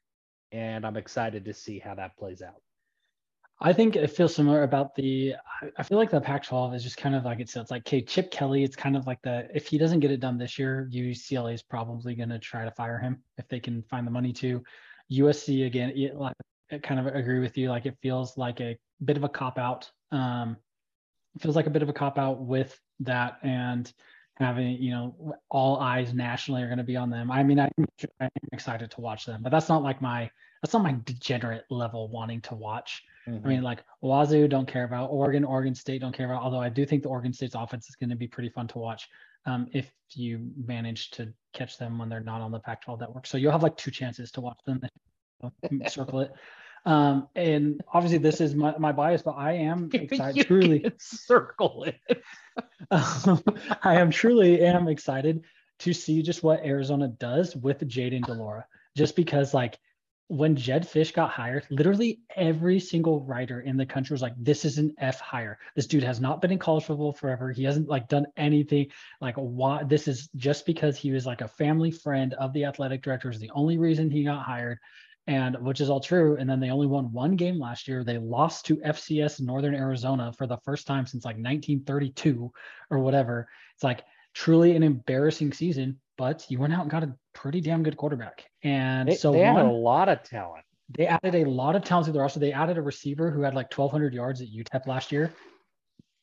and 0.52 0.86
I'm 0.86 0.98
excited 0.98 1.46
to 1.46 1.54
see 1.54 1.78
how 1.78 1.96
that 1.96 2.18
plays 2.18 2.42
out. 2.42 2.62
I 3.64 3.74
think 3.74 3.96
it 3.96 4.08
feels 4.08 4.34
similar 4.34 4.64
about 4.64 4.96
the. 4.96 5.36
I 5.78 5.84
feel 5.84 6.00
like 6.00 6.10
the 6.10 6.20
Pac-12 6.20 6.76
is 6.76 6.84
just 6.84 6.98
kind 6.98 7.14
of 7.14 7.26
like 7.26 7.40
it's. 7.40 7.56
It's 7.56 7.70
like, 7.70 7.84
okay, 7.84 8.02
Chip 8.02 8.32
Kelly. 8.32 8.64
It's 8.64 8.76
kind 8.76 8.98
of 8.98 9.06
like 9.06 9.22
the 9.22 9.48
if 9.54 9.68
he 9.68 9.78
doesn't 9.78 10.00
get 10.00 10.10
it 10.10 10.20
done 10.20 10.38
this 10.40 10.58
year, 10.58 10.90
UCLA 10.92 11.54
is 11.54 11.62
probably 11.62 12.16
going 12.16 12.30
to 12.30 12.40
try 12.40 12.66
to 12.66 12.72
fire 12.72 12.98
him 12.98 13.22
if 13.38 13.48
they 13.50 13.60
can 13.60 13.84
find 13.84 14.06
the 14.08 14.12
money 14.12 14.34
to. 14.34 14.64
USC 15.12 15.68
again, 15.68 15.92
it, 15.96 16.16
like, 16.16 16.36
I 16.72 16.80
kind 16.80 17.00
of 17.00 17.14
agree 17.14 17.40
with 17.40 17.58
you. 17.58 17.70
Like 17.70 17.86
it 17.86 17.98
feels 18.02 18.38
like 18.38 18.60
a 18.62 18.78
bit 19.04 19.18
of 19.18 19.24
a 19.24 19.30
cop 19.30 19.60
out. 19.60 19.92
Um, 20.12 20.58
it 21.36 21.42
feels 21.42 21.56
like 21.56 21.68
a 21.68 21.72
bit 21.72 21.84
of 21.84 21.90
a 21.90 21.94
cop 21.94 22.18
out 22.18 22.42
with 22.42 22.78
that 23.02 23.38
and 23.44 23.92
having 24.38 24.82
you 24.82 24.92
know 24.92 25.36
all 25.50 25.80
eyes 25.80 26.14
nationally 26.14 26.64
are 26.64 26.68
going 26.68 26.78
to 26.78 26.84
be 26.84 26.96
on 26.96 27.10
them. 27.10 27.30
I 27.30 27.44
mean, 27.44 27.60
I'm, 27.60 27.72
I'm 28.20 28.30
excited 28.54 28.90
to 28.92 29.02
watch 29.02 29.26
them, 29.26 29.42
but 29.44 29.52
that's 29.52 29.70
not 29.70 29.84
like 29.84 30.02
my 30.02 30.32
that's 30.62 30.74
not 30.74 30.84
my 30.84 30.96
degenerate 31.06 31.66
level 31.70 32.10
wanting 32.10 32.42
to 32.42 32.56
watch. 32.56 33.04
Mm-hmm. 33.28 33.46
I 33.46 33.50
mean, 33.50 33.62
like 33.62 33.84
Wazoo 34.02 34.48
don't 34.48 34.68
care 34.68 34.84
about 34.84 35.10
Oregon, 35.12 35.44
Oregon 35.44 35.76
State 35.76 36.02
don't 36.02 36.16
care 36.16 36.26
about. 36.26 36.42
Although 36.42 36.62
I 36.62 36.70
do 36.70 36.86
think 36.86 37.04
the 37.04 37.10
Oregon 37.10 37.34
State's 37.34 37.56
offense 37.56 37.88
is 37.90 37.96
going 37.96 38.10
to 38.10 38.16
be 38.16 38.28
pretty 38.28 38.50
fun 38.50 38.68
to 38.70 38.80
watch 38.80 39.08
um, 39.46 39.68
if 39.74 39.92
you 40.14 40.50
manage 40.66 41.12
to 41.12 41.32
catch 41.54 41.78
them 41.78 41.98
when 41.98 42.10
they're 42.10 42.20
not 42.20 42.42
on 42.42 42.52
the 42.52 42.60
Pac-12 42.60 43.00
network. 43.00 43.28
So 43.28 43.38
you'll 43.38 43.52
have 43.52 43.64
like 43.64 43.78
two 43.78 43.92
chances 43.92 44.32
to 44.32 44.42
watch 44.42 44.60
them. 44.66 44.82
circle 45.88 46.22
it. 46.22 46.32
Um, 46.86 47.28
and 47.36 47.82
obviously 47.94 48.18
this 48.18 48.42
is 48.42 48.56
my, 48.56 48.76
my 48.78 48.92
bias, 48.92 49.22
but 49.22 49.32
I 49.32 49.54
am 49.54 49.90
excited. 49.94 50.48
truly 50.48 50.92
circle 51.00 51.86
it. 51.86 52.24
um, 52.90 53.44
I 53.84 53.96
am 53.96 54.10
truly 54.10 54.62
am 54.62 54.88
excited 54.88 55.44
to 55.80 55.94
see 55.94 56.22
just 56.22 56.44
what 56.44 56.64
Arizona 56.64 57.08
does 57.08 57.56
with 57.56 57.88
Jayden 57.88 58.26
de 58.26 58.34
Laura, 58.34 58.66
just 58.96 59.16
because 59.16 59.54
like 59.54 59.80
when 60.32 60.56
Jedd 60.56 60.84
Fisch 60.84 61.14
got 61.14 61.30
hired, 61.30 61.66
literally 61.70 62.22
every 62.38 62.80
single 62.80 63.20
writer 63.26 63.60
in 63.60 63.76
the 63.76 63.86
country 63.86 64.14
was 64.14 64.22
like, 64.22 64.34
"This 64.38 64.64
is 64.64 64.78
an 64.78 64.94
F 64.98 65.20
hire. 65.20 65.60
This 65.76 65.88
dude 65.88 66.04
has 66.04 66.22
not 66.22 66.42
been 66.42 66.52
in 66.52 66.58
college 66.58 66.86
football 66.86 67.12
forever. 67.12 67.52
He 67.52 67.66
hasn't 67.66 67.90
like 67.90 68.08
done 68.08 68.26
anything. 68.38 68.88
Like, 69.20 69.36
why? 69.36 69.84
This 69.84 70.08
is 70.08 70.30
just 70.38 70.66
because 70.66 70.96
he 70.98 71.12
was 71.12 71.26
like 71.26 71.42
a 71.42 71.50
family 71.50 71.92
friend 71.92 72.34
of 72.36 72.54
the 72.54 72.64
athletic 72.64 73.04
director 73.04 73.30
is 73.30 73.40
the 73.40 73.52
only 73.54 73.78
reason 73.78 74.10
he 74.10 74.24
got 74.24 74.46
hired, 74.46 74.80
and 75.28 75.58
which 75.58 75.82
is 75.82 75.90
all 75.90 76.00
true. 76.00 76.38
And 76.38 76.50
then 76.50 76.62
they 76.62 76.70
only 76.70 76.88
won 76.88 77.12
one 77.12 77.36
game 77.36 77.60
last 77.60 77.90
year. 77.90 78.06
They 78.06 78.18
lost 78.18 78.66
to 78.68 78.78
FCS 78.78 79.42
Northern 79.42 79.76
Arizona 79.76 80.32
for 80.32 80.48
the 80.48 80.60
first 80.64 80.88
time 80.88 81.06
since 81.06 81.26
like 81.26 81.36
1932 81.36 82.50
or 82.90 83.00
whatever. 83.00 83.50
It's 83.76 83.84
like 83.84 84.06
truly 84.34 84.76
an 84.76 84.84
embarrassing 84.84 85.54
season 85.54 86.00
but 86.22 86.46
you 86.50 86.60
went 86.60 86.72
out 86.72 86.82
and 86.82 86.92
got 86.92 87.04
a 87.04 87.12
pretty 87.34 87.62
damn 87.62 87.82
good 87.82 87.98
quarterback. 87.98 88.46
And 88.64 89.10
they, 89.10 89.16
so 89.16 89.32
they 89.32 89.42
one, 89.50 89.66
a 89.66 89.72
lot 89.72 90.08
of 90.08 90.22
talent. 90.22 90.64
They 90.96 91.08
added 91.08 91.34
a 91.34 91.50
lot 91.50 91.76
of 91.76 91.84
talent 91.84 92.06
to 92.06 92.12
their 92.12 92.22
roster. 92.22 92.40
They 92.40 92.54
added 92.54 92.78
a 92.78 92.82
receiver 92.84 93.32
who 93.32 93.42
had 93.42 93.56
like 93.56 93.76
1,200 93.76 94.14
yards 94.14 94.40
at 94.40 94.50
UTEP 94.50 94.86
last 94.86 95.12
year. 95.12 95.34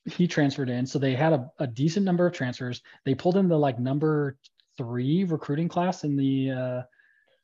He 0.05 0.29
transferred 0.29 0.71
in, 0.71 0.87
so 0.87 1.01
they 1.01 1.17
had 1.17 1.33
a, 1.33 1.51
a 1.59 1.67
decent 1.67 2.07
number 2.07 2.27
of 2.27 2.33
transfers. 2.33 2.81
They 3.05 3.17
pulled 3.17 3.37
in 3.37 3.49
the 3.49 3.59
like 3.59 3.81
number 3.81 4.39
three 4.77 5.25
recruiting 5.25 5.69
class 5.69 6.05
in 6.05 6.17
the 6.17 6.53
uh, 6.53 6.83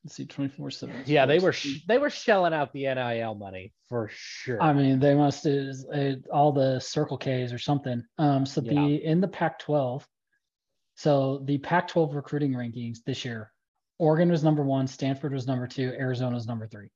let's 0.05 0.15
see 0.15 0.25
24 0.25 0.71
7 0.71 0.95
yeah 1.07 1.27
they 1.27 1.41
were 1.41 1.53
sh- 1.53 1.81
they 1.89 1.99
were 1.99 2.11
shelling 2.11 2.55
out 2.55 2.73
the 2.73 2.85
nil 2.85 3.35
money 3.35 3.73
for 3.89 4.09
sure 4.13 4.63
i 4.63 4.73
mean 4.73 5.01
they 5.01 5.15
must 5.15 5.47
uh, 5.47 6.13
all 6.33 6.53
the 6.53 6.79
circle 6.79 7.17
k's 7.17 7.53
or 7.53 7.59
something 7.59 8.05
um 8.19 8.45
so 8.45 8.61
yeah. 8.61 8.75
the 8.75 9.05
in 9.05 9.21
the 9.21 9.27
pac 9.27 9.59
12 9.59 10.07
so 10.95 11.43
the 11.45 11.59
Pac 11.59 11.89
12 11.89 12.15
recruiting 12.15 12.53
rankings 12.53 12.99
this 13.05 13.25
year, 13.25 13.53
Oregon 13.99 14.31
was 14.31 14.45
number 14.45 14.63
one, 14.63 14.87
Stanford 14.87 15.33
was 15.33 15.47
number 15.47 15.67
two, 15.67 15.93
Arizona 15.99 16.35
was 16.35 16.47
number 16.47 16.67
three. 16.67 16.89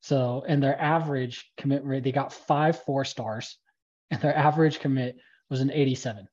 So, 0.00 0.44
and 0.46 0.62
their 0.62 0.78
average 0.80 1.50
commit 1.56 1.84
rate, 1.84 2.04
they 2.04 2.12
got 2.12 2.32
five 2.32 2.82
four 2.82 3.04
stars, 3.04 3.58
and 4.10 4.20
their 4.20 4.36
average 4.36 4.80
commit 4.80 5.16
was 5.48 5.60
an 5.60 5.70
87. 5.70 6.28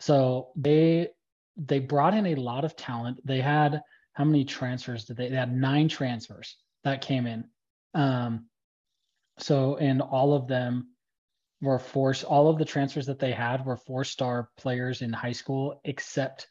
So 0.00 0.48
they 0.56 1.08
they 1.56 1.78
brought 1.78 2.14
in 2.14 2.26
a 2.26 2.34
lot 2.34 2.64
of 2.64 2.76
talent. 2.76 3.20
They 3.24 3.40
had 3.40 3.80
how 4.14 4.24
many 4.24 4.44
transfers 4.44 5.04
did 5.04 5.16
they? 5.16 5.28
They 5.28 5.36
had 5.36 5.54
nine 5.54 5.88
transfers 5.88 6.56
that 6.82 7.00
came 7.00 7.26
in. 7.26 7.44
Um, 7.94 8.46
so, 9.38 9.76
and 9.76 10.00
all 10.00 10.34
of 10.34 10.48
them 10.48 10.93
were 11.64 11.78
four 11.78 12.14
all 12.28 12.48
of 12.48 12.58
the 12.58 12.64
transfers 12.64 13.06
that 13.06 13.18
they 13.18 13.32
had 13.32 13.64
were 13.64 13.76
four 13.76 14.04
star 14.04 14.50
players 14.56 15.02
in 15.02 15.12
high 15.12 15.32
school 15.32 15.80
except 15.84 16.48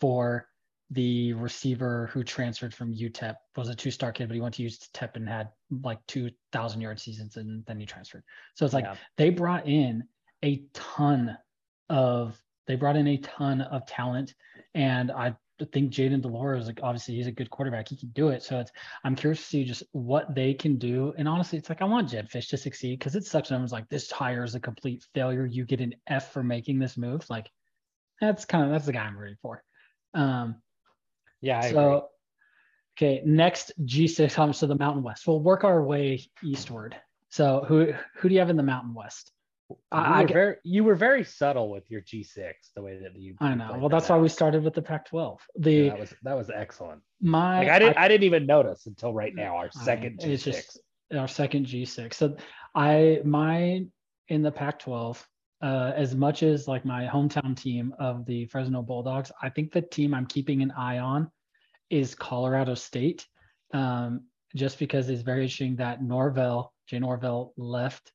for 0.00 0.48
the 0.90 1.32
receiver 1.34 2.08
who 2.12 2.22
transferred 2.22 2.74
from 2.74 2.94
UTEP 2.94 3.34
was 3.56 3.68
a 3.68 3.74
two 3.74 3.90
star 3.90 4.12
kid, 4.12 4.28
but 4.28 4.34
he 4.34 4.40
went 4.40 4.54
to 4.54 4.62
UTEP 4.62 5.16
and 5.16 5.28
had 5.28 5.48
like 5.82 5.98
2,000 6.08 6.80
yard 6.80 7.00
seasons 7.00 7.36
and 7.36 7.64
then 7.66 7.80
he 7.80 7.86
transferred. 7.86 8.22
So 8.54 8.64
it's 8.64 8.74
like 8.74 8.84
yeah. 8.84 8.96
they 9.16 9.30
brought 9.30 9.66
in 9.66 10.04
a 10.42 10.62
ton 10.72 11.36
of, 11.88 12.40
they 12.66 12.76
brought 12.76 12.96
in 12.96 13.08
a 13.08 13.16
ton 13.18 13.60
of 13.60 13.86
talent. 13.86 14.34
And 14.74 15.10
I 15.10 15.34
think 15.72 15.92
Jayden 15.92 16.20
de 16.20 16.28
Laura 16.28 16.58
is 16.58 16.66
like 16.66 16.80
obviously 16.82 17.14
he's 17.14 17.26
a 17.26 17.32
good 17.32 17.50
quarterback. 17.50 17.88
He 17.88 17.96
can 17.96 18.08
do 18.08 18.28
it. 18.28 18.42
So 18.42 18.58
it's 18.58 18.72
I'm 19.04 19.14
curious 19.14 19.40
to 19.40 19.46
see 19.46 19.64
just 19.64 19.84
what 19.92 20.34
they 20.34 20.54
can 20.54 20.76
do. 20.76 21.14
And 21.16 21.28
honestly, 21.28 21.58
it's 21.58 21.68
like 21.68 21.82
I 21.82 21.84
want 21.84 22.08
Jedd 22.10 22.28
Fisch 22.28 22.48
to 22.48 22.56
succeed 22.56 22.98
because 22.98 23.14
it 23.14 23.24
sucks 23.24 23.50
when 23.50 23.56
everyone's 23.56 23.72
like 23.72 23.88
this 23.88 24.10
hire 24.10 24.44
is 24.44 24.54
a 24.54 24.60
complete 24.60 25.04
failure. 25.14 25.46
You 25.46 25.64
get 25.64 25.80
an 25.80 25.94
F 26.06 26.32
for 26.32 26.42
making 26.42 26.78
this 26.78 26.96
move. 26.96 27.28
Like 27.30 27.50
that's 28.20 28.44
kind 28.44 28.64
of 28.64 28.70
that's 28.70 28.86
the 28.86 28.92
guy 28.92 29.04
I'm 29.04 29.16
rooting 29.16 29.38
for. 29.40 29.62
Um 30.12 30.56
yeah, 31.40 31.60
I 31.60 31.70
so 31.70 31.78
agree. 32.98 33.18
okay, 33.18 33.22
next 33.24 33.72
G6 33.84 34.34
comes 34.34 34.58
to 34.60 34.66
the 34.66 34.76
Mountain 34.76 35.02
West. 35.02 35.26
We'll 35.26 35.40
work 35.40 35.62
our 35.62 35.82
way 35.82 36.26
eastward. 36.42 36.96
So 37.28 37.64
who 37.66 37.92
who 38.16 38.28
do 38.28 38.34
you 38.34 38.40
have 38.40 38.50
in 38.50 38.56
the 38.56 38.62
Mountain 38.62 38.94
West? 38.94 39.33
I, 39.90 40.20
you, 40.20 40.26
were 40.26 40.32
very, 40.32 40.56
you 40.64 40.84
were 40.84 40.94
very 40.94 41.24
subtle 41.24 41.70
with 41.70 41.90
your 41.90 42.00
G6, 42.00 42.52
the 42.74 42.82
way 42.82 42.98
that 43.02 43.16
you. 43.16 43.36
I 43.40 43.54
know. 43.54 43.76
Well, 43.78 43.88
that's 43.88 44.10
out. 44.10 44.16
why 44.16 44.22
we 44.22 44.28
started 44.28 44.62
with 44.64 44.74
the 44.74 44.82
Pac-12. 44.82 45.38
The 45.56 45.72
yeah, 45.72 45.88
that 45.90 45.98
was 45.98 46.14
that 46.22 46.36
was 46.36 46.50
excellent. 46.50 47.02
My 47.20 47.58
like, 47.60 47.68
I 47.68 47.78
didn't 47.78 47.96
I, 47.98 48.04
I, 48.04 48.08
didn't 48.08 48.24
even 48.24 48.46
notice 48.46 48.86
until 48.86 49.12
right 49.12 49.34
now. 49.34 49.56
Our 49.56 49.70
second 49.70 50.20
I, 50.22 50.26
G6. 50.26 50.44
Just, 50.44 50.80
our 51.16 51.28
second 51.28 51.66
G6. 51.66 52.14
So 52.14 52.36
I 52.74 53.20
my 53.24 53.84
in 54.28 54.42
the 54.42 54.52
Pac-12. 54.52 55.22
Uh, 55.62 55.92
as 55.96 56.14
much 56.14 56.42
as 56.42 56.68
like 56.68 56.84
my 56.84 57.06
hometown 57.06 57.56
team 57.56 57.94
of 57.98 58.26
the 58.26 58.44
Fresno 58.46 58.82
Bulldogs, 58.82 59.32
I 59.40 59.48
think 59.48 59.72
the 59.72 59.80
team 59.80 60.12
I'm 60.12 60.26
keeping 60.26 60.60
an 60.60 60.70
eye 60.72 60.98
on 60.98 61.30
is 61.88 62.14
Colorado 62.14 62.74
State. 62.74 63.26
Um, 63.72 64.24
just 64.54 64.78
because 64.78 65.08
it's 65.08 65.22
very 65.22 65.42
interesting 65.42 65.76
that 65.76 66.02
Norvell, 66.02 66.72
Jay 66.86 66.98
Norvell 66.98 67.54
left 67.56 68.12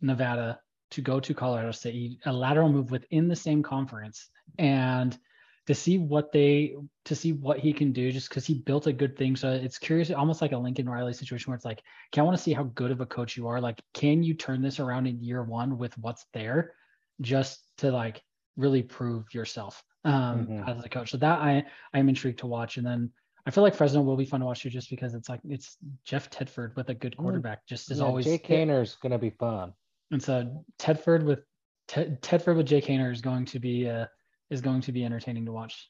Nevada 0.00 0.60
to 0.90 1.02
go 1.02 1.20
to 1.20 1.34
Colorado 1.34 1.70
State, 1.72 2.18
a 2.24 2.32
lateral 2.32 2.68
move 2.68 2.90
within 2.90 3.28
the 3.28 3.36
same 3.36 3.62
conference, 3.62 4.28
and 4.58 5.18
to 5.66 5.74
see 5.74 5.98
what 5.98 6.32
they 6.32 6.74
to 7.04 7.14
see 7.14 7.34
what 7.34 7.58
he 7.58 7.74
can 7.74 7.92
do 7.92 8.10
just 8.10 8.30
because 8.30 8.46
he 8.46 8.54
built 8.54 8.86
a 8.86 8.92
good 8.92 9.18
thing. 9.18 9.36
So 9.36 9.50
it's 9.50 9.78
curious, 9.78 10.10
almost 10.10 10.40
like 10.40 10.52
a 10.52 10.58
Lincoln 10.58 10.88
Riley 10.88 11.12
situation 11.12 11.50
where 11.50 11.56
it's 11.56 11.64
like, 11.66 11.82
okay, 12.10 12.22
I 12.22 12.24
want 12.24 12.38
to 12.38 12.42
see 12.42 12.54
how 12.54 12.62
good 12.62 12.90
of 12.90 13.02
a 13.02 13.06
coach 13.06 13.36
you 13.36 13.46
are. 13.48 13.60
Like, 13.60 13.82
can 13.92 14.22
you 14.22 14.32
turn 14.32 14.62
this 14.62 14.80
around 14.80 15.06
in 15.06 15.22
year 15.22 15.42
one 15.42 15.76
with 15.76 15.96
what's 15.98 16.24
there, 16.32 16.72
just 17.20 17.60
to 17.78 17.90
like 17.90 18.22
really 18.56 18.82
prove 18.82 19.26
yourself 19.34 19.82
um, 20.04 20.46
mm-hmm. 20.46 20.68
as 20.70 20.82
a 20.82 20.88
coach? 20.88 21.10
So 21.10 21.18
that 21.18 21.38
I 21.38 21.64
I'm 21.92 22.08
intrigued 22.08 22.40
to 22.40 22.46
watch, 22.46 22.78
and 22.78 22.86
then. 22.86 23.12
I 23.46 23.50
feel 23.50 23.64
like 23.64 23.74
Fresno 23.74 24.02
will 24.02 24.18
be 24.18 24.26
fun 24.26 24.40
to 24.40 24.46
watch 24.46 24.60
too, 24.60 24.68
just 24.68 24.90
because 24.90 25.14
it's 25.14 25.30
like 25.30 25.40
it's 25.48 25.78
Jeff 26.04 26.28
Tedford 26.28 26.76
with 26.76 26.90
a 26.90 26.94
good 26.94 27.12
mm. 27.12 27.22
quarterback. 27.22 27.66
Just 27.66 27.90
as 27.90 27.96
yeah, 27.96 28.04
always, 28.04 28.26
Jake 28.26 28.46
Haener's 28.46 28.96
gonna 28.96 29.18
be 29.18 29.30
fun 29.30 29.72
and 30.10 30.22
so 30.22 30.64
Tedford 30.78 31.24
with 31.24 31.40
Ted, 31.86 32.20
Tedford 32.22 32.56
with 32.56 32.66
Jake 32.66 32.86
Haener 32.86 33.12
is 33.12 33.20
going 33.20 33.46
to 33.46 33.58
be 33.58 33.88
uh, 33.88 34.06
is 34.50 34.60
going 34.60 34.80
to 34.82 34.92
be 34.92 35.04
entertaining 35.04 35.46
to 35.46 35.52
watch. 35.52 35.88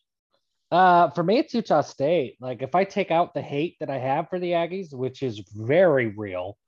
Uh, 0.70 1.10
for 1.10 1.22
me, 1.22 1.38
it's 1.38 1.54
Utah 1.54 1.80
State. 1.80 2.36
Like, 2.40 2.62
if 2.62 2.74
I 2.74 2.84
take 2.84 3.10
out 3.10 3.32
the 3.32 3.40
hate 3.40 3.76
that 3.80 3.88
I 3.88 3.98
have 3.98 4.28
for 4.28 4.38
the 4.38 4.52
Aggies, 4.52 4.92
which 4.92 5.22
is 5.22 5.42
very 5.54 6.08
real, 6.08 6.58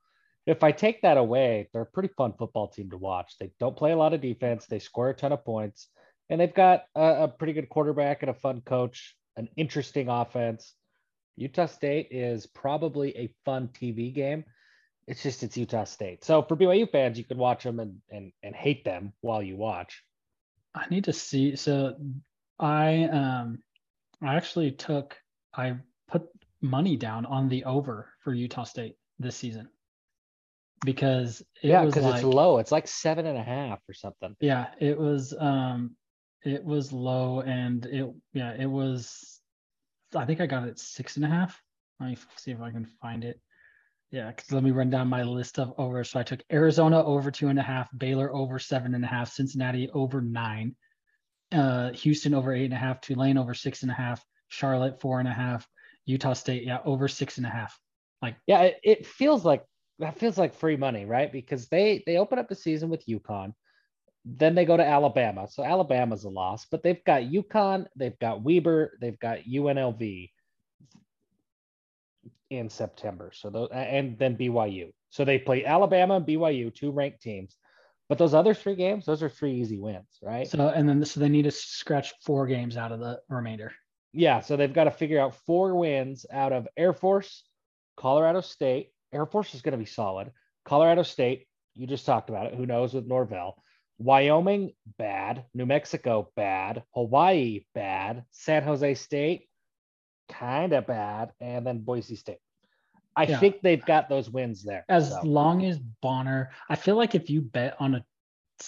if 0.47 0.65
I 0.65 0.73
take 0.73 1.03
that 1.03 1.19
away, 1.19 1.69
they're 1.73 1.83
a 1.83 1.87
pretty 1.87 2.09
fun 2.17 2.33
football 2.39 2.69
team 2.69 2.91
to 2.91 2.97
watch. 2.97 3.35
They 3.39 3.53
don't 3.61 3.77
play 3.77 3.93
a 3.93 3.97
lot 3.97 4.15
of 4.15 4.23
defense, 4.23 4.67
they 4.67 4.79
score 4.79 5.11
a 5.11 5.15
ton 5.15 5.33
of 5.33 5.45
points, 5.45 5.89
and 6.31 6.41
they've 6.41 6.55
got 6.55 6.85
a, 6.95 7.25
a 7.25 7.29
pretty 7.29 7.53
good 7.53 7.69
quarterback 7.69 8.23
and 8.23 8.31
a 8.31 8.35
fun 8.35 8.63
coach, 8.63 9.17
an 9.37 9.49
interesting 9.57 10.09
offense. 10.09 10.75
Utah 11.37 11.67
State 11.67 12.09
is 12.11 12.47
probably 12.47 13.17
a 13.17 13.35
fun 13.45 13.69
TV 13.69 14.13
game. 14.15 14.45
It's 15.11 15.25
just 15.25 15.42
it's 15.42 15.57
Utah 15.57 15.83
State. 15.83 16.23
So 16.23 16.40
for 16.40 16.57
BYU 16.57 16.88
fans, 16.88 17.18
you 17.18 17.25
can 17.25 17.37
watch 17.37 17.64
them 17.64 17.81
and 17.81 17.99
and 18.11 18.31
and 18.44 18.55
hate 18.55 18.85
them 18.85 19.12
while 19.23 19.42
you 19.42 19.57
watch. 19.57 20.05
I 20.73 20.87
need 20.88 21.05
to 21.05 21.12
see. 21.12 21.57
So 21.57 21.96
I 22.61 23.05
um 23.05 23.59
I 24.23 24.37
actually 24.37 24.70
took 24.70 25.16
I 25.53 25.75
put 26.07 26.29
money 26.62 26.96
down 26.96 27.27
on 27.27 27.49
the 27.49 27.64
over 27.64 28.09
for 28.20 28.33
Utah 28.33 28.62
State 28.62 28.94
this 29.18 29.35
season 29.35 29.68
because 30.85 31.40
it 31.61 31.70
yeah, 31.70 31.85
because 31.85 32.05
like, 32.05 32.14
it's 32.14 32.25
low. 32.25 32.59
It's 32.59 32.70
like 32.70 32.87
seven 32.87 33.27
and 33.27 33.37
a 33.37 33.42
half 33.42 33.81
or 33.88 33.94
something. 33.94 34.37
Yeah, 34.38 34.68
it 34.79 34.96
was 34.96 35.35
um 35.37 35.96
it 36.44 36.64
was 36.64 36.92
low 36.92 37.40
and 37.40 37.85
it 37.87 38.09
yeah 38.33 38.55
it 38.57 38.70
was 38.70 39.40
I 40.14 40.25
think 40.25 40.40
I 40.40 40.46
got 40.46 40.68
it 40.68 40.79
six 40.79 41.16
and 41.16 41.25
a 41.25 41.29
half. 41.29 41.61
Let 41.99 42.11
me 42.11 42.16
see 42.37 42.53
if 42.53 42.61
I 42.61 42.70
can 42.70 42.87
find 43.03 43.25
it. 43.25 43.40
Yeah, 44.11 44.29
because 44.29 44.51
let 44.51 44.64
me 44.64 44.73
run 44.73 44.90
down 44.90 45.09
my 45.09 45.23
list 45.23 45.59
of 45.59 45.73
over. 45.79 46.03
So 46.03 46.18
I 46.18 46.25
took 46.25 46.42
Arizona 46.53 47.03
over 47.05 47.31
two 47.31 47.49
and 47.49 47.59
a 47.59 47.62
half, 47.62 47.88
Baylor 47.96 48.35
over 48.35 48.59
seven 48.59 48.94
and 48.94 49.05
a 49.05 49.09
half, 49.09 49.31
Cincinnati 49.33 49.88
over 49.94 50.20
nine, 50.20 50.75
uh, 51.53 51.92
Houston 51.92 52.35
over 52.35 52.53
eight 52.53 52.64
and 52.64 52.75
a 52.75 52.79
half, 52.79 53.01
Tulane 53.01 53.38
over 53.38 53.55
six 53.55 53.83
and 53.83 53.90
a 53.90 53.94
half, 53.94 54.25
Charlotte 54.49 55.01
four 55.01 55.20
and 55.20 55.29
a 55.29 55.33
half, 55.33 55.68
Utah 56.07 56.33
State, 56.33 56.64
yeah, 56.64 56.79
over 56.85 57.07
six 57.07 57.37
and 57.37 57.46
a 57.46 57.51
half. 57.51 57.79
Like, 58.20 58.37
yeah, 58.46 58.62
it, 58.62 58.81
it 58.83 59.07
feels 59.07 59.44
like 59.44 59.64
that 60.01 60.18
feels 60.18 60.37
like 60.38 60.55
free 60.55 60.77
money, 60.77 61.05
right? 61.05 61.31
Because 61.31 61.68
they 61.68 62.03
they 62.05 62.16
open 62.16 62.40
up 62.40 62.49
the 62.49 62.57
season 62.57 62.88
with 62.88 63.07
UConn, 63.07 63.53
then 64.25 64.57
they 64.57 64.64
go 64.64 64.77
to 64.77 64.85
Alabama. 64.85 65.46
So 65.49 65.62
Alabama's 65.62 66.25
a 66.25 66.31
loss, 66.31 66.66
but 66.68 66.83
they've 66.83 67.05
got 67.05 67.23
UConn, 67.23 67.87
they've 67.94 68.18
got 68.18 68.42
Weber, 68.42 68.99
they've 69.01 69.18
got 69.20 69.40
UNLV 69.40 70.31
in 72.51 72.69
September. 72.69 73.31
So 73.35 73.51
those 73.51 73.69
and 73.73 74.19
then 74.19 74.37
BYU. 74.37 74.93
So 75.11 75.25
they 75.25 75.38
play 75.38 75.64
Alabama 75.64 76.16
and 76.16 76.27
BYU, 76.27 76.75
two 76.75 76.90
ranked 76.90 77.23
teams. 77.23 77.57
But 78.09 78.19
those 78.19 78.35
other 78.35 78.55
three 78.55 78.75
games, 78.75 79.07
those 79.07 79.23
are 79.23 79.29
three 79.29 79.55
easy 79.55 79.79
wins, 79.79 80.19
right? 80.23 80.49
So 80.49 80.69
and 80.69 80.88
then 80.88 81.05
so 81.05 81.21
they 81.21 81.29
need 81.29 81.45
to 81.45 81.51
scratch 81.53 82.12
four 82.25 82.47
games 82.47 82.77
out 82.77 82.93
of 82.93 83.01
the 83.01 83.21
remainder. 83.29 83.73
Yeah, 84.12 84.40
so 84.40 84.57
they've 84.57 84.73
got 84.73 84.85
to 84.85 84.90
figure 84.90 85.21
out 85.21 85.37
four 85.47 85.77
wins 85.77 86.27
out 86.33 86.53
of 86.53 86.66
Air 86.77 86.93
Force, 86.93 87.45
Colorado 87.97 88.40
State. 88.40 88.90
Air 89.12 89.27
Force 89.27 89.55
is 89.55 89.62
going 89.62 89.73
to 89.73 89.79
be 89.79 89.85
solid. 89.85 90.33
Colorado 90.64 91.05
State, 91.05 91.47
you 91.75 91.87
just 91.87 92.07
talked 92.07 92.29
about 92.29 92.47
it. 92.47 92.55
Who 92.55 92.66
knows 92.66 92.93
with 92.93 93.07
Norvell? 93.07 93.62
Wyoming, 93.99 94.73
bad. 94.99 95.45
New 95.55 95.66
Mexico, 95.66 96.33
bad. 96.35 96.83
Hawaii, 96.95 97.66
bad. 97.75 98.25
San 98.31 98.62
Jose 98.64 98.95
State, 98.95 99.50
kind 100.31 100.73
of 100.73 100.87
bad. 100.87 101.33
And 101.40 101.66
then 101.66 101.79
Boise 101.81 102.16
State. 102.16 102.38
I 103.16 103.25
yeah. 103.25 103.38
think 103.38 103.61
they've 103.62 103.85
got 103.85 104.09
those 104.09 104.31
wins 104.31 104.62
there. 104.62 104.85
As 104.88 105.11
so. 105.11 105.23
long 105.23 105.64
as 105.64 105.79
Bonner, 106.01 106.51
I 106.69 106.77
feel 106.77 106.97
like 106.97 107.14
if 107.14 107.29
you 107.29 107.43
bet 107.43 107.77
on 107.81 107.97
a 107.97 108.05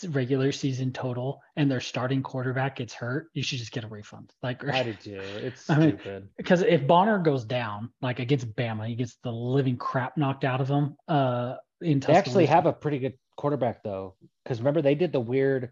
regular 0.09 0.53
season 0.53 0.92
total 0.92 1.40
and 1.57 1.70
their 1.70 1.81
starting 1.81 2.22
quarterback 2.22 2.77
gets 2.77 2.92
hurt, 2.92 3.29
you 3.35 3.42
should 3.42 3.59
just 3.59 3.72
get 3.72 3.85
a 3.85 3.88
refund. 3.88 4.33
Like 4.42 4.66
I 4.68 4.83
did 4.85 5.01
too. 5.01 5.20
It's 5.20 5.68
I 5.70 5.75
stupid. 5.75 6.29
Because 6.37 6.62
if 6.62 6.87
Bonner 6.87 7.18
goes 7.18 7.44
down, 7.44 7.90
like 8.01 8.18
against 8.18 8.55
Bama, 8.57 8.88
he 8.88 8.94
gets 8.94 9.16
the 9.22 9.33
living 9.33 9.77
crap 9.77 10.16
knocked 10.16 10.44
out 10.44 10.61
of 10.61 10.68
him. 10.68 10.96
Uh, 11.09 11.57
in 11.81 12.01
they 12.01 12.14
actually 12.14 12.46
have 12.46 12.66
a 12.66 12.72
pretty 12.72 12.98
good 12.98 13.14
quarterback 13.37 13.83
though, 13.83 14.14
because 14.44 14.59
remember 14.59 14.83
they 14.83 14.94
did 14.94 15.12
the 15.12 15.20
weird 15.20 15.70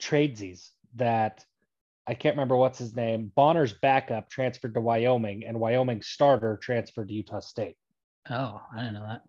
tradesies 0.00 0.70
that 0.96 1.44
I 2.10 2.14
can't 2.14 2.34
remember 2.34 2.56
what's 2.56 2.80
his 2.80 2.96
name. 2.96 3.30
Bonner's 3.36 3.72
backup 3.72 4.28
transferred 4.28 4.74
to 4.74 4.80
Wyoming, 4.80 5.44
and 5.46 5.60
Wyoming 5.60 6.02
starter 6.02 6.58
transferred 6.60 7.06
to 7.06 7.14
Utah 7.14 7.38
State. 7.38 7.76
Oh, 8.28 8.60
I 8.74 8.78
didn't 8.78 8.94
know 8.94 9.06
that. 9.06 9.22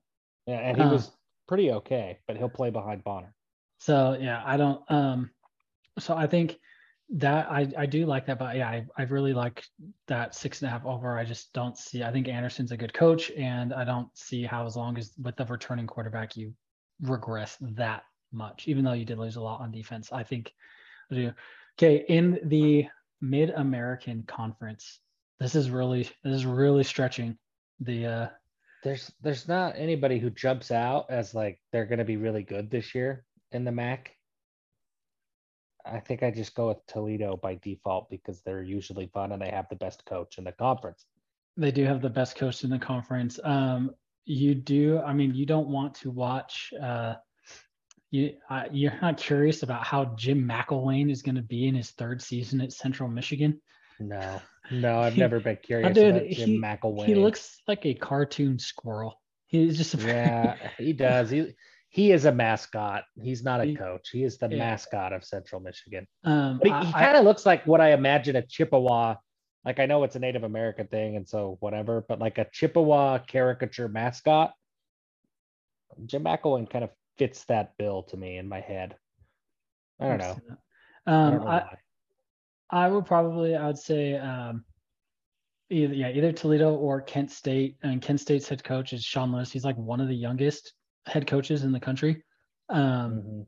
Yeah, 0.47 0.57
and 0.61 0.75
he 0.75 0.83
uh, 0.83 0.91
was 0.91 1.11
pretty 1.47 1.71
okay, 1.73 2.17
but 2.25 2.37
he'll 2.37 2.49
play 2.49 2.71
behind 2.71 3.03
Bonner. 3.03 3.35
So 3.77 4.17
yeah, 4.19 4.41
I 4.43 4.57
don't. 4.57 4.81
Um, 4.89 5.29
so 5.99 6.15
I 6.17 6.25
think 6.25 6.57
that 7.11 7.51
I 7.51 7.71
I 7.77 7.85
do 7.85 8.07
like 8.07 8.25
that, 8.25 8.39
but 8.39 8.55
yeah, 8.55 8.67
I 8.67 8.87
I 8.97 9.03
really 9.03 9.33
like 9.33 9.63
that 10.07 10.33
six 10.33 10.63
and 10.63 10.67
a 10.67 10.71
half 10.71 10.83
over. 10.83 11.19
I 11.19 11.23
just 11.23 11.53
don't 11.53 11.77
see. 11.77 12.01
I 12.01 12.11
think 12.11 12.27
Anderson's 12.27 12.71
a 12.71 12.77
good 12.77 12.95
coach, 12.95 13.29
and 13.37 13.75
I 13.75 13.83
don't 13.83 14.09
see 14.17 14.41
how 14.41 14.65
as 14.65 14.75
long 14.75 14.97
as 14.97 15.13
with 15.21 15.35
the 15.35 15.45
returning 15.45 15.85
quarterback 15.85 16.35
you 16.35 16.51
regress 16.99 17.57
that 17.61 18.05
much, 18.31 18.67
even 18.67 18.83
though 18.83 18.93
you 18.93 19.05
did 19.05 19.19
lose 19.19 19.35
a 19.35 19.41
lot 19.41 19.61
on 19.61 19.71
defense. 19.71 20.11
I 20.11 20.23
think 20.23 20.51
I 21.11 21.15
do. 21.15 21.31
Okay, 21.81 22.05
in 22.09 22.39
the 22.43 22.85
Mid 23.21 23.49
American 23.49 24.21
Conference, 24.27 24.99
this 25.39 25.55
is 25.55 25.71
really 25.71 26.03
this 26.23 26.35
is 26.35 26.45
really 26.45 26.83
stretching 26.83 27.39
the. 27.79 28.05
uh 28.05 28.27
There's 28.83 29.11
there's 29.21 29.47
not 29.47 29.73
anybody 29.75 30.19
who 30.19 30.29
jumps 30.29 30.69
out 30.69 31.07
as 31.09 31.33
like 31.33 31.59
they're 31.71 31.87
going 31.87 31.97
to 31.97 32.05
be 32.05 32.17
really 32.17 32.43
good 32.43 32.69
this 32.69 32.93
year 32.93 33.25
in 33.51 33.65
the 33.65 33.71
MAC. 33.71 34.11
I 35.83 35.99
think 35.99 36.21
I 36.21 36.29
just 36.29 36.53
go 36.53 36.67
with 36.67 36.85
Toledo 36.85 37.35
by 37.35 37.55
default 37.55 38.11
because 38.11 38.41
they're 38.41 38.61
usually 38.61 39.07
fun 39.07 39.31
and 39.31 39.41
they 39.41 39.49
have 39.49 39.67
the 39.69 39.75
best 39.75 40.05
coach 40.05 40.37
in 40.37 40.43
the 40.43 40.51
conference. 40.51 41.07
They 41.57 41.71
do 41.71 41.83
have 41.85 42.03
the 42.03 42.11
best 42.11 42.35
coach 42.35 42.63
in 42.63 42.69
the 42.69 42.77
conference. 42.77 43.39
Um, 43.43 43.89
you 44.25 44.53
do. 44.53 44.99
I 44.99 45.13
mean, 45.13 45.33
you 45.33 45.47
don't 45.47 45.69
want 45.69 45.95
to 45.95 46.11
watch. 46.11 46.71
Uh, 46.79 47.15
you 48.11 48.35
uh, 48.49 48.65
you're 48.71 48.99
not 49.01 49.17
curious 49.17 49.63
about 49.63 49.83
how 49.83 50.05
Jim 50.15 50.47
McElwain 50.47 51.09
is 51.09 51.21
going 51.21 51.35
to 51.35 51.41
be 51.41 51.67
in 51.67 51.75
his 51.75 51.91
third 51.91 52.21
season 52.21 52.61
at 52.61 52.73
Central 52.73 53.09
Michigan. 53.09 53.61
No, 53.99 54.41
no, 54.71 54.99
I've 54.99 55.17
never 55.17 55.39
been 55.39 55.57
curious 55.63 55.97
about 55.97 56.27
Jim 56.29 56.49
he, 56.49 56.59
McElwain. 56.59 57.05
He 57.05 57.15
looks 57.15 57.61
like 57.67 57.85
a 57.85 57.93
cartoon 57.93 58.59
squirrel. 58.59 59.19
He's 59.47 59.77
just 59.77 59.95
yeah, 60.05 60.55
he 60.77 60.93
does. 60.93 61.29
He 61.29 61.53
he 61.89 62.11
is 62.11 62.25
a 62.25 62.31
mascot. 62.31 63.03
He's 63.21 63.43
not 63.43 63.61
a 63.61 63.65
he, 63.65 63.75
coach. 63.75 64.09
He 64.11 64.23
is 64.23 64.37
the 64.37 64.49
yeah. 64.49 64.57
mascot 64.57 65.13
of 65.13 65.23
Central 65.23 65.61
Michigan. 65.61 66.07
Um, 66.23 66.59
but 66.61 66.67
he, 66.81 66.87
he 66.87 66.93
kind 66.93 67.17
of 67.17 67.23
looks 67.23 67.45
like 67.45 67.65
what 67.65 67.81
I 67.81 67.93
imagine 67.93 68.35
a 68.35 68.41
Chippewa 68.41 69.15
like 69.63 69.79
I 69.79 69.85
know 69.85 70.03
it's 70.03 70.15
a 70.15 70.19
Native 70.19 70.43
American 70.43 70.87
thing 70.87 71.15
and 71.15 71.27
so 71.27 71.57
whatever, 71.59 72.03
but 72.07 72.19
like 72.19 72.37
a 72.37 72.47
Chippewa 72.51 73.19
caricature 73.19 73.87
mascot, 73.87 74.53
Jim 76.05 76.23
McElwain 76.23 76.69
kind 76.69 76.83
of 76.83 76.89
fits 77.21 77.45
that 77.45 77.77
bill 77.77 78.01
to 78.01 78.17
me 78.17 78.37
in 78.37 78.49
my 78.49 78.59
head. 78.59 78.95
I 79.99 80.07
don't 80.07 80.17
know. 80.17 80.37
Um, 81.05 81.15
I, 81.15 81.29
don't 81.29 81.43
know 81.43 81.47
I, 81.47 81.77
I, 82.71 82.87
would 82.87 83.05
probably 83.05 83.55
I 83.55 83.67
would 83.67 83.77
say 83.77 84.15
um, 84.17 84.65
either 85.69 85.93
yeah 85.93 86.09
either 86.09 86.31
Toledo 86.31 86.73
or 86.73 87.01
Kent 87.01 87.29
State. 87.29 87.77
And 87.83 88.01
Kent 88.01 88.21
State's 88.21 88.49
head 88.49 88.63
coach 88.63 88.93
is 88.93 89.03
Sean 89.03 89.31
Lewis. 89.31 89.51
He's 89.51 89.65
like 89.65 89.77
one 89.77 90.01
of 90.01 90.07
the 90.07 90.15
youngest 90.15 90.73
head 91.05 91.27
coaches 91.27 91.63
in 91.63 91.71
the 91.71 91.79
country. 91.79 92.23
Um, 92.69 93.13
mm-hmm 93.13 93.41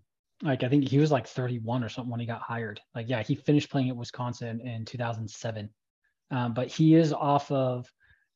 like 0.43 0.63
I 0.63 0.69
think 0.69 0.87
he 0.87 0.99
was 0.99 1.11
like 1.11 1.25
31 1.25 1.83
or 1.83 1.89
something 1.89 2.11
when 2.11 2.19
he 2.19 2.25
got 2.25 2.41
hired. 2.41 2.81
Like 2.93 3.07
yeah, 3.07 3.23
he 3.23 3.35
finished 3.35 3.71
playing 3.71 3.89
at 3.89 3.95
Wisconsin 3.95 4.59
in 4.59 4.83
2007. 4.83 5.69
Um, 6.31 6.53
but 6.53 6.67
he 6.67 6.95
is 6.95 7.13
off 7.13 7.49
of 7.51 7.89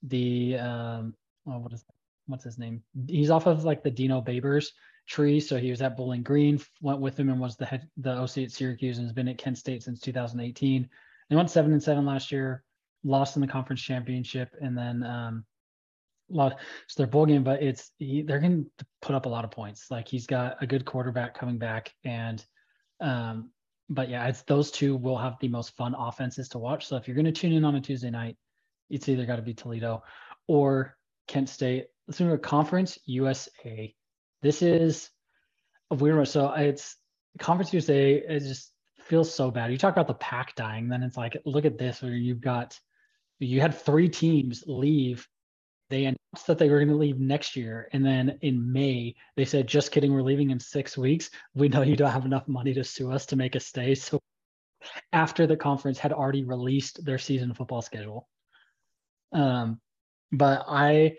the 0.04 0.58
um, 0.58 1.13
oh, 1.47 1.60
what 1.60 1.73
is 1.73 1.84
what's 2.28 2.43
his 2.43 2.58
name? 2.58 2.82
He's 3.08 3.30
off 3.30 3.45
of 3.45 3.65
like 3.65 3.84
the 3.84 3.91
Dino 3.91 4.21
Babers 4.21 4.67
tree. 5.08 5.39
So 5.39 5.58
he 5.58 5.70
was 5.70 5.82
at 5.82 5.98
Bowling 5.98 6.24
Green, 6.24 6.62
went 6.82 7.00
with 7.00 7.20
him 7.20 7.30
and 7.30 7.39
was 7.39 7.56
the 7.56 7.65
head 7.65 7.89
the 7.98 8.12
OC 8.12 8.39
at 8.39 8.52
Syracuse 8.52 8.98
and 8.98 9.08
has 9.08 9.13
been 9.13 9.28
at 9.28 9.38
Kent 9.38 9.58
State 9.58 9.84
since 9.84 10.00
2018. 10.02 10.89
They 11.30 11.36
went 11.36 11.50
seven 11.50 11.72
and 11.74 11.82
seven 11.82 12.06
last 12.06 12.32
year, 12.32 12.63
lost 13.04 13.36
in 13.36 13.41
the 13.41 13.48
conference 13.48 13.82
championship, 13.82 14.54
and 14.62 14.78
then 14.78 15.04
um, 15.04 15.46
lost 16.30 16.58
so 16.88 17.02
their 17.02 17.08
bowl 17.08 17.26
game. 17.26 17.43
But 17.43 17.63
it's 17.63 17.91
he, 17.98 18.22
they're 18.22 18.39
going 18.39 18.65
to 18.78 18.86
put 19.02 19.15
up 19.15 19.26
a 19.26 19.30
lot 19.30 19.46
of 19.46 19.52
points. 19.52 19.89
Like 19.89 20.08
he's 20.08 20.28
got 20.28 20.62
a 20.62 20.67
good 20.67 20.86
quarterback 20.86 21.38
coming 21.38 21.58
back, 21.58 21.93
and 22.04 22.43
um, 23.00 23.52
but 23.89 24.10
yeah, 24.10 24.28
it's 24.28 24.41
those 24.43 24.72
two 24.72 24.96
will 24.96 25.17
have 25.17 25.38
the 25.39 25.48
most 25.48 25.76
fun 25.76 25.96
offenses 25.98 26.50
to 26.50 26.60
watch. 26.60 26.86
So 26.86 26.98
if 26.98 27.08
you're 27.08 27.15
going 27.15 27.26
to 27.26 27.32
tune 27.32 27.54
in 27.54 27.65
on 27.65 27.76
a 27.76 27.82
Tuesday 27.82 28.10
night, 28.10 28.38
it's 28.89 29.10
either 29.10 29.26
got 29.26 29.38
to 29.38 29.41
be 29.41 29.54
Toledo 29.54 30.04
or 30.48 30.98
Kent 31.28 31.50
State. 31.50 31.88
Let's 32.08 32.20
move 32.20 32.32
to 32.32 32.38
conference 32.38 32.98
USA. 33.06 33.93
This 34.47 34.62
is 34.62 35.10
a 35.91 35.95
weird 35.95 36.15
one. 36.15 36.25
So 36.25 36.53
it's 36.53 36.95
conference 37.38 37.73
USA. 37.73 38.13
It 38.13 38.39
just 38.39 38.71
feels 39.01 39.33
so 39.33 39.51
bad. 39.51 39.73
You 39.73 39.77
talk 39.77 39.91
about 39.91 40.07
the 40.07 40.13
pack 40.13 40.55
dying, 40.55 40.88
then 40.88 41.03
it's 41.03 41.17
like, 41.17 41.36
look 41.43 41.65
at 41.65 41.77
this 41.77 42.01
where 42.01 42.13
you've 42.13 42.39
got, 42.39 42.79
you 43.39 43.60
had 43.60 43.75
three 43.75 44.07
teams 44.07 44.63
leave 44.65 45.27
they 45.89 46.05
announced 46.05 46.47
that 46.47 46.57
they 46.57 46.69
were 46.69 46.77
going 46.77 46.88
to 46.88 46.95
leave 46.95 47.19
next 47.19 47.57
year. 47.57 47.89
And 47.91 48.05
then 48.05 48.39
in 48.41 48.71
May, 48.71 49.15
they 49.36 49.43
said, 49.43 49.67
just 49.67 49.91
kidding, 49.91 50.13
we're 50.13 50.21
leaving 50.21 50.51
in 50.51 50.60
six 50.62 50.97
weeks. 50.97 51.29
We 51.53 51.67
know 51.67 51.81
you 51.81 51.97
don't 51.97 52.12
have 52.12 52.25
enough 52.25 52.47
money 52.47 52.73
to 52.73 52.86
sue 52.86 53.12
us 53.12 53.25
to 53.27 53.36
make 53.36 53.55
a 53.55 53.60
stay. 53.60 53.95
So 53.95 54.19
after 55.12 55.45
the 55.45 55.57
conference 55.57 55.99
had 55.99 56.13
already 56.13 56.45
released 56.45 57.03
their 57.03 57.17
season 57.17 57.53
football 57.53 57.81
schedule. 57.81 58.29
Um, 59.33 59.81
but 60.31 60.63
I, 60.69 61.17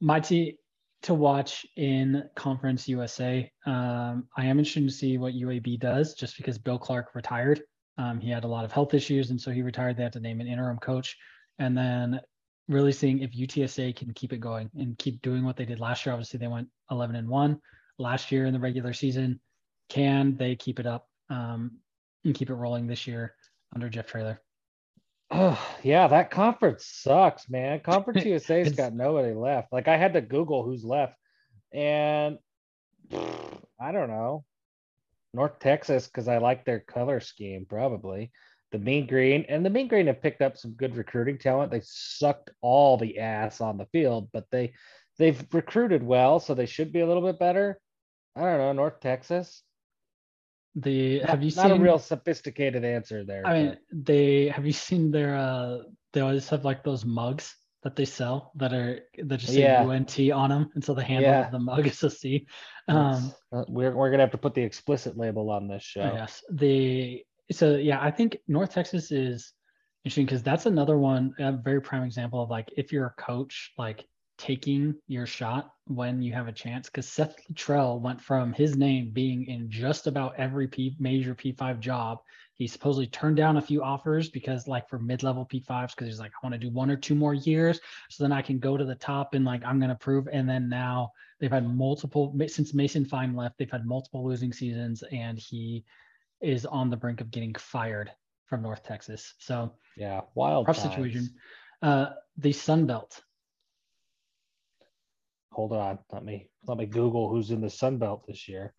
my 0.00 0.20
team 0.20 0.54
to 1.02 1.14
watch 1.14 1.66
in 1.76 2.24
Conference 2.36 2.88
USA. 2.88 3.50
Um, 3.66 4.28
I 4.36 4.46
am 4.46 4.58
interested 4.58 4.86
to 4.86 4.94
see 4.94 5.18
what 5.18 5.34
UAB 5.34 5.80
does 5.80 6.14
just 6.14 6.36
because 6.36 6.58
Bill 6.58 6.78
Clark 6.78 7.14
retired. 7.14 7.62
Um, 7.98 8.20
he 8.20 8.30
had 8.30 8.44
a 8.44 8.48
lot 8.48 8.64
of 8.64 8.72
health 8.72 8.94
issues, 8.94 9.30
and 9.30 9.40
so 9.40 9.50
he 9.50 9.62
retired. 9.62 9.96
They 9.96 10.04
had 10.04 10.12
to 10.14 10.20
name 10.20 10.40
an 10.40 10.46
interim 10.46 10.78
coach. 10.78 11.16
And 11.58 11.76
then 11.76 12.20
really 12.68 12.92
seeing 12.92 13.20
if 13.20 13.32
UTSA 13.32 13.94
can 13.96 14.12
keep 14.14 14.32
it 14.32 14.38
going 14.38 14.70
and 14.76 14.96
keep 14.98 15.20
doing 15.22 15.44
what 15.44 15.56
they 15.56 15.64
did 15.64 15.80
last 15.80 16.06
year. 16.06 16.12
Obviously, 16.12 16.38
they 16.38 16.46
went 16.46 16.68
11 16.90 17.16
and 17.16 17.28
one 17.28 17.60
last 17.98 18.32
year 18.32 18.46
in 18.46 18.52
the 18.52 18.60
regular 18.60 18.92
season. 18.92 19.40
Can 19.88 20.36
they 20.36 20.56
keep 20.56 20.80
it 20.80 20.86
up 20.86 21.08
um, 21.28 21.78
and 22.24 22.34
keep 22.34 22.50
it 22.50 22.54
rolling 22.54 22.86
this 22.86 23.06
year 23.06 23.34
under 23.74 23.88
Jeff 23.88 24.06
Traylor? 24.06 24.40
Oh, 25.34 25.76
yeah, 25.82 26.08
that 26.08 26.30
conference 26.30 26.84
sucks, 26.84 27.48
man. 27.48 27.80
Conference 27.80 28.24
USA's 28.26 28.72
got 28.72 28.92
nobody 28.92 29.32
left. 29.32 29.72
Like 29.72 29.88
I 29.88 29.96
had 29.96 30.12
to 30.12 30.20
Google 30.20 30.62
who's 30.62 30.84
left, 30.84 31.14
and 31.72 32.38
I 33.12 33.92
don't 33.92 34.10
know. 34.10 34.44
North 35.34 35.58
Texas 35.58 36.06
because 36.06 36.28
I 36.28 36.36
like 36.36 36.66
their 36.66 36.80
color 36.80 37.18
scheme, 37.20 37.64
probably 37.66 38.30
the 38.72 38.78
Mean 38.78 39.06
Green, 39.06 39.46
and 39.48 39.64
the 39.64 39.70
Mean 39.70 39.88
Green 39.88 40.06
have 40.06 40.20
picked 40.20 40.42
up 40.42 40.58
some 40.58 40.72
good 40.72 40.96
recruiting 40.96 41.38
talent. 41.38 41.70
They 41.70 41.80
sucked 41.82 42.50
all 42.60 42.98
the 42.98 43.18
ass 43.18 43.62
on 43.62 43.78
the 43.78 43.86
field, 43.86 44.28
but 44.34 44.46
they 44.50 44.74
they've 45.18 45.42
recruited 45.52 46.02
well, 46.02 46.40
so 46.40 46.54
they 46.54 46.66
should 46.66 46.92
be 46.92 47.00
a 47.00 47.06
little 47.06 47.22
bit 47.22 47.38
better. 47.38 47.78
I 48.36 48.42
don't 48.42 48.58
know, 48.58 48.72
North 48.72 49.00
Texas. 49.00 49.62
The 50.74 51.20
Not, 51.20 51.28
have 51.30 51.42
you 51.42 51.50
not 51.54 51.68
seen 51.68 51.80
a 51.80 51.84
real 51.84 51.98
sophisticated 51.98 52.84
answer 52.84 53.24
there. 53.24 53.46
I 53.46 53.52
mean, 53.54 53.68
but- 53.70 54.04
they 54.06 54.48
have 54.48 54.64
you 54.66 54.72
seen 54.72 55.10
their 55.10 55.36
uh 55.36 55.78
they 56.12 56.20
always 56.20 56.48
have 56.48 56.64
like 56.64 56.82
those 56.84 57.04
mugs 57.04 57.54
that 57.82 57.96
they 57.96 58.04
sell 58.04 58.52
that 58.56 58.72
are 58.72 59.00
that 59.24 59.38
just 59.38 59.52
say 59.52 59.62
Yeah. 59.62 59.82
UNT 59.84 60.18
on 60.30 60.50
them, 60.50 60.70
and 60.74 60.82
so 60.84 60.94
the 60.94 61.02
handle 61.02 61.30
Yeah. 61.30 61.46
of 61.46 61.52
the 61.52 61.58
mug 61.58 61.86
is 61.86 62.02
a 62.02 62.10
C. 62.10 62.46
Um, 62.88 63.32
uh, 63.52 63.64
we're 63.68 63.94
we're 63.94 64.10
gonna 64.10 64.22
have 64.22 64.30
to 64.32 64.38
put 64.38 64.54
the 64.54 64.62
explicit 64.62 65.16
label 65.16 65.50
on 65.50 65.68
this 65.68 65.82
show. 65.82 66.00
yes, 66.14 66.42
the 66.50 67.24
so 67.50 67.76
yeah, 67.76 68.00
I 68.00 68.10
think 68.10 68.38
North 68.48 68.72
Texas 68.72 69.10
is 69.12 69.52
interesting 70.04 70.26
because 70.26 70.42
that's 70.42 70.66
another 70.66 70.96
one, 70.98 71.34
a 71.38 71.52
very 71.52 71.80
prime 71.82 72.02
example 72.04 72.42
of 72.42 72.50
like 72.50 72.68
if 72.76 72.92
you're 72.92 73.06
a 73.06 73.22
coach, 73.22 73.72
like 73.76 74.06
taking 74.38 74.94
your 75.06 75.26
shot 75.26 75.72
when 75.86 76.22
you 76.22 76.32
have 76.32 76.48
a 76.48 76.52
chance. 76.52 76.88
Because 76.88 77.08
Seth 77.08 77.36
Littrell 77.48 78.00
went 78.00 78.20
from 78.20 78.52
his 78.52 78.76
name 78.76 79.10
being 79.12 79.46
in 79.46 79.70
just 79.70 80.06
about 80.06 80.34
every 80.36 80.68
P, 80.68 80.96
major 80.98 81.34
P5 81.34 81.80
job. 81.80 82.18
He 82.54 82.66
supposedly 82.66 83.06
turned 83.06 83.36
down 83.36 83.56
a 83.56 83.62
few 83.62 83.82
offers 83.82 84.28
because, 84.28 84.68
like, 84.68 84.88
for 84.88 84.98
mid-level 84.98 85.46
P5s, 85.46 85.94
because 85.94 86.06
he's 86.06 86.20
like, 86.20 86.30
I 86.30 86.46
want 86.46 86.52
to 86.52 86.58
do 86.58 86.70
one 86.70 86.90
or 86.90 86.96
two 86.96 87.14
more 87.14 87.34
years, 87.34 87.80
so 88.10 88.22
then 88.22 88.32
I 88.32 88.42
can 88.42 88.58
go 88.58 88.76
to 88.76 88.84
the 88.84 88.94
top 88.94 89.34
and 89.34 89.44
like 89.44 89.64
I'm 89.64 89.80
gonna 89.80 89.96
prove. 89.96 90.28
And 90.32 90.48
then 90.48 90.68
now 90.68 91.12
they've 91.40 91.50
had 91.50 91.68
multiple 91.74 92.36
since 92.46 92.74
Mason 92.74 93.04
Fine 93.04 93.34
left. 93.34 93.58
They've 93.58 93.70
had 93.70 93.86
multiple 93.86 94.24
losing 94.24 94.52
seasons, 94.52 95.02
and 95.10 95.38
he 95.38 95.84
is 96.40 96.66
on 96.66 96.90
the 96.90 96.96
brink 96.96 97.20
of 97.20 97.30
getting 97.30 97.54
fired 97.54 98.10
from 98.46 98.62
North 98.62 98.82
Texas. 98.84 99.34
So 99.38 99.72
Yeah, 99.96 100.20
wild 100.34 100.68
rough 100.68 100.76
times. 100.76 100.94
situation. 100.94 101.30
Uh, 101.80 102.10
the 102.36 102.52
Sun 102.52 102.86
Belt. 102.86 103.22
Hold 105.52 105.72
on, 105.72 105.98
let 106.12 106.24
me 106.24 106.48
let 106.66 106.78
me 106.78 106.86
Google 106.86 107.28
who's 107.28 107.50
in 107.50 107.60
the 107.60 107.70
Sun 107.70 107.98
Belt 107.98 108.24
this 108.26 108.48
year. 108.48 108.74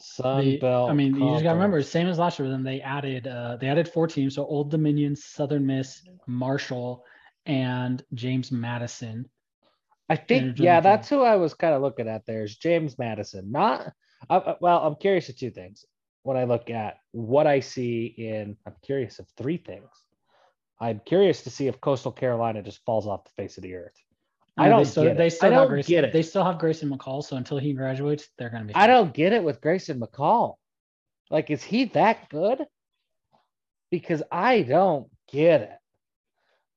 Sun 0.00 0.44
The- 0.44 0.58
Belt. 0.58 0.90
I 0.90 0.92
mean, 0.94 1.14
you 1.14 1.30
just 1.32 1.44
gotta 1.44 1.56
remember, 1.56 1.82
same 1.82 2.08
as 2.08 2.18
last 2.18 2.38
year. 2.38 2.48
Then 2.48 2.64
they 2.64 2.80
added 2.80 3.26
uh, 3.26 3.56
they 3.60 3.68
added 3.68 3.88
four 3.88 4.06
teams. 4.06 4.34
So 4.34 4.44
Old 4.44 4.70
Dominion, 4.70 5.14
Southern 5.14 5.66
Miss, 5.66 6.02
Marshall, 6.26 7.04
and 7.46 8.02
James 8.14 8.50
Madison. 8.50 9.28
I 10.08 10.16
think, 10.16 10.58
yeah, 10.58 10.80
that's 10.80 11.08
who 11.08 11.22
I 11.22 11.36
was 11.36 11.54
kind 11.54 11.72
of 11.72 11.82
looking 11.82 12.08
at. 12.08 12.26
There 12.26 12.42
is 12.42 12.56
James 12.56 12.98
Madison. 12.98 13.52
Not, 13.52 13.92
uh, 14.28 14.32
uh, 14.34 14.54
well, 14.60 14.80
I'm 14.80 14.96
curious 14.96 15.28
of 15.28 15.38
two 15.38 15.52
things. 15.52 15.84
When 16.24 16.36
I 16.36 16.44
look 16.44 16.68
at 16.68 16.96
what 17.12 17.46
I 17.46 17.60
see 17.60 18.06
in, 18.06 18.56
I'm 18.66 18.74
curious 18.82 19.20
of 19.20 19.28
three 19.36 19.56
things. 19.56 19.88
I'm 20.80 21.00
curious 21.06 21.42
to 21.42 21.50
see 21.50 21.68
if 21.68 21.80
Coastal 21.80 22.10
Carolina 22.10 22.60
just 22.60 22.84
falls 22.84 23.06
off 23.06 23.24
the 23.24 23.30
face 23.40 23.56
of 23.56 23.62
the 23.62 23.76
earth. 23.76 23.94
I 24.56 24.68
don't 24.68 24.84
they 24.84 24.90
still, 24.90 25.02
get 25.04 25.12
it. 25.12 25.18
They 25.18 25.30
still 25.30 25.52
I 25.52 25.54
don't 25.54 25.68
Grayson, 25.68 25.90
get 25.90 26.04
it. 26.04 26.12
They 26.12 26.22
still 26.22 26.44
have 26.44 26.58
Grayson 26.58 26.90
McCall. 26.90 27.24
So 27.24 27.36
until 27.36 27.58
he 27.58 27.72
graduates, 27.72 28.28
they're 28.38 28.50
gonna 28.50 28.64
be. 28.64 28.74
I 28.74 28.86
don't 28.86 29.12
get 29.12 29.32
it 29.32 29.42
with 29.42 29.60
Grayson 29.60 30.00
McCall. 30.00 30.56
Like, 31.30 31.50
is 31.50 31.62
he 31.62 31.86
that 31.86 32.28
good? 32.28 32.64
Because 33.90 34.22
I 34.30 34.62
don't 34.62 35.08
get 35.30 35.62
it. 35.62 35.78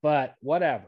But 0.02 0.36
whatever. 0.42 0.86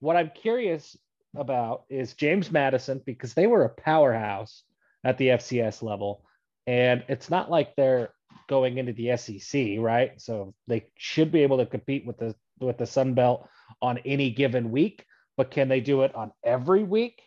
What 0.00 0.16
I'm 0.16 0.30
curious 0.34 0.96
about 1.36 1.84
is 1.88 2.14
James 2.14 2.50
Madison 2.50 3.00
because 3.04 3.34
they 3.34 3.46
were 3.46 3.64
a 3.64 3.68
powerhouse 3.68 4.62
at 5.04 5.18
the 5.18 5.28
FCS 5.28 5.82
level. 5.82 6.24
And 6.66 7.04
it's 7.08 7.30
not 7.30 7.50
like 7.50 7.74
they're 7.76 8.10
going 8.48 8.78
into 8.78 8.92
the 8.92 9.16
SEC, 9.16 9.76
right? 9.78 10.20
So 10.20 10.54
they 10.66 10.86
should 10.96 11.32
be 11.32 11.42
able 11.42 11.58
to 11.58 11.66
compete 11.66 12.06
with 12.06 12.18
the 12.18 12.34
with 12.60 12.78
the 12.78 12.86
Sun 12.86 13.14
Belt 13.14 13.48
on 13.80 13.98
any 13.98 14.30
given 14.30 14.70
week, 14.70 15.04
but 15.40 15.50
can 15.50 15.68
they 15.68 15.80
do 15.80 16.02
it 16.02 16.14
on 16.14 16.30
every 16.44 16.82
week? 16.82 17.22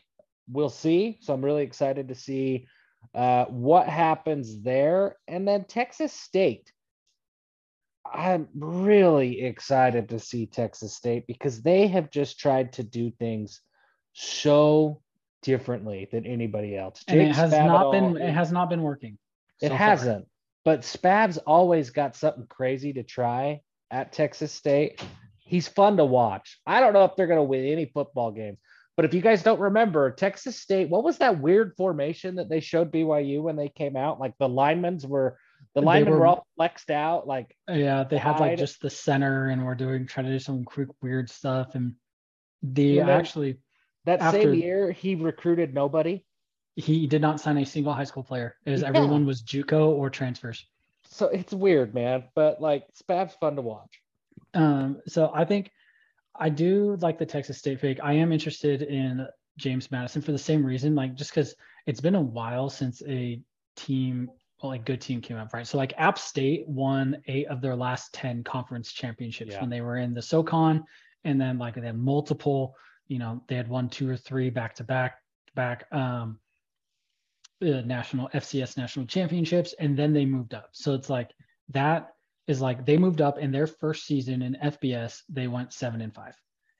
We'll 0.48 0.70
see. 0.70 1.18
So 1.22 1.34
I'm 1.34 1.44
really 1.44 1.64
excited 1.64 2.10
to 2.10 2.14
see 2.14 2.68
uh, 3.16 3.46
what 3.46 3.88
happens 3.88 4.62
there. 4.62 5.16
And 5.28 5.48
then 5.48 5.64
Texas 5.64 6.14
State. 6.14 6.72
I'm 8.06 8.50
really 8.54 9.42
excited 9.42 10.10
to 10.10 10.20
see 10.20 10.46
Texas 10.46 10.96
State 10.96 11.26
because 11.26 11.64
they 11.64 11.88
have 11.88 12.12
just 12.12 12.40
tried 12.40 12.74
to 12.74 12.84
do 12.84 13.10
things 13.10 13.62
so 14.12 15.02
differently 15.42 16.08
than 16.12 16.28
anybody 16.28 16.78
else. 16.78 17.04
And 17.08 17.20
it 17.20 17.32
has 17.32 17.52
not 17.52 17.92
been. 17.92 18.16
It 18.18 18.32
has 18.32 18.52
not 18.52 18.70
been 18.70 18.84
working. 18.84 19.18
it 19.60 19.70
so 19.70 19.70
far. 19.70 19.78
hasn't. 19.78 20.28
But 20.64 20.86
Spav's 20.86 21.40
always 21.40 21.90
got 21.90 22.16
something 22.16 22.46
crazy 22.46 22.94
to 22.94 23.02
try 23.02 23.62
at 23.90 24.14
Texas 24.14 24.52
State. 24.52 25.04
He's 25.46 25.68
fun 25.68 25.98
to 25.98 26.06
watch. 26.06 26.60
I 26.66 26.80
don't 26.80 26.94
know 26.94 27.04
if 27.06 27.16
they're 27.16 27.28
going 27.28 27.38
to 27.40 27.44
win 27.44 27.66
any 27.66 27.86
football 27.86 28.32
games, 28.32 28.58
but 28.96 29.06
if 29.06 29.14
you 29.14 29.22
guys 29.22 29.44
don't 29.44 29.60
remember, 29.60 30.12
Texas 30.12 30.60
State, 30.60 30.90
what 30.90 31.04
was 31.04 31.18
that 31.18 31.40
weird 31.40 31.74
formation 31.78 32.36
that 32.36 32.50
they 32.50 32.60
showed 32.60 32.92
BYU 32.92 33.42
when 33.42 33.56
they 33.56 33.70
came 33.70 33.96
out? 33.98 34.20
Like 34.20 34.34
the 34.40 34.48
linemen 34.50 35.00
were 35.06 35.38
the 35.76 35.82
linemen 35.82 36.14
were, 36.14 36.20
were- 36.20 36.28
all 36.28 36.48
flexed 36.56 36.92
out. 36.92 37.28
Like 37.28 37.56
Yeah, 37.68 38.04
they 38.04 38.18
had 38.18 38.40
like 38.40 38.58
just 38.58 38.82
the 38.82 38.90
center, 38.90 39.50
and 39.50 39.66
we're 39.66 39.76
doing 39.76 40.06
trying 40.08 40.28
to 40.28 40.32
do 40.32 40.40
some 40.40 40.64
quick 40.64 40.90
weird 41.02 41.30
stuff. 41.30 41.76
And 41.76 41.96
the 42.62 43.00
And 43.00 43.10
actually 43.10 43.58
that 44.06 44.22
After- 44.22 44.42
same 44.42 44.54
year, 44.54 44.92
he 44.92 45.16
recruited 45.16 45.74
nobody. 45.74 46.24
he 46.76 47.06
did 47.08 47.22
not 47.22 47.40
sign 47.40 47.58
a 47.58 47.66
single 47.66 47.94
high 47.94 48.04
school 48.04 48.24
player. 48.24 48.56
It 48.66 48.72
was 48.72 48.82
Yeah. 48.82 48.88
everyone 48.90 49.26
was 49.26 49.42
JUCO 49.44 49.90
or 49.90 50.10
transfers. 50.10 50.66
So 51.06 51.28
it's 51.28 51.54
weird, 51.54 51.94
man. 51.94 52.24
But 52.36 52.62
like 52.62 52.86
Spav's 52.94 53.36
fun 53.36 53.56
to 53.58 53.62
watch. 53.62 54.02
Um, 54.54 55.02
so 55.08 55.32
I 55.34 55.46
think 55.46 55.72
I 56.36 56.50
do 56.50 56.98
like 57.02 57.18
the 57.18 57.26
Texas 57.26 57.58
State 57.58 57.80
fake. 57.80 58.00
I 58.04 58.14
am 58.14 58.32
interested 58.32 58.82
in 58.82 59.28
James 59.58 59.92
Madison 59.92 60.22
for 60.22 60.32
the 60.32 60.38
same 60.38 60.66
reason, 60.66 60.96
like 60.96 61.16
just 61.16 61.32
because 61.32 61.56
it's 61.86 62.02
been 62.02 62.16
a 62.16 62.22
while 62.22 62.70
since 62.70 63.02
a 63.08 63.42
team, 63.76 64.30
well, 64.62 64.72
like 64.72 64.86
good 64.86 65.02
team 65.02 65.22
came 65.22 65.38
up, 65.38 65.54
right? 65.54 65.68
So 65.68 65.78
like 65.78 65.94
App 65.98 66.18
State 66.18 66.68
won 66.68 67.22
eight 67.28 67.48
of 67.48 67.62
their 67.62 67.76
last 67.76 68.14
10 68.14 68.44
conference 68.44 68.92
championships 68.92 69.52
Yeah. 69.54 69.62
when 69.62 69.70
they 69.70 69.82
were 69.82 69.98
in 69.98 70.14
the 70.14 70.22
SoCon. 70.22 70.84
And 71.24 71.40
then 71.40 71.58
like 71.58 71.76
they 71.76 71.82
had 71.86 71.98
multiple, 71.98 72.76
you 73.08 73.20
know, 73.20 73.44
they 73.48 73.56
had 73.56 73.68
won 73.68 73.90
two 73.90 74.10
or 74.10 74.18
three 74.18 74.50
back 74.50 74.76
to 74.76 74.84
back 74.84 75.18
back 75.56 75.86
um 75.92 76.40
uh, 77.62 77.82
national 77.86 78.28
FCS 78.34 78.76
national 78.76 79.06
championships, 79.06 79.74
and 79.80 79.98
then 79.98 80.12
they 80.14 80.26
moved 80.26 80.54
up. 80.54 80.70
So 80.74 80.94
it's 80.94 81.10
like 81.10 81.30
that 81.70 82.10
is 82.48 82.62
like 82.62 82.86
they 82.86 82.98
moved 82.98 83.22
up 83.22 83.38
in 83.38 83.52
their 83.52 83.68
first 83.68 84.06
season 84.06 84.42
in 84.42 84.58
FBS, 84.64 85.22
they 85.30 85.48
went 85.48 85.74
seven 85.74 86.02
and 86.02 86.14
5 86.14 86.34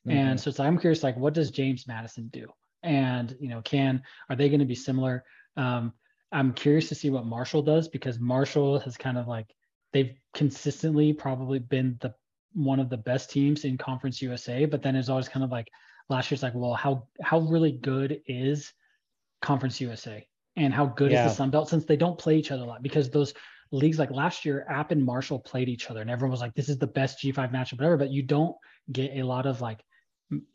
And 0.08 0.40
so 0.40 0.50
it's 0.50 0.60
like, 0.60 0.68
I'm 0.68 0.78
curious, 0.78 1.04
like, 1.04 1.18
what 1.18 1.34
does 1.34 1.52
James 1.52 1.88
Madison 1.88 2.28
do? 2.28 2.48
And 2.84 3.36
you 3.40 3.50
know, 3.50 3.62
can 3.62 4.04
are 4.30 4.36
they 4.36 4.50
going 4.50 4.60
to 4.60 4.66
be 4.66 4.76
similar? 4.76 5.24
Um, 5.56 5.94
I'm 6.32 6.54
curious 6.54 6.90
to 6.90 6.96
see 6.96 7.10
what 7.10 7.26
Marshall 7.26 7.62
does 7.62 7.88
because 7.88 8.20
Marshall 8.20 8.80
has 8.80 8.98
kind 8.98 9.18
of 9.18 9.28
like 9.28 9.48
they've 9.94 10.14
consistently 10.34 11.14
probably 11.14 11.60
been 11.60 11.98
the 12.02 12.14
one 12.54 12.80
of 12.80 12.90
the 12.90 12.98
best 12.98 13.32
teams 13.32 13.64
in 13.64 13.78
Conference 13.78 14.22
USA, 14.22 14.66
but 14.66 14.82
then 14.82 14.96
it's 14.96 15.10
always 15.10 15.30
kind 15.30 15.44
of 15.44 15.52
like 15.52 15.70
last 16.10 16.30
year's 16.30 16.44
like, 16.44 16.54
well, 16.56 16.74
how 16.74 17.08
how 17.22 17.40
really 17.40 17.72
good 17.72 18.22
is 18.28 18.74
Conference 19.42 19.80
USA 19.80 20.28
and 20.56 20.74
how 20.74 20.86
good 20.86 21.12
Yeah. 21.12 21.26
is 21.26 21.32
the 21.32 21.36
Sun 21.38 21.52
Belt 21.52 21.70
since 21.70 21.86
they 21.86 21.96
don't 21.96 22.18
play 22.18 22.38
each 22.38 22.52
other 22.52 22.64
a 22.64 22.68
lot 22.68 22.84
because 22.84 23.10
those 23.10 23.34
leagues 23.74 23.98
like 23.98 24.12
last 24.12 24.46
year, 24.46 24.66
App 24.70 24.92
and 24.92 25.04
Marshall 25.04 25.40
played 25.40 25.68
each 25.68 25.90
other 25.90 26.00
and 26.00 26.10
everyone 26.10 26.32
was 26.32 26.42
like, 26.42 26.54
this 26.54 26.70
is 26.70 26.78
the 26.78 26.88
best 26.88 27.20
G5 27.20 27.52
matchup, 27.52 27.80
whatever, 27.80 27.98
but 27.98 28.12
you 28.12 28.22
don't 28.22 28.56
get 28.92 29.18
a 29.18 29.24
lot 29.24 29.46
of 29.46 29.62
like 29.62 29.84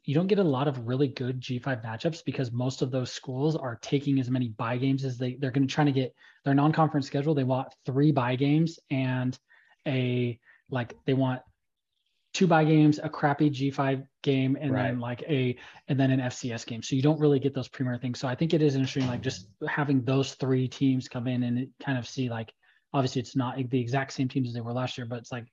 you 0.05 0.15
don't 0.15 0.27
get 0.27 0.39
a 0.39 0.45
lot 0.45 0.67
of 0.67 0.89
really 0.89 1.09
good 1.09 1.41
G5 1.41 1.85
matchups 1.85 2.25
because 2.25 2.51
most 2.51 2.83
of 2.83 2.91
those 2.91 3.13
schools 3.13 3.55
are 3.55 3.79
taking 3.83 4.19
as 4.19 4.31
many 4.31 4.49
buy 4.49 4.77
games 4.77 5.05
as 5.05 5.19
they 5.19 5.35
they're 5.35 5.51
going 5.51 5.67
to 5.67 5.73
try 5.73 5.85
to 5.85 5.93
get 5.93 6.15
their 6.45 6.55
non-conference 6.55 7.07
schedule. 7.07 7.35
They 7.35 7.45
want 7.45 7.69
three 7.85 8.13
buy 8.13 8.37
games 8.37 8.79
and 8.91 9.39
a 9.87 10.39
like 10.71 10.95
they 11.05 11.15
want 11.15 11.43
two 12.35 12.47
buy 12.47 12.65
games, 12.65 12.99
a 13.03 13.09
crappy 13.09 13.51
G5 13.51 14.07
game, 14.23 14.57
and 14.61 14.73
right. 14.73 14.85
then 14.85 15.01
like 15.01 15.23
a 15.23 15.57
and 15.89 15.99
then 15.99 16.11
an 16.11 16.21
FCS 16.21 16.67
game. 16.67 16.83
So 16.83 16.97
you 16.97 17.03
don't 17.03 17.21
really 17.21 17.39
get 17.39 17.55
those 17.55 17.69
premier 17.69 17.99
things. 17.99 18.21
So 18.21 18.29
I 18.29 18.35
think 18.35 18.55
it 18.55 18.63
is 18.63 18.75
interesting, 18.75 19.07
like 19.07 19.23
just 19.23 19.49
having 19.69 20.05
those 20.05 20.35
three 20.35 20.69
teams 20.69 21.09
come 21.09 21.27
in 21.27 21.43
and 21.43 21.69
kind 21.81 21.99
of 21.99 22.09
see 22.09 22.29
like 22.29 22.53
obviously 22.93 23.21
it's 23.21 23.37
not 23.37 23.57
the 23.71 23.81
exact 23.81 24.13
same 24.13 24.29
teams 24.29 24.49
as 24.49 24.55
they 24.55 24.61
were 24.61 24.73
last 24.73 24.97
year, 24.97 25.07
but 25.07 25.19
it's 25.19 25.33
like 25.33 25.47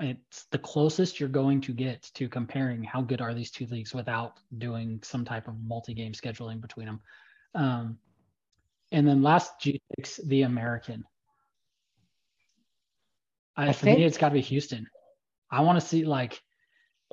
it's 0.00 0.46
the 0.50 0.58
closest 0.58 1.20
you're 1.20 1.28
going 1.28 1.60
to 1.60 1.72
get 1.72 2.02
to 2.14 2.28
comparing 2.28 2.82
how 2.82 3.02
good 3.02 3.20
are 3.20 3.34
these 3.34 3.50
two 3.50 3.66
leagues 3.66 3.94
without 3.94 4.38
doing 4.58 5.00
some 5.02 5.24
type 5.24 5.48
of 5.48 5.54
multi-game 5.64 6.12
scheduling 6.12 6.60
between 6.60 6.86
them. 6.86 7.00
Um, 7.54 7.98
and 8.90 9.06
then 9.06 9.22
last 9.22 9.52
G6, 9.60 10.26
the 10.26 10.42
American. 10.42 11.04
I, 13.56 13.68
I 13.68 13.72
for 13.72 13.84
think, 13.84 13.98
me, 13.98 14.04
it's 14.04 14.18
got 14.18 14.30
to 14.30 14.34
be 14.34 14.40
Houston. 14.40 14.86
I 15.50 15.60
want 15.60 15.80
to 15.80 15.86
see 15.86 16.04
like. 16.04 16.40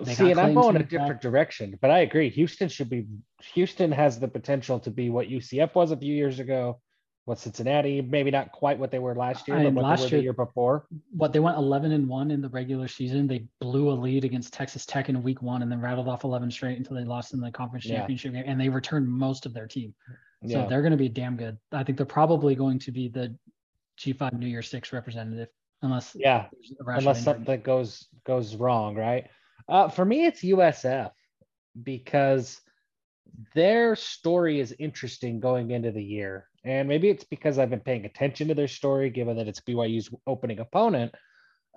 See, 0.05 0.31
and 0.31 0.39
I'm 0.39 0.53
going 0.53 0.77
a 0.77 0.83
different 0.83 1.19
direction, 1.19 1.77
but 1.81 1.91
I 1.91 1.99
agree. 1.99 2.29
Houston 2.29 2.69
should 2.69 2.89
be. 2.89 3.05
Houston 3.53 3.91
has 3.91 4.17
the 4.17 4.29
potential 4.29 4.79
to 4.79 4.89
be 4.89 5.09
what 5.09 5.27
UCF 5.27 5.75
was 5.75 5.91
a 5.91 5.97
few 5.97 6.15
years 6.15 6.39
ago 6.39 6.79
what 7.25 7.37
Cincinnati, 7.37 8.01
maybe 8.01 8.31
not 8.31 8.51
quite 8.51 8.79
what 8.79 8.89
they 8.89 8.99
were 8.99 9.13
last 9.13 9.47
year, 9.47 9.61
but 9.63 9.73
what 9.73 9.83
last 9.83 10.11
year, 10.11 10.19
the 10.19 10.23
year 10.23 10.33
before. 10.33 10.87
What 11.11 11.31
they 11.31 11.39
went 11.39 11.57
11 11.57 11.91
and 11.91 12.07
one 12.07 12.31
in 12.31 12.41
the 12.41 12.49
regular 12.49 12.87
season. 12.87 13.27
They 13.27 13.45
blew 13.59 13.91
a 13.91 13.93
lead 13.93 14.25
against 14.25 14.53
Texas 14.53 14.85
Tech 14.85 15.09
in 15.09 15.21
week 15.21 15.41
one 15.41 15.61
and 15.61 15.71
then 15.71 15.79
rattled 15.79 16.07
off 16.07 16.23
11 16.23 16.49
straight 16.49 16.77
until 16.77 16.95
they 16.95 17.03
lost 17.03 17.33
in 17.33 17.39
the 17.39 17.51
conference 17.51 17.85
championship 17.85 18.33
yeah. 18.33 18.41
game. 18.41 18.51
And 18.51 18.59
they 18.59 18.69
returned 18.69 19.07
most 19.07 19.45
of 19.45 19.53
their 19.53 19.67
team. 19.67 19.93
So 20.47 20.59
yeah. 20.59 20.65
they're 20.67 20.81
going 20.81 20.91
to 20.91 20.97
be 20.97 21.09
damn 21.09 21.35
good. 21.35 21.57
I 21.71 21.83
think 21.83 21.97
they're 21.97 22.05
probably 22.05 22.55
going 22.55 22.79
to 22.79 22.91
be 22.91 23.09
the 23.09 23.35
G5 23.99 24.39
New 24.39 24.47
Year 24.47 24.61
Six 24.61 24.93
representative, 24.93 25.49
unless 25.81 26.15
yeah, 26.17 26.47
unless 26.87 27.23
something 27.23 27.61
goes 27.61 28.07
goes 28.25 28.55
wrong, 28.55 28.95
right? 28.95 29.27
Uh, 29.67 29.89
for 29.89 30.05
me, 30.05 30.25
it's 30.25 30.41
USF 30.41 31.11
because 31.83 32.61
their 33.53 33.95
story 33.95 34.59
is 34.59 34.73
interesting 34.79 35.39
going 35.39 35.71
into 35.71 35.91
the 35.91 36.03
year. 36.03 36.48
And 36.63 36.87
maybe 36.87 37.09
it's 37.09 37.23
because 37.23 37.57
I've 37.57 37.69
been 37.69 37.79
paying 37.79 38.05
attention 38.05 38.49
to 38.49 38.53
their 38.53 38.67
story, 38.67 39.09
given 39.09 39.37
that 39.37 39.47
it's 39.47 39.61
BYU's 39.61 40.09
opening 40.27 40.59
opponent. 40.59 41.13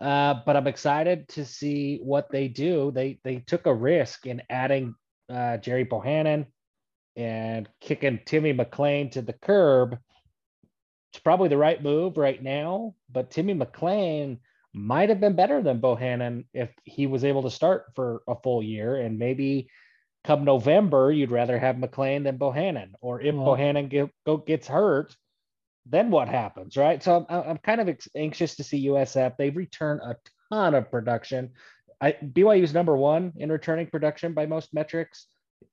Uh, 0.01 0.35
but 0.45 0.57
I'm 0.57 0.67
excited 0.67 1.29
to 1.29 1.45
see 1.45 1.99
what 2.03 2.31
they 2.31 2.49
do. 2.49 2.91
They 2.91 3.21
they 3.25 3.37
took 3.37 3.67
a 3.67 3.75
risk 3.75 4.27
in 4.27 4.43
adding 4.49 4.95
uh, 5.29 5.59
Gerry 5.59 5.85
Bohanon 5.85 6.47
and 7.15 7.69
kicking 7.81 8.21
Timmy 8.25 8.55
McClain 8.55 9.11
to 9.13 9.23
the 9.23 9.35
curb. 9.35 9.99
It's 11.13 11.21
probably 11.23 11.49
the 11.49 11.59
right 11.59 11.83
move 11.83 12.17
right 12.17 12.43
now, 12.43 12.95
but 13.11 13.31
Timmy 13.31 13.55
McClain 13.55 14.39
might 14.73 15.11
have 15.11 15.21
been 15.21 15.37
better 15.37 15.63
than 15.63 15.81
Bohanon 15.81 16.47
if 16.55 16.71
he 16.85 17.07
was 17.07 17.25
able 17.25 17.43
to 17.43 17.51
start 17.51 17.93
for 17.95 18.23
a 18.27 18.35
full 18.43 18.63
year 18.63 18.97
and 18.97 19.19
maybe 19.19 19.69
come 20.25 20.45
November, 20.45 21.11
you'd 21.11 21.31
rather 21.31 21.59
have 21.59 21.77
McClain 21.77 22.25
than 22.25 22.37
Bohanon. 22.37 22.95
Or 23.01 23.21
if 23.21 23.35
well, 23.35 23.45
Bohanon 23.47 23.89
get, 23.89 24.11
go, 24.25 24.37
gets 24.37 24.69
hurt, 24.69 25.17
then 25.87 26.11
what 26.11 26.29
happens, 26.29 26.77
right? 26.77 27.03
So 27.03 27.27
I'm, 27.29 27.51
I'm 27.51 27.59
kind 27.59 27.81
of 27.81 27.89
ex- 27.89 28.09
anxious 28.15 28.57
to 28.57 28.65
see 28.65 28.87
USF. 28.87 29.37
They've 29.37 29.57
returned 29.57 30.01
a 30.03 30.17
ton 30.53 30.75
of 30.75 30.91
production. 30.91 31.51
I, 32.01 32.13
BYU's 32.13 32.75
number 32.75 32.97
one 32.97 33.33
in 33.37 33.51
returning 33.51 33.87
production 33.87 34.33
by 34.33 34.47
most 34.47 34.73
metrics. 34.75 35.27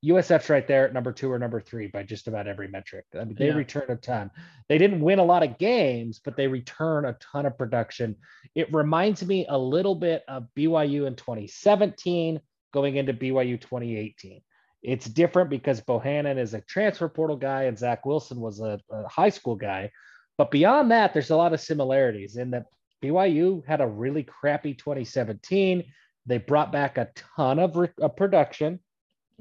USF's 0.05 0.49
right 0.49 0.67
there 0.67 0.85
at 0.85 0.93
number 0.93 1.11
two 1.11 1.31
or 1.31 1.39
number 1.39 1.59
three 1.59 1.87
by 1.87 2.03
just 2.03 2.27
about 2.27 2.47
every 2.47 2.67
metric. 2.67 3.05
I 3.13 3.23
mean, 3.25 3.35
they 3.37 3.47
yeah. 3.47 3.55
return 3.55 3.85
a 3.89 3.95
ton. 3.95 4.31
They 4.67 4.77
didn't 4.77 5.01
win 5.01 5.19
a 5.19 5.25
lot 5.25 5.43
of 5.43 5.57
games, 5.57 6.21
but 6.23 6.37
they 6.37 6.47
return 6.47 7.05
a 7.05 7.17
ton 7.19 7.45
of 7.45 7.57
production. 7.57 8.15
It 8.55 8.73
reminds 8.73 9.25
me 9.25 9.45
a 9.49 9.57
little 9.57 9.95
bit 9.95 10.23
of 10.27 10.47
BYU 10.55 11.07
in 11.07 11.15
2017 11.15 12.39
going 12.73 12.95
into 12.95 13.13
BYU 13.13 13.59
2018. 13.59 14.41
It's 14.81 15.07
different 15.07 15.49
because 15.49 15.81
Bohanon 15.81 16.37
is 16.37 16.53
a 16.53 16.61
transfer 16.61 17.09
portal 17.09 17.35
guy 17.35 17.63
and 17.63 17.77
Zach 17.77 18.05
Wilson 18.05 18.39
was 18.39 18.61
a, 18.61 18.79
a 18.89 19.07
high 19.07 19.29
school 19.29 19.55
guy. 19.55 19.91
But 20.37 20.51
beyond 20.51 20.91
that, 20.91 21.13
there's 21.13 21.31
a 21.31 21.35
lot 21.35 21.53
of 21.53 21.59
similarities 21.59 22.37
in 22.37 22.51
that 22.51 22.65
BYU 23.03 23.65
had 23.65 23.81
a 23.81 23.87
really 23.87 24.23
crappy 24.23 24.73
2017. 24.73 25.83
They 26.25 26.37
brought 26.37 26.71
back 26.71 26.97
a 26.97 27.09
ton 27.35 27.59
of, 27.59 27.75
re- 27.75 27.89
of 27.99 28.15
production 28.15 28.79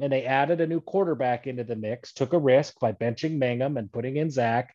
and 0.01 0.13
they 0.13 0.25
added 0.25 0.61
a 0.61 0.67
new 0.67 0.81
quarterback 0.81 1.47
into 1.47 1.65
the 1.65 1.77
mix, 1.77 2.13
took 2.13 2.33
a 2.33 2.39
risk 2.39 2.79
by 2.81 2.93
benching 2.93 3.37
Mangum 3.37 3.77
and 3.77 3.93
putting 3.93 4.17
in 4.17 4.31
Zach, 4.31 4.75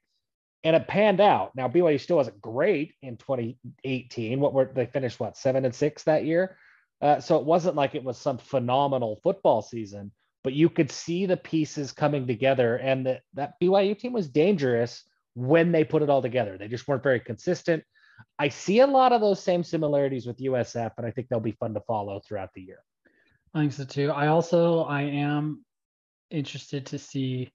and 0.64 0.76
it 0.76 0.88
panned 0.88 1.22
out. 1.22 1.56
Now 1.56 1.68
BYU 1.68 2.00
still 2.00 2.18
wasn't 2.18 2.42
great 2.42 2.94
in 3.02 3.18
2018. 3.18 4.40
What 4.40 4.54
were 4.54 4.72
they 4.74 4.86
finished 4.86 5.20
what 5.20 5.38
seven 5.38 5.66
and 5.66 5.76
six 5.76 6.04
that 6.04 6.26
year? 6.26 6.58
Uh, 7.04 7.20
so 7.20 7.38
it 7.38 7.46
wasn't 7.46 7.76
like 7.76 7.96
it 7.96 8.04
was 8.04 8.18
some 8.18 8.38
phenomenal 8.38 9.20
football 9.22 9.62
season, 9.62 10.10
but 10.42 10.54
you 10.54 10.70
could 10.70 10.90
see 10.90 11.26
the 11.26 11.36
pieces 11.36 11.92
coming 11.92 12.26
together. 12.26 12.78
And 12.78 13.06
that, 13.06 13.22
that 13.34 13.56
BYU 13.62 14.00
team 14.00 14.14
was 14.14 14.30
dangerous 14.30 15.04
when 15.34 15.74
they 15.74 15.84
put 15.84 16.02
it 16.02 16.10
all 16.10 16.22
together. 16.22 16.58
They 16.58 16.70
just 16.70 16.88
weren't 16.88 17.04
very 17.04 17.20
consistent. 17.20 17.84
I 18.40 18.48
see 18.48 18.80
a 18.80 18.88
lot 18.88 19.12
of 19.12 19.20
those 19.20 19.44
same 19.44 19.66
similarities 19.66 20.26
with 20.26 20.38
USF, 20.38 20.92
and 20.98 21.06
I 21.06 21.12
think 21.12 21.28
they'll 21.28 21.42
be 21.42 21.58
fun 21.60 21.74
to 21.74 21.82
follow 21.82 22.22
throughout 22.22 22.54
the 22.56 22.62
year. 22.62 22.80
I 23.54 23.60
think 23.60 23.74
so 23.74 23.84
too. 23.84 24.10
I 24.10 24.28
also 24.28 24.84
I 24.84 25.02
am 25.02 25.66
interested 26.32 26.86
to 26.88 26.98
see 26.98 27.52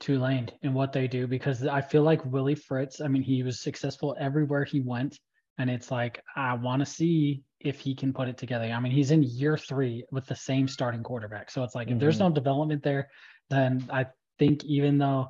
Tulane 0.00 0.50
and 0.62 0.72
what 0.72 0.92
they 0.92 1.08
do 1.08 1.26
because 1.26 1.66
I 1.66 1.80
feel 1.80 2.02
like 2.02 2.24
Willie 2.24 2.54
Fritz. 2.54 3.00
I 3.00 3.08
mean, 3.08 3.22
he 3.22 3.42
was 3.42 3.60
successful 3.60 4.16
everywhere 4.20 4.64
he 4.64 4.80
went, 4.80 5.18
and 5.58 5.68
it's 5.68 5.90
like 5.90 6.22
I 6.36 6.54
want 6.54 6.80
to 6.80 6.86
see 6.86 7.42
if 7.60 7.80
he 7.80 7.94
can 7.94 8.12
put 8.12 8.28
it 8.28 8.38
together. 8.38 8.64
I 8.64 8.80
mean, 8.80 8.92
he's 8.92 9.10
in 9.10 9.22
year 9.22 9.56
three 9.56 10.04
with 10.10 10.26
the 10.26 10.36
same 10.36 10.68
starting 10.68 11.02
quarterback. 11.02 11.50
So 11.50 11.64
it's 11.64 11.74
like 11.74 11.88
mm-hmm. 11.88 11.96
if 11.96 12.00
there's 12.00 12.16
mm-hmm. 12.16 12.28
no 12.28 12.34
development 12.34 12.82
there, 12.82 13.08
then 13.50 13.86
I 13.92 14.06
think 14.38 14.64
even 14.64 14.98
though 14.98 15.28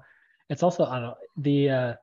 it's 0.50 0.62
also 0.62 0.84
I 0.84 1.00
don't 1.00 1.02
know, 1.02 1.16
the 1.38 1.70
uh 1.70 1.94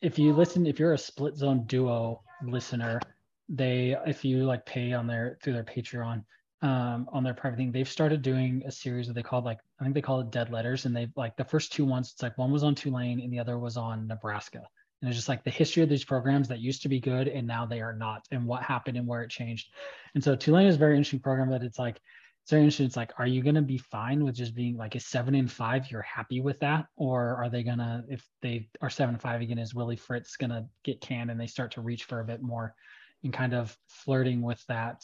if 0.00 0.18
you 0.18 0.32
listen, 0.34 0.66
if 0.66 0.78
you're 0.78 0.92
a 0.92 0.98
split 0.98 1.36
zone 1.36 1.64
duo 1.66 2.22
listener, 2.42 3.00
they 3.48 3.96
if 4.06 4.24
you 4.24 4.44
like 4.44 4.66
pay 4.66 4.92
on 4.92 5.06
their 5.06 5.38
through 5.42 5.54
their 5.54 5.64
Patreon, 5.64 6.24
um, 6.62 7.08
on 7.12 7.22
their 7.24 7.34
private 7.34 7.56
thing, 7.56 7.72
they've 7.72 7.88
started 7.88 8.22
doing 8.22 8.62
a 8.66 8.72
series 8.72 9.06
that 9.06 9.14
they 9.14 9.22
called 9.22 9.44
like 9.44 9.58
I 9.80 9.84
think 9.84 9.94
they 9.94 10.02
call 10.02 10.20
it 10.20 10.30
dead 10.30 10.50
letters, 10.50 10.86
and 10.86 10.96
they've 10.96 11.12
like 11.16 11.36
the 11.36 11.44
first 11.44 11.72
two 11.72 11.84
ones, 11.84 12.12
it's 12.12 12.22
like 12.22 12.38
one 12.38 12.52
was 12.52 12.64
on 12.64 12.74
Tulane 12.74 13.20
and 13.20 13.32
the 13.32 13.38
other 13.38 13.58
was 13.58 13.76
on 13.76 14.06
Nebraska. 14.06 14.62
And 15.04 15.10
it's 15.10 15.18
just 15.18 15.28
like 15.28 15.44
the 15.44 15.50
history 15.50 15.82
of 15.82 15.90
these 15.90 16.02
programs 16.02 16.48
that 16.48 16.60
used 16.60 16.80
to 16.80 16.88
be 16.88 16.98
good 16.98 17.28
and 17.28 17.46
now 17.46 17.66
they 17.66 17.82
are 17.82 17.92
not, 17.92 18.24
and 18.30 18.46
what 18.46 18.62
happened 18.62 18.96
and 18.96 19.06
where 19.06 19.20
it 19.20 19.28
changed. 19.28 19.68
And 20.14 20.24
so 20.24 20.34
Tulane 20.34 20.66
is 20.66 20.76
a 20.76 20.78
very 20.78 20.96
interesting 20.96 21.20
program 21.20 21.50
that 21.50 21.62
it's 21.62 21.78
like, 21.78 22.00
it's 22.42 22.50
very 22.50 22.62
interesting. 22.62 22.86
It's 22.86 22.96
like, 22.96 23.12
are 23.18 23.26
you 23.26 23.42
going 23.42 23.54
to 23.54 23.60
be 23.60 23.76
fine 23.76 24.24
with 24.24 24.34
just 24.34 24.54
being 24.54 24.78
like 24.78 24.94
a 24.94 25.00
seven 25.00 25.34
and 25.34 25.52
five? 25.52 25.90
You're 25.90 26.00
happy 26.00 26.40
with 26.40 26.58
that, 26.60 26.86
or 26.96 27.36
are 27.36 27.50
they 27.50 27.62
gonna, 27.62 28.04
if 28.08 28.26
they 28.40 28.70
are 28.80 28.88
seven 28.88 29.14
and 29.14 29.22
five 29.22 29.42
again, 29.42 29.58
is 29.58 29.74
Willie 29.74 29.96
Fritz 29.96 30.36
gonna 30.36 30.66
get 30.84 31.02
canned 31.02 31.30
and 31.30 31.38
they 31.38 31.46
start 31.46 31.72
to 31.72 31.82
reach 31.82 32.04
for 32.04 32.20
a 32.20 32.24
bit 32.24 32.40
more, 32.40 32.74
and 33.22 33.32
kind 33.32 33.54
of 33.54 33.76
flirting 33.88 34.40
with 34.40 34.64
that, 34.68 35.02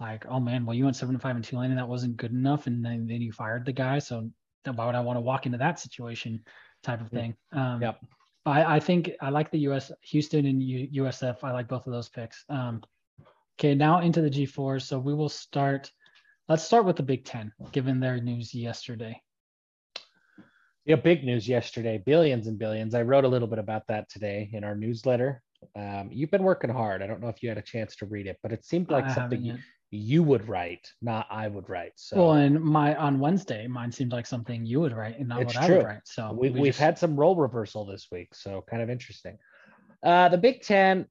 like, 0.00 0.26
oh 0.28 0.40
man, 0.40 0.66
well 0.66 0.74
you 0.74 0.84
went 0.84 0.96
seven 0.96 1.14
and 1.14 1.22
five 1.22 1.36
in 1.36 1.42
Tulane 1.42 1.70
and 1.70 1.78
that 1.78 1.88
wasn't 1.88 2.16
good 2.16 2.32
enough, 2.32 2.66
and 2.66 2.84
then 2.84 3.06
then 3.06 3.22
you 3.22 3.30
fired 3.30 3.64
the 3.64 3.72
guy, 3.72 3.98
so 4.00 4.30
why 4.64 4.86
would 4.86 4.94
I 4.94 5.00
want 5.00 5.16
to 5.16 5.20
walk 5.20 5.46
into 5.46 5.58
that 5.58 5.80
situation, 5.80 6.44
type 6.82 7.00
of 7.00 7.10
thing. 7.10 7.34
Um, 7.52 7.82
yep. 7.82 8.00
I, 8.46 8.76
I 8.76 8.80
think 8.80 9.10
I 9.20 9.30
like 9.30 9.50
the 9.50 9.58
US 9.60 9.92
Houston 10.02 10.46
and 10.46 10.62
U, 10.62 11.04
USF. 11.04 11.38
I 11.42 11.52
like 11.52 11.68
both 11.68 11.86
of 11.86 11.92
those 11.92 12.08
picks. 12.08 12.44
Um, 12.48 12.82
okay, 13.58 13.74
now 13.74 14.00
into 14.00 14.20
the 14.20 14.30
G4. 14.30 14.80
So 14.82 14.98
we 14.98 15.14
will 15.14 15.28
start. 15.28 15.90
Let's 16.48 16.62
start 16.62 16.86
with 16.86 16.96
the 16.96 17.02
Big 17.02 17.24
Ten, 17.24 17.52
given 17.72 18.00
their 18.00 18.20
news 18.20 18.54
yesterday. 18.54 19.20
Yeah, 20.86 20.96
big 20.96 21.22
news 21.22 21.46
yesterday. 21.46 22.02
Billions 22.04 22.46
and 22.46 22.58
billions. 22.58 22.94
I 22.94 23.02
wrote 23.02 23.24
a 23.24 23.28
little 23.28 23.48
bit 23.48 23.58
about 23.58 23.86
that 23.88 24.08
today 24.08 24.48
in 24.54 24.64
our 24.64 24.74
newsletter. 24.74 25.42
Um, 25.76 26.08
you've 26.10 26.30
been 26.30 26.44
working 26.44 26.70
hard. 26.70 27.02
I 27.02 27.06
don't 27.06 27.20
know 27.20 27.28
if 27.28 27.42
you 27.42 27.50
had 27.50 27.58
a 27.58 27.62
chance 27.62 27.94
to 27.96 28.06
read 28.06 28.26
it, 28.26 28.38
but 28.42 28.52
it 28.52 28.64
seemed 28.64 28.90
like 28.90 29.04
I 29.04 29.14
something 29.14 29.44
you, 29.44 29.58
you 29.90 30.22
would 30.22 30.48
write, 30.48 30.92
not 31.00 31.26
I 31.30 31.48
would 31.48 31.68
write. 31.70 31.92
So 31.96 32.16
well, 32.16 32.32
and 32.34 32.60
my 32.60 32.94
on 32.94 33.18
Wednesday, 33.18 33.66
mine 33.66 33.90
seemed 33.90 34.12
like 34.12 34.26
something 34.26 34.66
you 34.66 34.80
would 34.80 34.94
write 34.94 35.18
and 35.18 35.28
not 35.28 35.38
what 35.38 35.48
true. 35.50 35.62
I 35.62 35.70
would 35.70 35.84
write. 35.84 36.00
So 36.04 36.32
we, 36.32 36.50
we 36.50 36.58
have 36.58 36.66
just... 36.66 36.78
had 36.78 36.98
some 36.98 37.16
role 37.16 37.36
reversal 37.36 37.86
this 37.86 38.08
week, 38.12 38.34
so 38.34 38.64
kind 38.68 38.82
of 38.82 38.90
interesting. 38.90 39.38
Uh, 40.02 40.28
the 40.28 40.38
Big 40.38 40.62
Ten, 40.62 41.06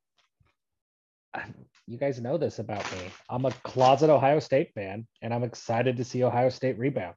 you 1.88 1.98
guys 1.98 2.22
know 2.22 2.38
this 2.38 2.60
about 2.60 2.90
me. 2.92 3.00
I'm 3.30 3.46
a 3.46 3.52
closet 3.52 4.10
Ohio 4.10 4.40
State 4.40 4.74
fan, 4.74 5.08
and 5.22 5.34
I'm 5.34 5.44
excited 5.44 5.98
to 5.98 6.04
see 6.04 6.24
Ohio 6.24 6.50
State 6.50 6.78
rebound. 6.78 7.16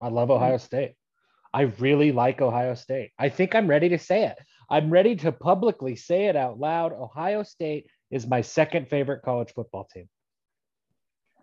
I 0.00 0.08
love 0.08 0.30
Ohio 0.30 0.58
State. 0.58 0.94
I 1.54 1.62
really 1.78 2.12
like 2.12 2.42
Ohio 2.42 2.74
State. 2.74 3.12
I 3.18 3.28
think 3.28 3.54
I'm 3.54 3.68
ready 3.68 3.88
to 3.90 3.98
say 3.98 4.26
it. 4.26 4.36
I'm 4.68 4.90
ready 4.90 5.16
to 5.16 5.32
publicly 5.32 5.96
say 5.96 6.26
it 6.26 6.36
out 6.36 6.58
loud. 6.58 6.92
Ohio 6.92 7.44
State 7.44 7.88
is 8.10 8.26
my 8.26 8.40
second 8.40 8.88
favorite 8.88 9.22
college 9.22 9.52
football 9.54 9.88
team. 9.92 10.08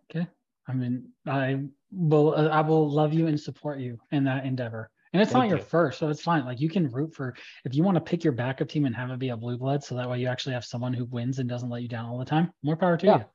Okay. 0.09 0.27
I 0.67 0.73
mean, 0.73 1.09
I 1.27 1.59
will 1.91 2.35
I 2.35 2.61
will 2.61 2.89
love 2.89 3.13
you 3.13 3.27
and 3.27 3.39
support 3.39 3.79
you 3.79 3.99
in 4.11 4.23
that 4.25 4.45
endeavor. 4.45 4.89
And 5.11 5.21
it's 5.21 5.31
Thank 5.31 5.43
not 5.43 5.49
your 5.49 5.59
you. 5.59 5.63
first, 5.65 5.99
so 5.99 6.09
it's 6.09 6.21
fine. 6.21 6.45
Like 6.45 6.59
you 6.59 6.69
can 6.69 6.89
root 6.89 7.13
for 7.13 7.35
if 7.65 7.75
you 7.75 7.83
want 7.83 7.95
to 7.95 8.01
pick 8.01 8.23
your 8.23 8.33
backup 8.33 8.67
team 8.67 8.85
and 8.85 8.95
have 8.95 9.11
it 9.11 9.19
be 9.19 9.29
a 9.29 9.37
blue 9.37 9.57
blood, 9.57 9.83
so 9.83 9.95
that 9.95 10.09
way 10.09 10.19
you 10.19 10.27
actually 10.27 10.53
have 10.53 10.65
someone 10.65 10.93
who 10.93 11.05
wins 11.05 11.37
and 11.39 11.47
doesn't 11.47 11.69
let 11.69 11.83
you 11.83 11.87
down 11.87 12.05
all 12.05 12.17
the 12.17 12.25
time. 12.25 12.51
More 12.63 12.75
power 12.75 12.97
to 12.97 13.05
Yeah. 13.05 13.17
you. 13.17 13.25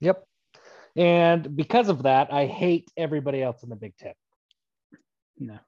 Yep. 0.00 0.26
And 0.96 1.56
because 1.56 1.88
of 1.88 2.02
that, 2.02 2.32
I 2.32 2.44
hate 2.46 2.90
everybody 2.98 3.42
else 3.42 3.62
in 3.62 3.70
the 3.70 3.76
Big 3.76 3.96
Ten. 3.96 4.12
No, 5.38 5.58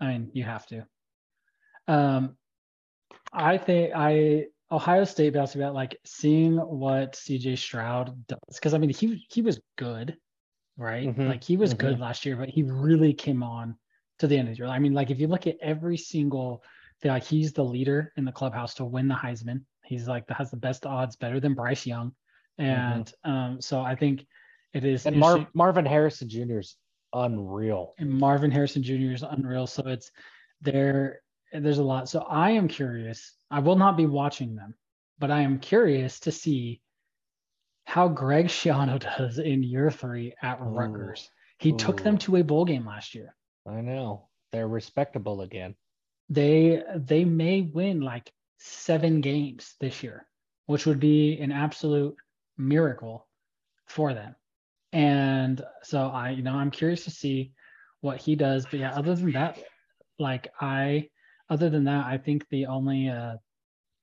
I 0.00 0.06
mean 0.08 0.30
you 0.32 0.42
have 0.42 0.66
to. 0.66 0.86
Um, 1.86 2.36
I 3.32 3.58
think 3.58 3.92
I 3.94 4.46
Ohio 4.72 5.04
State 5.04 5.34
basketball 5.34 5.72
like 5.74 5.96
seeing 6.04 6.56
what 6.56 7.12
CJ 7.12 7.58
Stroud 7.58 8.26
does 8.26 8.38
because 8.54 8.74
I 8.74 8.78
mean 8.78 8.90
he 8.90 9.24
he 9.30 9.42
was 9.42 9.60
good, 9.76 10.16
right? 10.76 11.14
Mhm, 11.14 11.28
Like 11.28 11.44
he 11.44 11.56
was 11.56 11.74
good 11.74 12.00
last 12.00 12.24
year, 12.26 12.36
but 12.36 12.48
he 12.48 12.62
really 12.62 13.12
came 13.12 13.42
on 13.42 13.76
to 14.18 14.26
the 14.26 14.36
end 14.38 14.48
of 14.48 14.54
the 14.56 14.62
year. 14.62 14.68
I 14.72 14.78
mean, 14.78 14.94
like 14.94 15.10
if 15.10 15.20
you 15.20 15.28
look 15.28 15.46
at 15.46 15.56
every 15.60 15.96
single 15.98 16.62
thing, 17.00 17.10
like 17.12 17.24
he's 17.24 17.52
the 17.52 17.62
leader 17.64 18.12
in 18.16 18.24
the 18.24 18.32
clubhouse 18.32 18.74
to 18.74 18.84
win 18.84 19.08
the 19.08 19.14
Heisman. 19.14 19.62
He's 19.84 20.08
like 20.08 20.28
has 20.30 20.50
the 20.50 20.56
best 20.56 20.86
odds, 20.86 21.16
better 21.16 21.38
than 21.40 21.54
Bryce 21.54 21.86
Young, 21.86 22.14
and 22.58 23.12
um, 23.24 23.60
so 23.60 23.80
I 23.82 23.94
think 23.94 24.26
it 24.72 24.84
is 24.84 25.04
And 25.06 25.16
Mar- 25.16 25.48
Marvin 25.54 25.84
Harrison 25.84 26.28
Jr. 26.28 26.58
is 26.60 26.76
unreal. 27.12 27.92
and 27.98 28.08
Marvin 28.10 28.50
Harrison 28.50 28.82
Jr. 28.82 29.12
is 29.12 29.22
unreal. 29.22 29.66
So 29.66 29.82
it's 29.86 30.10
there. 30.62 31.20
There's 31.52 31.78
a 31.78 31.84
lot. 31.84 32.08
So 32.08 32.20
I 32.20 32.52
am 32.52 32.68
curious. 32.68 33.34
I 33.52 33.58
will 33.58 33.76
not 33.76 33.98
be 33.98 34.06
watching 34.06 34.56
them, 34.56 34.74
but 35.18 35.30
I 35.30 35.42
am 35.42 35.58
curious 35.58 36.20
to 36.20 36.32
see 36.32 36.80
how 37.84 38.08
Greg 38.08 38.46
Schiano 38.46 38.98
does 39.18 39.38
in 39.38 39.62
year 39.62 39.90
three 39.90 40.34
at 40.42 40.58
Ooh. 40.60 40.64
Rutgers. 40.64 41.28
He 41.58 41.72
took 41.72 42.02
them 42.02 42.18
to 42.18 42.36
a 42.36 42.42
bowl 42.42 42.64
game 42.64 42.86
last 42.86 43.14
year. 43.14 43.36
I 43.68 43.82
know. 43.82 44.28
They're 44.50 44.66
respectable 44.66 45.42
again. 45.42 45.76
They 46.28 46.82
they 46.96 47.24
may 47.24 47.60
win 47.60 48.00
like 48.00 48.32
seven 48.58 49.20
games 49.20 49.74
this 49.80 50.02
year, 50.02 50.26
which 50.66 50.86
would 50.86 50.98
be 50.98 51.38
an 51.38 51.52
absolute 51.52 52.16
miracle 52.56 53.28
for 53.86 54.14
them. 54.14 54.34
And 54.92 55.62
so 55.82 56.08
I, 56.08 56.30
you 56.30 56.42
know, 56.42 56.54
I'm 56.54 56.70
curious 56.70 57.04
to 57.04 57.10
see 57.10 57.52
what 58.00 58.18
he 58.18 58.34
does. 58.34 58.66
But 58.66 58.80
yeah, 58.80 58.94
other 58.94 59.14
than 59.14 59.32
that, 59.32 59.58
like 60.18 60.48
I, 60.60 61.10
other 61.50 61.68
than 61.70 61.84
that, 61.84 62.06
I 62.06 62.18
think 62.18 62.46
the 62.48 62.66
only 62.66 63.08
uh 63.08 63.36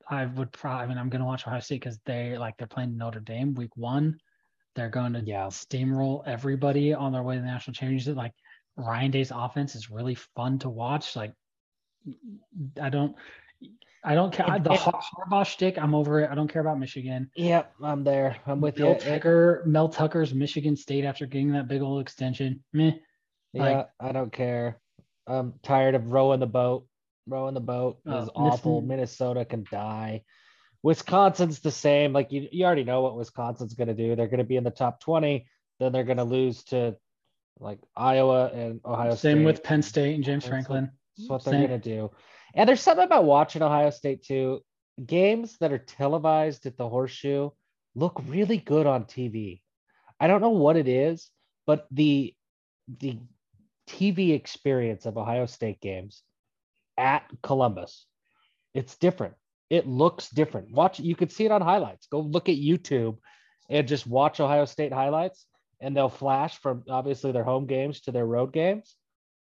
I 0.08 0.26
would 0.26 0.50
probably, 0.52 0.84
I 0.84 0.86
mean, 0.88 0.98
I'm 0.98 1.08
gonna 1.08 1.24
watch 1.26 1.46
Ohio 1.46 1.60
State 1.60 1.80
because 1.80 1.98
they 2.04 2.36
like 2.36 2.56
they're 2.56 2.66
playing 2.66 2.96
Notre 2.96 3.20
Dame 3.20 3.54
week 3.54 3.76
one. 3.76 4.18
They're 4.76 4.88
going 4.88 5.12
to 5.14 5.20
Yeah. 5.20 5.46
steamroll 5.46 6.22
everybody 6.26 6.94
on 6.94 7.12
their 7.12 7.22
way 7.22 7.34
to 7.36 7.40
the 7.40 7.46
national 7.46 7.74
championship. 7.74 8.16
Like 8.16 8.32
Ryan 8.76 9.10
Day's 9.10 9.32
offense 9.32 9.74
is 9.74 9.90
really 9.90 10.14
fun 10.14 10.58
to 10.60 10.68
watch. 10.68 11.16
Like 11.16 11.32
I 12.80 12.88
don't, 12.88 13.14
I 14.02 14.14
don't 14.14 14.32
care. 14.32 14.58
The 14.58 14.74
Har- 14.74 15.02
Harbaugh 15.28 15.44
shtick, 15.44 15.76
I'm 15.76 15.94
over 15.94 16.20
it. 16.20 16.30
I 16.30 16.34
don't 16.34 16.48
care 16.48 16.62
about 16.62 16.78
Michigan. 16.78 17.30
Yep, 17.36 17.74
I'm 17.82 18.02
there. 18.04 18.36
I'm 18.46 18.60
with 18.60 18.78
Mel 18.78 18.94
you. 18.94 18.98
Tucker, 18.98 19.62
Mel 19.66 19.88
Tucker's 19.88 20.32
Michigan 20.32 20.76
State 20.76 21.04
after 21.04 21.26
getting 21.26 21.52
that 21.52 21.68
big 21.68 21.82
old 21.82 22.00
extension. 22.00 22.64
Meh. 22.72 22.92
Yeah, 23.52 23.62
like- 23.62 23.88
I 24.00 24.12
don't 24.12 24.32
care. 24.32 24.80
I'm 25.26 25.54
tired 25.62 25.94
of 25.94 26.10
rowing 26.12 26.40
the 26.40 26.46
boat. 26.46 26.86
Rowing 27.26 27.54
the 27.54 27.60
boat 27.60 27.98
Uh, 28.08 28.22
is 28.22 28.30
awful. 28.34 28.76
listen- 28.76 28.88
Minnesota 28.88 29.44
can 29.44 29.64
die. 29.70 30.24
Wisconsin's 30.82 31.60
the 31.60 31.70
same. 31.70 32.12
Like 32.12 32.32
you, 32.32 32.48
you 32.50 32.64
already 32.64 32.84
know 32.84 33.02
what 33.02 33.16
Wisconsin's 33.16 33.74
going 33.74 33.88
to 33.88 33.94
do. 33.94 34.16
They're 34.16 34.28
going 34.28 34.38
to 34.38 34.44
be 34.44 34.56
in 34.56 34.64
the 34.64 34.70
top 34.70 35.00
20. 35.00 35.46
Then 35.78 35.92
they're 35.92 36.04
going 36.04 36.16
to 36.18 36.24
lose 36.24 36.64
to 36.64 36.96
like 37.58 37.78
Iowa 37.94 38.46
and 38.48 38.80
Ohio 38.84 39.10
State. 39.14 39.20
Same 39.34 39.44
with 39.44 39.62
Penn 39.62 39.82
State 39.82 40.14
and 40.14 40.24
James 40.24 40.46
Franklin. 40.46 40.90
That's 41.18 41.28
what 41.28 41.44
they're 41.44 41.66
going 41.68 41.80
to 41.80 41.88
do. 41.96 42.10
And 42.54 42.68
there's 42.68 42.80
something 42.80 43.04
about 43.04 43.24
watching 43.24 43.62
Ohio 43.62 43.90
State 43.90 44.22
too. 44.24 44.62
Games 45.04 45.56
that 45.60 45.72
are 45.72 45.78
televised 45.78 46.64
at 46.66 46.76
the 46.76 46.88
horseshoe 46.88 47.50
look 47.94 48.20
really 48.26 48.56
good 48.58 48.86
on 48.86 49.04
TV. 49.04 49.60
I 50.18 50.26
don't 50.26 50.40
know 50.40 50.50
what 50.50 50.76
it 50.76 50.88
is, 50.88 51.30
but 51.66 51.86
the 51.90 52.34
the 52.98 53.18
TV 53.86 54.32
experience 54.32 55.04
of 55.06 55.16
Ohio 55.18 55.46
State 55.46 55.80
games 55.80 56.22
at 57.00 57.24
Columbus, 57.42 58.06
it's 58.74 58.96
different. 58.96 59.34
It 59.70 59.86
looks 59.86 60.28
different. 60.28 60.72
Watch, 60.72 61.00
you 61.00 61.16
could 61.16 61.32
see 61.32 61.46
it 61.46 61.52
on 61.52 61.62
highlights. 61.62 62.06
Go 62.06 62.20
look 62.20 62.48
at 62.48 62.56
YouTube 62.56 63.16
and 63.68 63.88
just 63.88 64.06
watch 64.06 64.40
Ohio 64.40 64.64
State 64.64 64.92
highlights, 64.92 65.46
and 65.80 65.96
they'll 65.96 66.08
flash 66.08 66.58
from 66.58 66.84
obviously 66.88 67.32
their 67.32 67.44
home 67.44 67.66
games 67.66 68.00
to 68.02 68.12
their 68.12 68.26
road 68.26 68.52
games. 68.52 68.94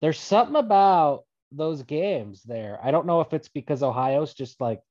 There's 0.02 0.20
something 0.20 0.56
about 0.56 1.24
those 1.52 1.84
games 1.84 2.43
there. 2.43 2.80
I 2.84 2.91
don't 2.91 3.08
know 3.08 3.22
if 3.22 3.34
it's 3.34 3.50
because 3.50 3.82
Ohio's 3.82 4.34
just 4.34 4.62
like 4.62 4.82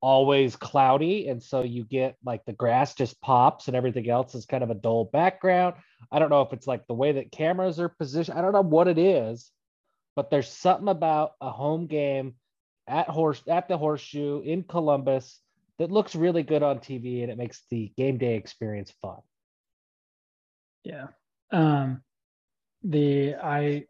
always 0.00 0.56
cloudy 0.56 1.28
and 1.28 1.42
so 1.42 1.62
you 1.62 1.84
get 1.84 2.16
like 2.24 2.44
the 2.44 2.52
grass 2.52 2.94
just 2.94 3.20
pops 3.20 3.66
and 3.66 3.76
everything 3.76 4.08
else 4.08 4.34
is 4.34 4.46
kind 4.46 4.62
of 4.62 4.70
a 4.70 4.74
dull 4.74 5.06
background. 5.06 5.74
I 6.12 6.18
don't 6.18 6.30
know 6.30 6.42
if 6.42 6.52
it's 6.52 6.66
like 6.66 6.86
the 6.86 6.94
way 6.94 7.12
that 7.12 7.32
cameras 7.32 7.80
are 7.80 7.88
positioned. 7.88 8.38
I 8.38 8.42
don't 8.42 8.52
know 8.52 8.62
what 8.62 8.88
it 8.88 8.98
is, 8.98 9.50
but 10.16 10.30
there's 10.30 10.48
something 10.50 10.88
about 10.88 11.32
a 11.40 11.50
home 11.50 11.86
game 11.86 12.34
at 12.88 13.08
horse 13.08 13.42
at 13.48 13.68
the 13.68 13.76
horseshoe 13.78 14.40
in 14.40 14.62
Columbus 14.64 15.40
that 15.78 15.90
looks 15.92 16.14
really 16.16 16.42
good 16.42 16.62
on 16.62 16.78
TV 16.78 17.22
and 17.22 17.30
it 17.30 17.36
makes 17.38 17.62
the 17.70 17.92
game 17.96 18.16
day 18.18 18.34
experience 18.36 18.92
fun. 19.02 19.18
Yeah. 20.84 21.08
Um 21.52 22.02
the 22.82 23.34
I 23.36 23.84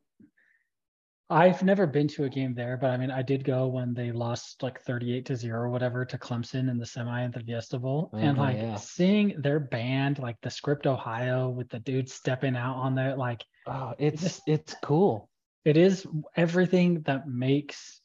I've 1.29 1.65
never 1.65 1.89
been 1.89 2.07
to 2.09 2.23
a 2.25 2.29
game 2.29 2.55
there, 2.55 2.77
but 2.77 2.91
I 2.91 2.97
mean 2.97 3.11
I 3.11 3.23
did 3.23 3.45
go 3.45 3.67
when 3.67 3.95
they 3.95 4.13
lost 4.13 4.63
like 4.63 4.81
38 4.83 5.27
to 5.27 5.37
0 5.37 5.61
or 5.61 5.69
whatever 5.69 6.05
to 6.05 6.19
Clemson 6.19 6.71
in 6.71 6.79
the 6.79 6.87
semi 6.87 7.25
at 7.25 7.33
the 7.33 7.41
Fiesta 7.41 7.79
Bowl. 7.79 8.11
and 8.15 8.39
Oh, 8.39 8.43
like 8.43 8.57
yeah. 8.57 8.77
seeing 8.77 9.35
their 9.41 9.61
band, 9.61 10.19
like 10.19 10.37
the 10.43 10.51
script 10.51 10.87
Ohio 10.87 11.49
with 11.51 11.69
the 11.69 11.81
dude 11.81 12.09
stepping 12.09 12.57
out 12.57 12.77
on 12.77 12.95
there, 12.95 13.17
like 13.17 13.45
Oh, 13.67 13.95
it's 13.99 14.23
just- 14.23 14.43
it's 14.49 14.75
cool. 14.83 15.29
It 15.67 15.77
is 15.77 16.07
everything 16.37 17.01
that 17.03 17.29
makes 17.29 18.01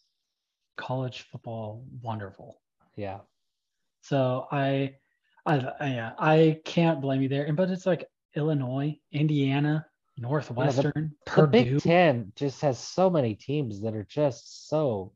college 0.78 1.28
football 1.32 1.86
wonderful. 2.02 2.60
Yeah. 2.96 3.20
So 4.02 4.48
I, 4.52 4.96
I, 5.46 5.58
I- 5.80 5.88
yeah, 5.88 6.12
I 6.18 6.60
can't 6.66 7.02
blame 7.02 7.22
you 7.22 7.30
there. 7.30 7.46
And 7.46 7.56
but 7.56 7.70
it's 7.70 7.86
like 7.86 8.08
Illinois, 8.36 8.98
Indiana, 9.12 9.86
Northwestern, 10.18 11.14
The 11.26 11.32
Purdue. 11.32 11.52
Big 11.76 11.82
Ten 11.84 12.32
just 12.36 12.62
has 12.62 12.80
so 12.80 13.10
many 13.12 13.36
teams 13.36 13.80
that 13.82 13.96
are 13.96 14.06
just 14.10 14.68
so 14.68 15.14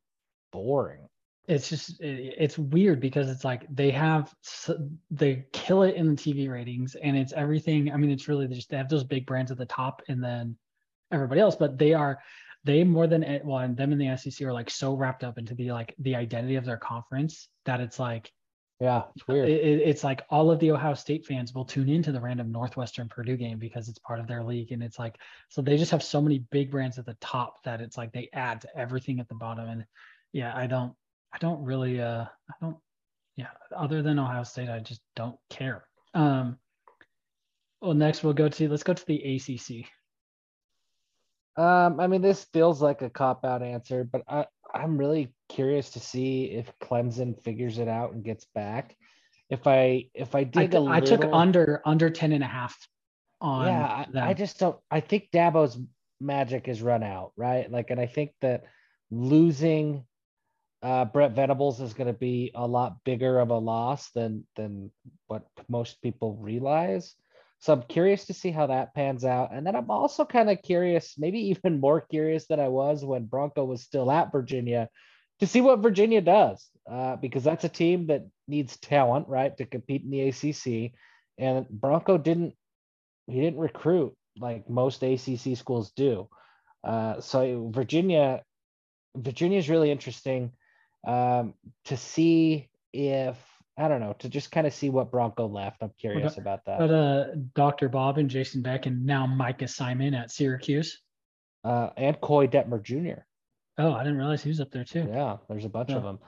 boring. 0.52 1.08
It's 1.48 1.68
just 1.70 2.00
it- 2.02 2.36
it's 2.38 2.58
weird 2.60 3.00
because 3.00 3.28
it's 3.30 3.44
like 3.44 3.66
they 3.74 3.90
have 3.90 4.32
they 5.10 5.46
kill 5.52 5.82
it 5.82 5.96
in 5.96 6.08
the 6.10 6.16
TV 6.16 6.48
ratings 6.48 6.94
and 6.96 7.18
it's 7.18 7.34
everything. 7.34 7.92
I 7.92 7.98
mean, 7.98 8.12
it's 8.12 8.28
really 8.28 8.48
just 8.48 8.70
they 8.70 8.78
have 8.78 8.90
those 8.90 9.04
big 9.04 9.26
brands 9.26 9.52
at 9.52 9.58
the 9.58 9.66
top 9.66 10.04
and 10.08 10.24
then 10.24 10.56
everybody 11.12 11.42
else, 11.42 11.56
but 11.56 11.78
they 11.78 11.94
are 11.94 12.20
they 12.64 12.84
more 12.84 13.06
than 13.08 13.24
well, 13.44 13.60
and 13.60 13.78
them 13.78 13.92
in 13.92 14.00
the 14.00 14.18
SEC 14.18 14.46
are 14.48 14.54
like 14.54 14.70
so 14.70 14.94
wrapped 14.96 15.24
up 15.24 15.38
into 15.38 15.54
the 15.56 15.72
like 15.72 15.94
the 16.00 16.16
identity 16.16 16.56
of 16.56 16.66
their 16.66 16.78
conference 16.78 17.48
that 17.66 17.80
it's 17.80 18.00
like 18.00 18.32
Yeah, 18.80 19.04
it's 19.16 19.28
weird. 19.28 19.48
it- 19.50 19.82
it's 19.82 20.04
like 20.04 20.24
all 20.32 20.50
of 20.50 20.60
the 20.60 20.72
Ohio 20.72 20.96
State 20.96 21.26
fans 21.28 21.54
will 21.54 21.66
tune 21.66 21.90
into 21.90 22.12
the 22.12 22.20
random 22.20 22.52
Northwestern 22.52 23.08
Purdue 23.08 23.38
game 23.38 23.60
because 23.60 23.88
it's 23.88 24.00
part 24.00 24.20
of 24.20 24.28
their 24.28 24.44
league. 24.44 24.72
And 24.72 24.82
it's 24.84 24.98
like, 25.00 25.16
so 25.50 25.62
they 25.62 25.78
just 25.78 25.92
have 25.92 26.02
so 26.04 26.20
many 26.22 26.40
big 26.52 26.72
brands 26.72 26.98
at 26.98 27.06
the 27.06 27.16
top 27.22 27.62
that 27.64 27.82
it's 27.82 27.98
like 27.98 28.12
they 28.12 28.30
add 28.34 28.62
to 28.62 28.78
everything 28.78 29.20
at 29.20 29.30
the 29.30 29.36
bottom. 29.36 29.70
And 29.70 29.86
yeah, 30.34 30.54
I 30.58 30.66
don't, 30.68 30.94
I 31.32 31.38
don't 31.38 31.64
really, 31.64 32.02
uh, 32.02 32.26
I 32.26 32.54
don't, 32.62 32.78
yeah, 33.38 33.50
other 33.76 34.02
than 34.02 34.18
Ohio 34.20 34.44
State, 34.44 34.70
I 34.70 34.80
just 34.80 35.02
don't 35.16 35.38
care. 35.50 35.86
Um, 36.16 36.58
well, 37.80 37.94
next 37.94 38.24
we'll 38.24 38.34
go 38.34 38.50
to, 38.50 38.70
let's 38.70 38.84
go 38.84 38.94
to 38.94 39.06
the 39.06 39.36
ACC. 39.36 39.86
Um, 41.58 42.00
I 42.00 42.08
mean, 42.08 42.22
this 42.22 42.46
feels 42.54 42.82
like 42.82 43.02
a 43.02 43.10
cop 43.10 43.46
out 43.46 43.62
answer, 43.62 44.04
but 44.04 44.24
I, 44.28 44.46
I'm 44.74 44.98
really 44.98 45.34
curious 45.48 45.92
to 45.92 46.00
see 46.00 46.46
if 46.46 46.72
Clemson 46.82 47.42
figures 47.42 47.78
it 47.78 47.88
out 47.88 48.14
and 48.14 48.24
gets 48.24 48.46
back. 48.54 48.96
If 49.50 49.68
I 49.68 50.10
if 50.14 50.36
I 50.36 50.40
I, 50.40 50.44
dig 50.44 50.72
t- 50.72 50.78
a 50.78 50.84
I 50.84 51.00
took 51.00 51.24
under, 51.32 51.82
under 51.86 52.10
10 52.10 52.32
and 52.32 52.44
a 52.44 52.48
half 52.48 52.76
on 53.40 53.68
yeah, 53.68 54.06
I. 54.14 54.30
I 54.30 54.34
just 54.34 54.60
don't. 54.60 54.78
I 54.90 55.00
think 55.00 55.30
Dabo's 55.32 55.78
magic 56.20 56.68
is 56.68 56.82
run 56.82 57.04
out, 57.04 57.32
right? 57.38 57.72
Like, 57.72 57.90
and 57.90 58.00
I 58.00 58.08
think 58.08 58.32
that 58.42 58.64
losing 59.12 60.04
uh, 60.82 61.06
Brent 61.06 61.36
Venables 61.36 61.80
is 61.82 61.94
going 61.94 62.08
to 62.08 62.14
be 62.14 62.52
a 62.54 62.68
lot 62.68 63.04
bigger 63.04 63.40
of 63.40 63.50
a 63.50 63.58
loss 63.58 64.12
than 64.12 64.46
than 64.56 64.92
what 65.28 65.44
most 65.70 66.02
people 66.02 66.36
realize. 66.36 67.16
So 67.60 67.74
I'm 67.74 67.84
curious 67.84 68.26
to 68.26 68.34
see 68.34 68.52
how 68.52 68.68
that 68.68 68.94
pans 68.94 69.26
out, 69.26 69.54
and 69.54 69.66
then 69.66 69.76
I'm 69.76 69.90
also 69.90 70.26
kind 70.26 70.50
of 70.50 70.62
curious, 70.62 71.16
maybe 71.18 71.40
even 71.50 71.80
more 71.80 72.02
curious 72.02 72.48
than 72.48 72.60
I 72.60 72.68
was 72.68 73.04
when 73.04 73.26
Bronco 73.26 73.66
was 73.66 73.82
still 73.82 74.12
at 74.12 74.32
Virginia, 74.32 74.90
to 75.40 75.48
see 75.48 75.62
what 75.62 75.80
Virginia 75.80 76.22
does, 76.22 76.70
uh, 76.90 77.18
because 77.18 77.44
that's 77.44 77.66
a 77.66 77.70
team 77.70 78.08
that 78.08 78.26
needs 78.48 78.78
talent, 78.78 79.28
right, 79.28 79.56
to 79.58 79.66
compete 79.66 80.04
in 80.04 80.12
the 80.12 80.30
ACC. 80.30 80.94
And 81.38 81.68
Bronco 81.70 82.18
didn't 82.18 82.54
he 83.28 83.42
didn't 83.42 83.60
recruit 83.60 84.16
like 84.40 84.70
most 84.70 85.04
ACC 85.04 85.58
schools 85.58 85.92
do. 85.96 86.30
Uh, 86.84 87.20
so 87.22 87.72
Virginia, 87.74 88.44
Virginia 89.16 89.58
is 89.58 89.70
really 89.70 89.92
interesting 89.92 90.52
um, 91.08 91.54
to 91.86 91.98
see 91.98 92.70
if 92.94 93.38
I 93.78 93.88
don't 93.88 94.00
know 94.00 94.16
to 94.20 94.30
just 94.30 94.52
kind 94.52 94.66
of 94.66 94.74
see 94.74 94.90
what 94.90 95.12
Bronco 95.12 95.48
left. 95.48 95.84
I'm 95.84 95.92
curious 96.00 96.34
Okay. 96.34 96.42
about 96.42 96.64
that. 96.66 96.80
But 96.80 96.92
uh, 96.92 97.26
Dr. 97.54 97.90
Bob 97.90 98.18
and 98.18 98.30
Jason 98.30 98.62
Beck 98.62 98.86
and 98.86 99.06
now 99.06 99.26
Micah 99.26 99.68
Simon 99.68 100.14
at 100.14 100.32
Syracuse. 100.32 101.02
Uh, 101.64 101.90
and 101.98 102.20
Koy 102.22 102.48
Detmer 102.48 102.82
Jr. 102.82 103.22
Oh, 103.78 103.92
I 103.94 104.04
didn't 104.04 104.18
realize 104.20 104.44
he 104.44 104.50
was 104.50 104.62
up 104.62 104.72
there 104.72 104.84
too. 104.86 105.08
Yeah, 105.12 105.38
there's 105.50 105.66
a 105.66 105.70
bunch 105.70 105.92
of 105.92 106.04
them. 106.04 106.20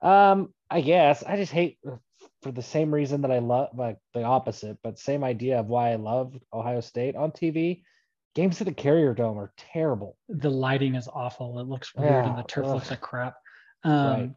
Um, 0.00 0.54
I 0.70 0.80
guess 0.80 1.22
I 1.22 1.36
just 1.36 1.52
hate 1.52 1.78
uh, 1.86 1.96
for 2.42 2.52
the 2.52 2.62
same 2.62 2.94
reason 2.94 3.22
that 3.22 3.30
I 3.30 3.40
love 3.40 3.70
like 3.76 3.98
the 4.14 4.22
opposite, 4.22 4.78
but 4.82 4.98
same 4.98 5.24
idea 5.24 5.58
of 5.60 5.66
why 5.66 5.90
I 5.92 5.96
love 5.96 6.34
Ohio 6.52 6.80
State 6.80 7.16
on 7.16 7.32
TV. 7.32 7.82
Games 8.34 8.60
at 8.60 8.66
the 8.66 8.72
Carrier 8.74 9.14
Dome 9.14 9.38
are 9.38 9.52
terrible. 9.56 10.16
The 10.28 10.50
lighting 10.50 10.94
is 10.94 11.08
awful. 11.12 11.58
It 11.60 11.66
looks 11.68 11.94
weird 11.94 12.26
and 12.26 12.36
the 12.38 12.42
turf 12.44 12.66
ugh. 12.66 12.74
looks 12.76 12.90
like 12.90 13.00
crap. 13.00 13.34
Um, 13.84 14.06
Right. 14.06 14.30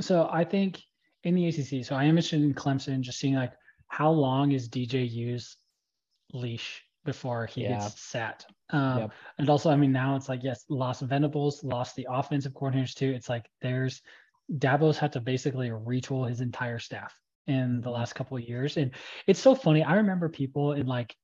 So 0.00 0.28
I 0.30 0.44
think 0.44 0.80
in 1.24 1.34
the 1.34 1.46
ACC, 1.48 1.84
so 1.84 1.94
I 1.94 2.04
am 2.04 2.10
interested 2.10 2.42
in 2.42 2.54
Clemson, 2.54 3.00
just 3.00 3.18
seeing 3.18 3.34
like 3.34 3.52
how 3.88 4.10
long 4.10 4.52
is 4.52 4.68
DJU's 4.68 5.56
leash 6.32 6.82
before 7.04 7.46
he 7.46 7.62
Yeah. 7.62 7.84
gets 7.84 8.00
sat. 8.00 8.46
Um, 8.70 8.98
Yep. 8.98 9.12
And 9.38 9.50
also, 9.50 9.70
I 9.70 9.76
mean, 9.76 9.92
now 9.92 10.16
it's 10.16 10.28
like, 10.28 10.42
yes, 10.42 10.64
lost 10.68 11.02
Venables, 11.02 11.62
lost 11.62 11.94
the 11.96 12.06
offensive 12.10 12.52
coordinators 12.54 12.94
too. 12.94 13.10
It's 13.10 13.28
like 13.28 13.48
there's 13.60 14.02
Dabo's 14.58 14.98
had 14.98 15.12
to 15.12 15.20
basically 15.20 15.68
retool 15.68 16.28
his 16.28 16.40
entire 16.40 16.78
staff 16.78 17.14
in 17.46 17.80
the 17.80 17.90
Mhm. 17.90 17.94
last 17.94 18.14
couple 18.14 18.36
of 18.36 18.42
years. 18.48 18.76
And 18.76 18.92
it's 19.26 19.40
so 19.40 19.54
funny. 19.54 19.82
I 19.82 19.94
remember 19.94 20.28
people 20.28 20.72
in 20.72 20.86
like 20.86 21.16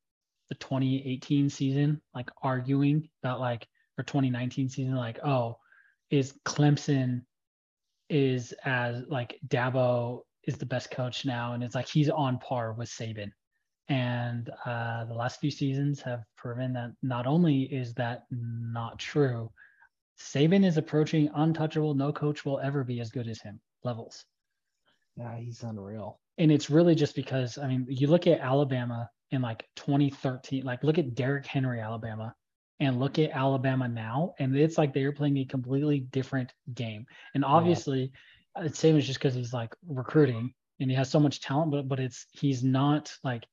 the 0.48 0.54
2018 0.56 1.48
season, 1.50 2.00
like 2.14 2.30
arguing 2.42 3.08
about 3.22 3.40
like, 3.40 3.66
or 3.98 4.04
2019 4.04 4.68
season, 4.68 4.94
like, 4.94 5.18
oh, 5.24 5.58
is 6.10 6.38
Clemson 6.44 7.24
is 8.08 8.52
as 8.64 9.02
like 9.08 9.38
Dabo 9.48 10.22
is 10.44 10.56
the 10.56 10.66
best 10.66 10.90
coach 10.90 11.24
now. 11.24 11.52
And 11.52 11.62
it's 11.62 11.74
like 11.74 11.88
he's 11.88 12.08
on 12.08 12.38
par 12.38 12.72
with 12.72 12.88
Saban. 12.88 13.30
And 13.88 14.50
uh, 14.66 15.04
the 15.06 15.14
last 15.14 15.40
few 15.40 15.50
seasons 15.50 16.00
have 16.02 16.22
proven 16.36 16.72
that 16.74 16.92
not 17.02 17.26
only 17.26 17.62
is 17.62 17.94
that 17.94 18.24
not 18.30 18.98
true, 18.98 19.50
Saban 20.18 20.64
is 20.64 20.76
approaching 20.76 21.30
untouchable. 21.34 21.94
No 21.94 22.12
coach 22.12 22.44
will 22.44 22.58
ever 22.60 22.84
be 22.84 23.00
as 23.00 23.10
good 23.10 23.28
as 23.28 23.40
him 23.40 23.60
levels. 23.84 24.24
Yeah, 25.16 25.36
he's 25.36 25.62
unreal. 25.62 26.20
And 26.38 26.52
it's 26.52 26.70
really 26.70 26.94
just 26.94 27.14
because, 27.14 27.58
I 27.58 27.66
mean, 27.66 27.86
you 27.88 28.06
look 28.06 28.26
at 28.26 28.40
Alabama 28.40 29.10
in 29.30 29.42
like 29.42 29.66
2013, 29.76 30.64
like 30.64 30.82
look 30.84 30.98
at 30.98 31.14
Derrick 31.14 31.46
Henry, 31.46 31.80
Alabama, 31.80 32.34
and 32.80 33.00
look 33.00 33.18
at 33.18 33.30
Alabama 33.30 33.88
now. 33.88 34.34
And 34.38 34.56
it's 34.56 34.78
like 34.78 34.92
they're 34.92 35.12
playing 35.12 35.38
a 35.38 35.44
completely 35.44 36.00
different 36.00 36.52
game. 36.74 37.06
And 37.34 37.44
obviously, 37.44 38.12
uh, 38.56 38.62
it's 38.62 38.80
Saban's 38.80 39.06
just 39.06 39.18
because 39.18 39.34
he's 39.34 39.52
like 39.52 39.74
recruiting 39.86 40.54
and 40.80 40.90
he 40.90 40.96
has 40.96 41.10
so 41.10 41.20
much 41.20 41.40
talent, 41.40 41.70
but 41.70 41.88
but 41.88 42.00
it's 42.00 42.26
he's 42.32 42.62
not 42.62 43.12
like 43.24 43.44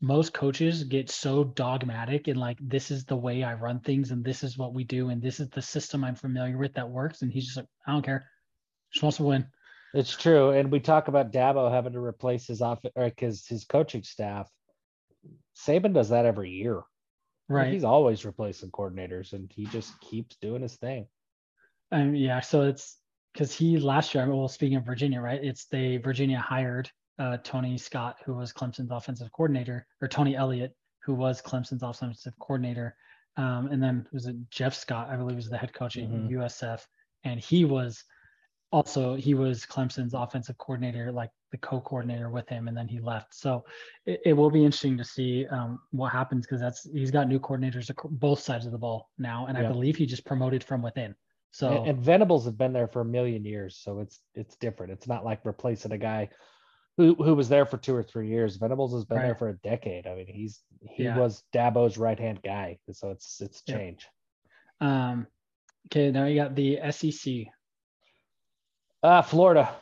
most 0.00 0.32
coaches 0.32 0.84
get 0.84 1.10
so 1.10 1.44
dogmatic 1.44 2.26
and 2.28 2.38
like 2.38 2.56
this 2.60 2.90
is 2.90 3.04
the 3.04 3.16
way 3.16 3.42
I 3.42 3.54
run 3.54 3.80
things 3.80 4.12
and 4.12 4.24
this 4.24 4.42
is 4.42 4.56
what 4.56 4.72
we 4.72 4.82
do 4.82 5.10
and 5.10 5.20
this 5.20 5.40
is 5.40 5.50
the 5.50 5.60
system 5.60 6.04
I'm 6.04 6.14
familiar 6.14 6.56
with 6.56 6.74
that 6.74 6.88
works. 6.88 7.22
And 7.22 7.30
he's 7.30 7.44
just 7.44 7.56
like, 7.58 7.66
I 7.86 7.92
don't 7.92 8.04
care. 8.04 8.26
Just 8.92 9.02
wants 9.02 9.18
to 9.18 9.24
win. 9.24 9.46
It's 9.92 10.16
true. 10.16 10.50
And 10.50 10.70
we 10.70 10.80
talk 10.80 11.08
about 11.08 11.32
Dabo 11.32 11.70
having 11.70 11.92
to 11.94 12.00
replace 12.00 12.46
his 12.46 12.62
off 12.62 12.78
or 12.94 13.12
his 13.16 13.46
his 13.46 13.64
coaching 13.64 14.04
staff. 14.04 14.48
Saban 15.56 15.92
does 15.92 16.10
that 16.10 16.24
every 16.24 16.50
year. 16.50 16.82
Like, 17.50 17.56
Right. 17.56 17.72
He's 17.72 17.84
always 17.84 18.24
replacing 18.24 18.70
coordinators 18.70 19.32
and 19.32 19.50
he 19.52 19.66
just 19.66 19.98
keeps 20.00 20.36
doing 20.36 20.62
his 20.62 20.76
thing. 20.76 21.06
Um, 21.90 22.14
yeah, 22.14 22.38
so 22.38 22.62
it's 22.62 22.98
because 23.32 23.52
he 23.52 23.76
last 23.76 24.14
year, 24.14 24.32
well, 24.32 24.46
speaking 24.46 24.76
of 24.76 24.86
Virginia, 24.86 25.20
right? 25.20 25.42
It's 25.42 25.66
they 25.66 25.96
Virginia 25.96 26.38
hired 26.38 26.88
uh, 27.18 27.38
Tony 27.42 27.76
Scott, 27.76 28.16
who 28.24 28.34
was 28.34 28.52
Clemson's 28.52 28.92
offensive 28.92 29.32
coordinator, 29.32 29.86
or 30.00 30.06
Tony 30.06 30.36
Elliott, 30.36 30.76
who 31.02 31.14
was 31.14 31.42
Clemson's 31.42 31.82
offensive 31.82 32.38
coordinator, 32.38 32.96
um, 33.36 33.66
and 33.72 33.82
then 33.82 34.06
was 34.12 34.26
it 34.26 34.36
Jeff 34.50 34.74
Scott, 34.74 35.08
I 35.10 35.16
believe, 35.16 35.36
was 35.36 35.50
the 35.50 35.58
head 35.58 35.72
coach 35.72 35.96
at 35.96 36.08
Mhm. 36.08 36.30
USF, 36.30 36.86
and 37.24 37.40
he 37.40 37.64
was 37.64 38.04
also 38.70 39.16
he 39.16 39.34
was 39.34 39.66
Clemson's 39.66 40.14
offensive 40.14 40.56
coordinator, 40.58 41.10
like 41.10 41.30
the 41.50 41.58
co-coordinator 41.58 42.30
with 42.30 42.48
him, 42.48 42.68
and 42.68 42.76
then 42.76 42.88
he 42.88 43.00
left. 43.00 43.34
So 43.34 43.64
it, 44.06 44.20
it 44.24 44.32
will 44.32 44.50
be 44.50 44.64
interesting 44.64 44.96
to 44.98 45.04
see 45.04 45.46
um, 45.48 45.80
what 45.90 46.12
happens 46.12 46.46
because 46.46 46.60
that's 46.60 46.88
he's 46.92 47.10
got 47.10 47.28
new 47.28 47.40
coordinators 47.40 47.90
both 48.10 48.40
sides 48.40 48.66
of 48.66 48.72
the 48.72 48.78
ball 48.78 49.10
now, 49.18 49.46
and 49.46 49.58
I 49.58 49.66
believe 49.68 49.96
he 49.96 50.06
just 50.06 50.24
promoted 50.24 50.62
from 50.64 50.82
within. 50.82 51.14
So 51.52 51.78
And, 51.78 51.86
and 51.88 52.00
Venables 52.00 52.44
have 52.44 52.56
been 52.56 52.72
there 52.72 52.86
for 52.86 53.00
a 53.00 53.04
million 53.04 53.44
years, 53.44 53.76
so 53.82 54.00
it's 54.00 54.20
it's 54.34 54.56
different. 54.56 54.92
It's 54.92 55.08
not 55.08 55.24
like 55.24 55.40
replacing 55.44 55.92
a 55.92 55.98
guy 55.98 56.28
who 56.96 57.14
who 57.14 57.34
was 57.34 57.48
there 57.48 57.66
for 57.66 57.76
two 57.76 57.94
or 57.94 58.02
three 58.02 58.28
years. 58.28 58.56
Venables 58.56 58.92
has 58.94 59.04
been 59.04 59.22
there 59.22 59.34
for 59.34 59.48
a 59.48 59.56
decade. 59.58 60.06
I 60.06 60.14
mean, 60.14 60.26
he's 60.28 60.60
he 60.82 61.04
Yeah. 61.04 61.16
was 61.16 61.42
Dabo's 61.52 61.98
right 61.98 62.18
hand 62.18 62.40
guy, 62.42 62.78
so 62.92 63.10
it's 63.10 63.40
it's 63.40 63.62
change. 63.62 64.06
Um, 64.80 65.26
okay, 65.86 66.10
now 66.10 66.26
you 66.26 66.36
got 66.36 66.54
the 66.54 66.78
SEC. 66.90 67.46
Uh 69.02 69.22
Florida, 69.22 69.74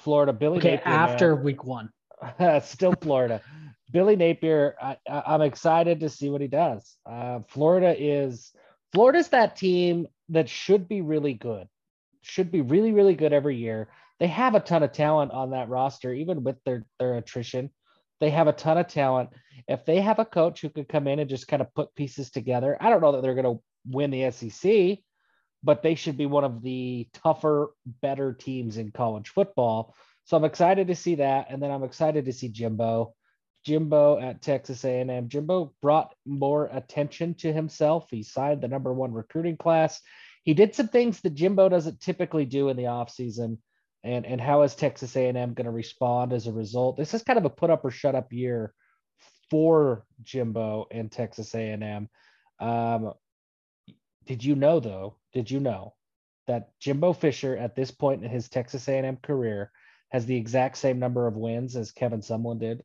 Florida. 0.00 0.32
Billy 0.32 0.58
Okay, 0.58 0.76
Napier, 0.76 0.92
man. 0.92 1.00
after 1.00 1.36
week 1.36 1.64
one. 1.64 1.90
still 2.62 2.94
Florida. 3.00 3.40
Billy 3.92 4.16
Napier, 4.16 4.74
I, 4.82 4.96
I'm 5.08 5.42
excited 5.42 6.00
to 6.00 6.08
see 6.08 6.28
what 6.28 6.40
he 6.40 6.48
does. 6.48 6.96
Uh, 7.08 7.40
Florida 7.48 7.94
is 7.96 8.52
Florida's 8.92 9.28
that 9.28 9.56
team 9.56 10.06
that 10.30 10.48
should 10.48 10.88
be 10.88 11.02
really 11.02 11.34
good, 11.34 11.68
should 12.22 12.50
be 12.50 12.60
really 12.62 12.92
really 12.92 13.14
good 13.14 13.32
every 13.32 13.56
year. 13.56 13.88
They 14.18 14.26
have 14.26 14.54
a 14.54 14.60
ton 14.60 14.82
of 14.82 14.92
talent 14.92 15.32
on 15.32 15.50
that 15.50 15.68
roster, 15.68 16.12
even 16.12 16.42
with 16.42 16.56
their 16.64 16.84
their 16.98 17.14
attrition. 17.14 17.70
They 18.20 18.30
have 18.30 18.48
a 18.48 18.52
ton 18.52 18.78
of 18.78 18.88
talent. 18.88 19.30
If 19.68 19.84
they 19.84 20.00
have 20.00 20.18
a 20.18 20.24
coach 20.24 20.62
who 20.62 20.70
could 20.70 20.88
come 20.88 21.06
in 21.06 21.18
and 21.18 21.28
just 21.28 21.48
kind 21.48 21.60
of 21.62 21.72
put 21.74 21.94
pieces 21.94 22.30
together, 22.30 22.76
I 22.80 22.88
don't 22.90 23.00
know 23.02 23.12
that 23.12 23.22
they're 23.22 23.34
going 23.34 23.56
to 23.56 23.62
win 23.88 24.10
the 24.10 24.30
SEC, 24.30 24.98
but 25.66 25.82
they 25.82 25.96
should 25.96 26.16
be 26.16 26.26
one 26.26 26.44
of 26.44 26.62
the 26.62 27.08
tougher, 27.12 27.72
better 28.00 28.32
teams 28.32 28.76
in 28.76 28.92
college 28.92 29.30
football. 29.30 29.94
So 30.24 30.36
I'm 30.36 30.44
excited 30.44 30.86
to 30.86 30.94
see 30.94 31.16
that, 31.16 31.48
and 31.50 31.60
then 31.60 31.72
I'm 31.72 31.82
excited 31.82 32.24
to 32.24 32.32
see 32.32 32.48
Jimbo. 32.48 33.14
Jimbo 33.64 34.20
at 34.20 34.42
Texas 34.42 34.84
A&M. 34.84 35.28
Jimbo 35.28 35.74
brought 35.82 36.14
more 36.24 36.70
attention 36.72 37.34
to 37.34 37.52
himself. 37.52 38.06
He 38.12 38.22
signed 38.22 38.60
the 38.60 38.68
number 38.68 38.94
one 38.94 39.12
recruiting 39.12 39.56
class. 39.56 40.00
He 40.44 40.54
did 40.54 40.76
some 40.76 40.86
things 40.86 41.20
that 41.22 41.34
Jimbo 41.34 41.68
doesn't 41.68 42.00
typically 42.00 42.44
do 42.44 42.68
in 42.68 42.76
the 42.76 42.84
offseason. 42.84 43.58
And, 44.04 44.24
and 44.24 44.40
how 44.40 44.62
is 44.62 44.76
Texas 44.76 45.16
A&M 45.16 45.54
going 45.54 45.64
to 45.64 45.72
respond 45.72 46.32
as 46.32 46.46
a 46.46 46.52
result? 46.52 46.96
This 46.96 47.12
is 47.12 47.24
kind 47.24 47.40
of 47.40 47.44
a 47.44 47.50
put 47.50 47.70
up 47.70 47.84
or 47.84 47.90
shut 47.90 48.14
up 48.14 48.32
year 48.32 48.72
for 49.50 50.06
Jimbo 50.22 50.86
and 50.92 51.10
Texas 51.10 51.52
A&M. 51.56 52.08
Um, 52.60 53.12
did 54.26 54.44
you 54.44 54.54
know 54.56 54.80
though? 54.80 55.16
Did 55.32 55.50
you 55.50 55.60
know 55.60 55.94
that 56.46 56.70
Jimbo 56.80 57.12
Fisher 57.12 57.56
at 57.56 57.74
this 57.74 57.90
point 57.90 58.24
in 58.24 58.30
his 58.30 58.48
Texas 58.48 58.88
A&M 58.88 59.16
career 59.22 59.70
has 60.10 60.26
the 60.26 60.36
exact 60.36 60.76
same 60.78 60.98
number 60.98 61.26
of 61.26 61.36
wins 61.36 61.76
as 61.76 61.90
Kevin 61.90 62.20
Sumlin 62.20 62.60
did 62.60 62.84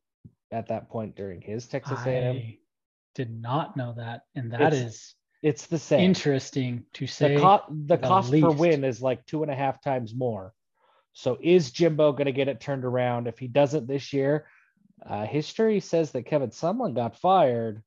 at 0.50 0.68
that 0.68 0.88
point 0.88 1.14
during 1.16 1.40
his 1.40 1.66
Texas 1.66 1.98
A&M? 2.04 2.36
I 2.36 2.58
did 3.14 3.30
not 3.40 3.76
know 3.76 3.94
that, 3.96 4.22
and 4.34 4.52
that 4.52 4.72
It's 4.72 4.76
is 4.76 5.14
It's 5.42 5.66
the 5.66 5.78
same. 5.78 6.00
interesting 6.00 6.84
to 6.94 7.06
say. 7.06 7.34
the, 7.34 7.40
co- 7.40 7.62
the 7.68 7.96
the 7.96 7.98
cost 7.98 8.32
per 8.32 8.50
win 8.50 8.84
is 8.84 9.00
like 9.02 9.24
two 9.26 9.42
and 9.42 9.50
a 9.52 9.54
half 9.54 9.82
times 9.82 10.14
more. 10.14 10.52
So 11.12 11.38
is 11.40 11.70
Jimbo 11.72 12.12
going 12.12 12.26
to 12.26 12.32
get 12.32 12.48
it 12.48 12.60
turned 12.60 12.84
around? 12.84 13.26
If 13.26 13.38
he 13.38 13.46
doesn't 13.48 13.86
this 13.86 14.12
year, 14.12 14.46
uh, 15.04 15.26
history 15.26 15.80
says 15.80 16.12
that 16.12 16.26
Kevin 16.26 16.50
Sumlin 16.50 16.94
got 16.94 17.18
fired. 17.18 17.82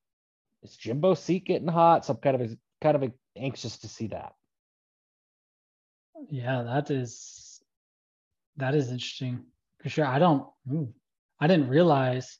Is 0.64 0.76
Jimbo's 0.76 1.20
seat 1.20 1.46
getting 1.46 1.68
hot? 1.68 2.06
Some 2.06 2.18
kind 2.18 2.42
of 2.42 2.52
a, 2.52 2.58
kind 2.82 2.96
of 2.96 3.04
anxious 3.36 3.78
to 3.80 3.88
see 3.88 4.08
that. 4.08 4.34
yeah, 6.30 6.64
that 6.64 6.92
is 6.92 7.62
that 8.58 8.76
is 8.76 8.90
interesting 8.92 9.44
for 9.82 9.90
sure. 9.90 10.06
I 10.06 10.20
don't. 10.20 10.48
ooh, 10.72 10.94
I 11.40 11.48
didn't 11.48 11.70
realize 11.70 12.38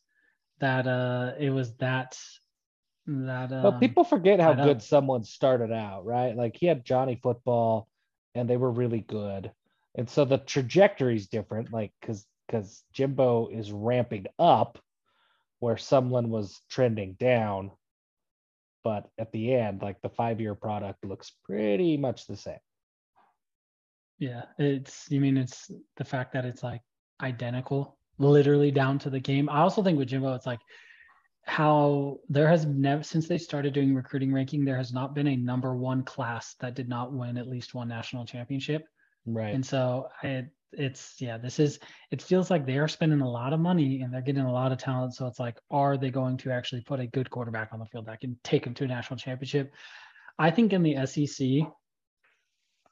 that 0.60 0.88
uh 0.88 1.34
it 1.40 1.50
was 1.50 1.76
that 1.78 2.18
that. 3.08 3.52
Um, 3.52 3.64
But 3.64 3.80
people 3.80 4.04
forget 4.04 4.40
how 4.40 4.54
good 4.54 4.82
someone 4.82 5.24
started 5.24 5.72
out, 5.72 6.06
right? 6.06 6.36
Like 6.36 6.56
he 6.56 6.66
had 6.66 6.86
Johnny 6.86 7.20
Football, 7.22 7.88
and 8.34 8.50
they 8.50 8.58
were 8.58 8.72
really 8.72 9.02
good, 9.02 9.52
and 9.96 10.10
so 10.10 10.26
the 10.26 10.38
trajectory 10.38 11.16
is 11.16 11.28
different. 11.28 11.72
Like 11.72 11.92
because 12.00 12.26
because 12.48 12.84
Jimbo 12.94 13.50
is 13.50 13.72
ramping 13.72 14.28
up, 14.40 14.80
where 15.60 15.76
Sumlin 15.76 16.28
was 16.28 16.62
trending 16.70 17.14
down. 17.14 17.72
But 18.86 19.10
at 19.18 19.32
the 19.32 19.54
end, 19.56 19.82
like 19.82 20.00
the 20.02 20.10
five-year 20.10 20.54
product 20.54 21.04
looks 21.04 21.32
pretty 21.44 21.98
much 21.98 22.28
the 22.28 22.38
same. 22.38 22.60
Yeah, 24.20 24.44
it's 24.60 25.08
you 25.10 25.20
mean 25.20 25.38
it's 25.38 25.72
the 25.98 26.06
fact 26.06 26.32
that 26.34 26.46
it's 26.46 26.62
like 26.62 26.82
identical, 27.22 27.98
literally 28.20 28.70
down 28.70 29.00
to 29.00 29.10
the 29.10 29.20
game. 29.20 29.50
I 29.50 29.62
also 29.62 29.82
think 29.82 29.98
with 29.98 30.08
Jimbo, 30.08 30.36
it's 30.36 30.46
like 30.46 30.60
how 31.46 32.20
there 32.30 32.48
has 32.48 32.66
never 32.66 33.02
since 33.02 33.28
they 33.28 33.40
started 33.40 33.74
doing 33.74 33.96
recruiting 33.96 34.32
ranking, 34.32 34.64
there 34.64 34.78
has 34.78 34.94
not 34.94 35.16
been 35.16 35.28
a 35.28 35.36
number 35.36 35.76
one 35.76 36.04
class 36.04 36.56
that 36.60 36.76
did 36.76 36.88
not 36.88 37.12
win 37.12 37.38
at 37.38 37.48
least 37.48 37.74
one 37.74 37.88
national 37.88 38.26
championship. 38.26 38.86
Right. 39.26 39.54
And 39.56 39.66
so 39.66 40.10
it, 40.22 40.46
it's 40.72 41.16
yeah, 41.20 41.38
this 41.38 41.60
is 41.60 41.80
it 42.12 42.22
feels 42.22 42.50
like 42.50 42.66
they 42.66 42.78
are 42.78 42.88
spending 42.88 43.22
a 43.22 43.30
lot 43.30 43.54
of 43.54 43.60
money 43.60 44.02
and 44.02 44.14
they're 44.14 44.22
getting 44.22 44.44
a 44.44 44.52
lot 44.52 44.72
of 44.72 44.78
talent. 44.78 45.16
So 45.16 45.28
it's 45.28 45.40
like, 45.40 45.58
are 45.72 45.98
they 45.98 46.10
going 46.10 46.38
to 46.38 46.52
actually 46.52 46.82
put 46.82 47.00
a 47.00 47.08
good 47.08 47.30
quarterback 47.30 47.70
on 47.72 47.80
the 47.80 47.86
field 47.86 48.08
that 48.08 48.22
can 48.22 48.38
take 48.44 48.64
them 48.64 48.74
to 48.76 48.84
a 48.84 48.88
national 48.88 49.18
championship? 49.18 49.74
I 50.38 50.52
think 50.52 50.74
in 50.74 50.84
the 50.84 51.06
SEC, 51.06 51.48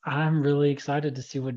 I'm 0.05 0.41
really 0.41 0.71
excited 0.71 1.15
to 1.15 1.21
see 1.21 1.39
what 1.39 1.55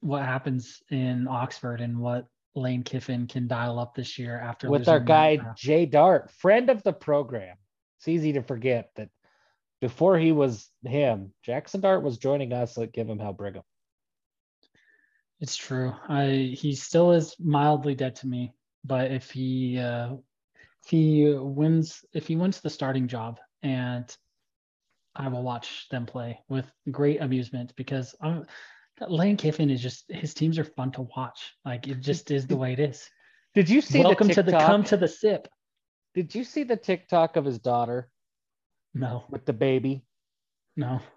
what 0.00 0.22
happens 0.22 0.82
in 0.90 1.26
Oxford 1.28 1.80
and 1.80 1.98
what 1.98 2.26
Lane 2.54 2.82
Kiffin 2.82 3.26
can 3.26 3.48
dial 3.48 3.78
up 3.78 3.94
this 3.94 4.18
year 4.18 4.38
after 4.38 4.70
with 4.70 4.88
our 4.88 5.00
guy 5.00 5.38
Jay 5.56 5.86
Dart, 5.86 6.30
friend 6.30 6.70
of 6.70 6.82
the 6.82 6.92
program. 6.92 7.56
It's 7.98 8.08
easy 8.08 8.34
to 8.34 8.42
forget 8.42 8.90
that 8.96 9.08
before 9.80 10.18
he 10.18 10.32
was 10.32 10.68
him, 10.84 11.32
Jaxson 11.46 11.80
Dart 11.80 12.02
was 12.02 12.18
joining 12.18 12.52
us 12.52 12.78
at 12.78 12.92
Give 12.92 13.08
'Em 13.08 13.18
Hell 13.18 13.32
Brigham. 13.32 13.62
It's 15.40 15.56
true. 15.56 15.94
I 16.08 16.54
he 16.56 16.74
still 16.74 17.12
is 17.12 17.34
mildly 17.38 17.94
dead 17.94 18.16
to 18.16 18.26
me, 18.26 18.54
but 18.84 19.10
if 19.10 19.30
he 19.30 19.78
uh, 19.78 20.14
if 20.84 20.90
he 20.90 21.34
wins 21.34 22.04
if 22.12 22.26
he 22.26 22.36
wins 22.36 22.60
the 22.60 22.70
starting 22.70 23.08
job 23.08 23.40
and 23.62 24.14
I 25.16 25.28
will 25.28 25.42
watch 25.42 25.88
them 25.90 26.06
play 26.06 26.40
with 26.48 26.70
great 26.90 27.20
amusement 27.20 27.72
because 27.76 28.14
I'm, 28.20 28.46
Lane 29.08 29.36
Kiffin 29.36 29.70
is 29.70 29.82
just 29.82 30.04
his 30.10 30.34
teams 30.34 30.58
are 30.58 30.64
fun 30.64 30.92
to 30.92 31.02
watch. 31.16 31.54
Like 31.64 31.88
it 31.88 32.00
just 32.00 32.30
is 32.30 32.46
the 32.46 32.56
way 32.56 32.72
it 32.72 32.80
is. 32.80 33.08
Did 33.54 33.68
you 33.68 33.80
see 33.80 34.02
Welcome 34.02 34.28
the 34.28 34.34
to 34.34 34.42
the 34.42 34.52
come 34.52 34.84
to 34.84 34.96
the 34.96 35.08
sip. 35.08 35.48
Did 36.14 36.34
you 36.34 36.44
see 36.44 36.64
the 36.64 36.76
TikTok 36.76 37.36
of 37.36 37.44
his 37.44 37.58
daughter 37.58 38.08
No, 38.94 39.24
with 39.30 39.46
the 39.46 39.52
baby? 39.52 40.04
no. 40.76 41.00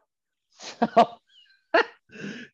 So 0.59 1.16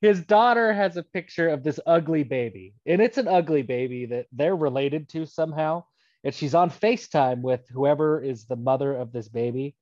his 0.02 0.24
daughter 0.24 0.74
has 0.74 0.98
a 0.98 1.04
picture 1.04 1.50
of 1.50 1.64
this 1.64 1.80
ugly 1.86 2.24
baby, 2.24 2.74
and 2.86 3.02
it's 3.02 3.18
an 3.18 3.28
ugly 3.28 3.62
baby 3.62 4.08
that 4.08 4.28
they're 4.32 4.56
related 4.56 5.10
to 5.10 5.26
somehow. 5.26 5.84
And 6.24 6.34
she's 6.34 6.56
on 6.56 6.70
FaceTime 6.70 7.42
with 7.42 7.68
whoever 7.70 8.22
is 8.22 8.46
the 8.46 8.56
mother 8.56 8.96
of 8.96 9.12
this 9.12 9.28
baby. 9.28 9.76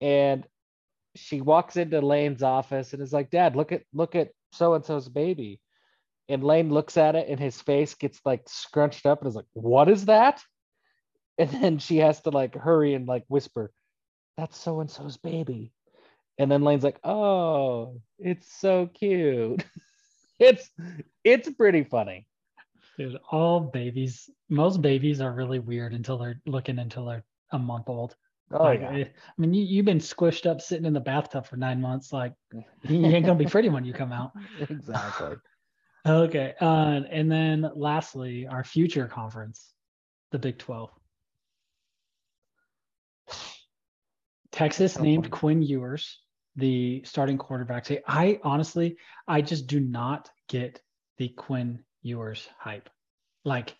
And 0.00 0.44
she 1.14 1.40
walks 1.40 1.76
into 1.76 2.00
Lane's 2.00 2.42
office 2.42 2.92
and 2.92 3.02
is 3.02 3.12
like, 3.12 3.30
Dad, 3.30 3.56
look 3.56 3.72
at 3.72 3.82
look 3.92 4.14
at 4.14 4.30
so 4.52 4.74
and 4.74 4.84
so's 4.84 5.08
baby. 5.08 5.60
And 6.28 6.44
Lane 6.44 6.70
looks 6.70 6.96
at 6.96 7.16
it 7.16 7.28
and 7.28 7.40
his 7.40 7.60
face 7.60 7.94
gets 7.94 8.20
like 8.24 8.42
scrunched 8.48 9.06
up 9.06 9.20
and 9.20 9.28
is 9.28 9.34
like, 9.34 9.46
What 9.52 9.88
is 9.88 10.06
that? 10.06 10.42
And 11.38 11.50
then 11.50 11.78
she 11.78 11.98
has 11.98 12.20
to 12.22 12.30
like 12.30 12.54
hurry 12.54 12.94
and 12.94 13.06
like 13.06 13.24
whisper, 13.28 13.72
That's 14.36 14.58
so 14.58 14.80
and 14.80 14.90
so's 14.90 15.16
baby. 15.16 15.72
And 16.40 16.50
then 16.50 16.62
Lane's 16.62 16.84
like, 16.84 16.98
"Oh, 17.04 18.00
it's 18.18 18.50
so 18.50 18.86
cute." 18.86 19.62
it's 20.38 20.70
it's 21.22 21.50
pretty 21.50 21.84
funny. 21.84 22.26
Dude, 22.96 23.18
all 23.30 23.60
babies, 23.60 24.30
most 24.48 24.80
babies 24.80 25.20
are 25.20 25.34
really 25.34 25.58
weird 25.58 25.92
until 25.92 26.16
they're 26.16 26.40
looking 26.46 26.78
until 26.78 27.04
they're 27.04 27.24
a 27.52 27.58
month 27.58 27.90
old. 27.90 28.16
Oh 28.52 28.64
Like, 28.64 28.80
yeah. 28.80 28.96
eh, 28.96 29.04
I 29.04 29.32
mean, 29.36 29.52
you, 29.52 29.62
you've 29.62 29.84
been 29.84 29.98
squished 29.98 30.48
up 30.50 30.62
sitting 30.62 30.86
in 30.86 30.94
the 30.94 31.00
bathtub 31.00 31.44
for 31.44 31.58
nine 31.58 31.78
months. 31.78 32.10
Like, 32.10 32.32
you 32.84 33.04
ain't 33.04 33.26
gonna 33.26 33.38
be 33.38 33.44
pretty 33.44 33.68
when 33.68 33.84
you 33.84 33.92
come 33.92 34.10
out. 34.10 34.32
exactly. 34.70 35.36
Okay. 36.06 36.54
Uh, 36.58 37.02
and 37.10 37.30
then 37.30 37.70
lastly, 37.74 38.46
our 38.46 38.64
future 38.64 39.06
conference, 39.06 39.74
the 40.30 40.38
Big 40.38 40.56
12. 40.56 40.90
Texas 44.52 44.98
named. 44.98 45.30
Quinn 45.30 45.60
Ewers 45.60 46.18
the 46.56 47.02
starting 47.04 47.38
quarterback. 47.38 47.86
Say, 47.86 48.02
I 48.06 48.40
honestly, 48.42 48.96
I 49.26 49.42
just 49.42 49.66
do 49.66 49.80
not 49.80 50.30
get 50.48 50.80
the 51.18 51.28
Quinn 51.28 51.84
Ewers 52.02 52.48
hype. 52.58 52.90
Like, 53.44 53.76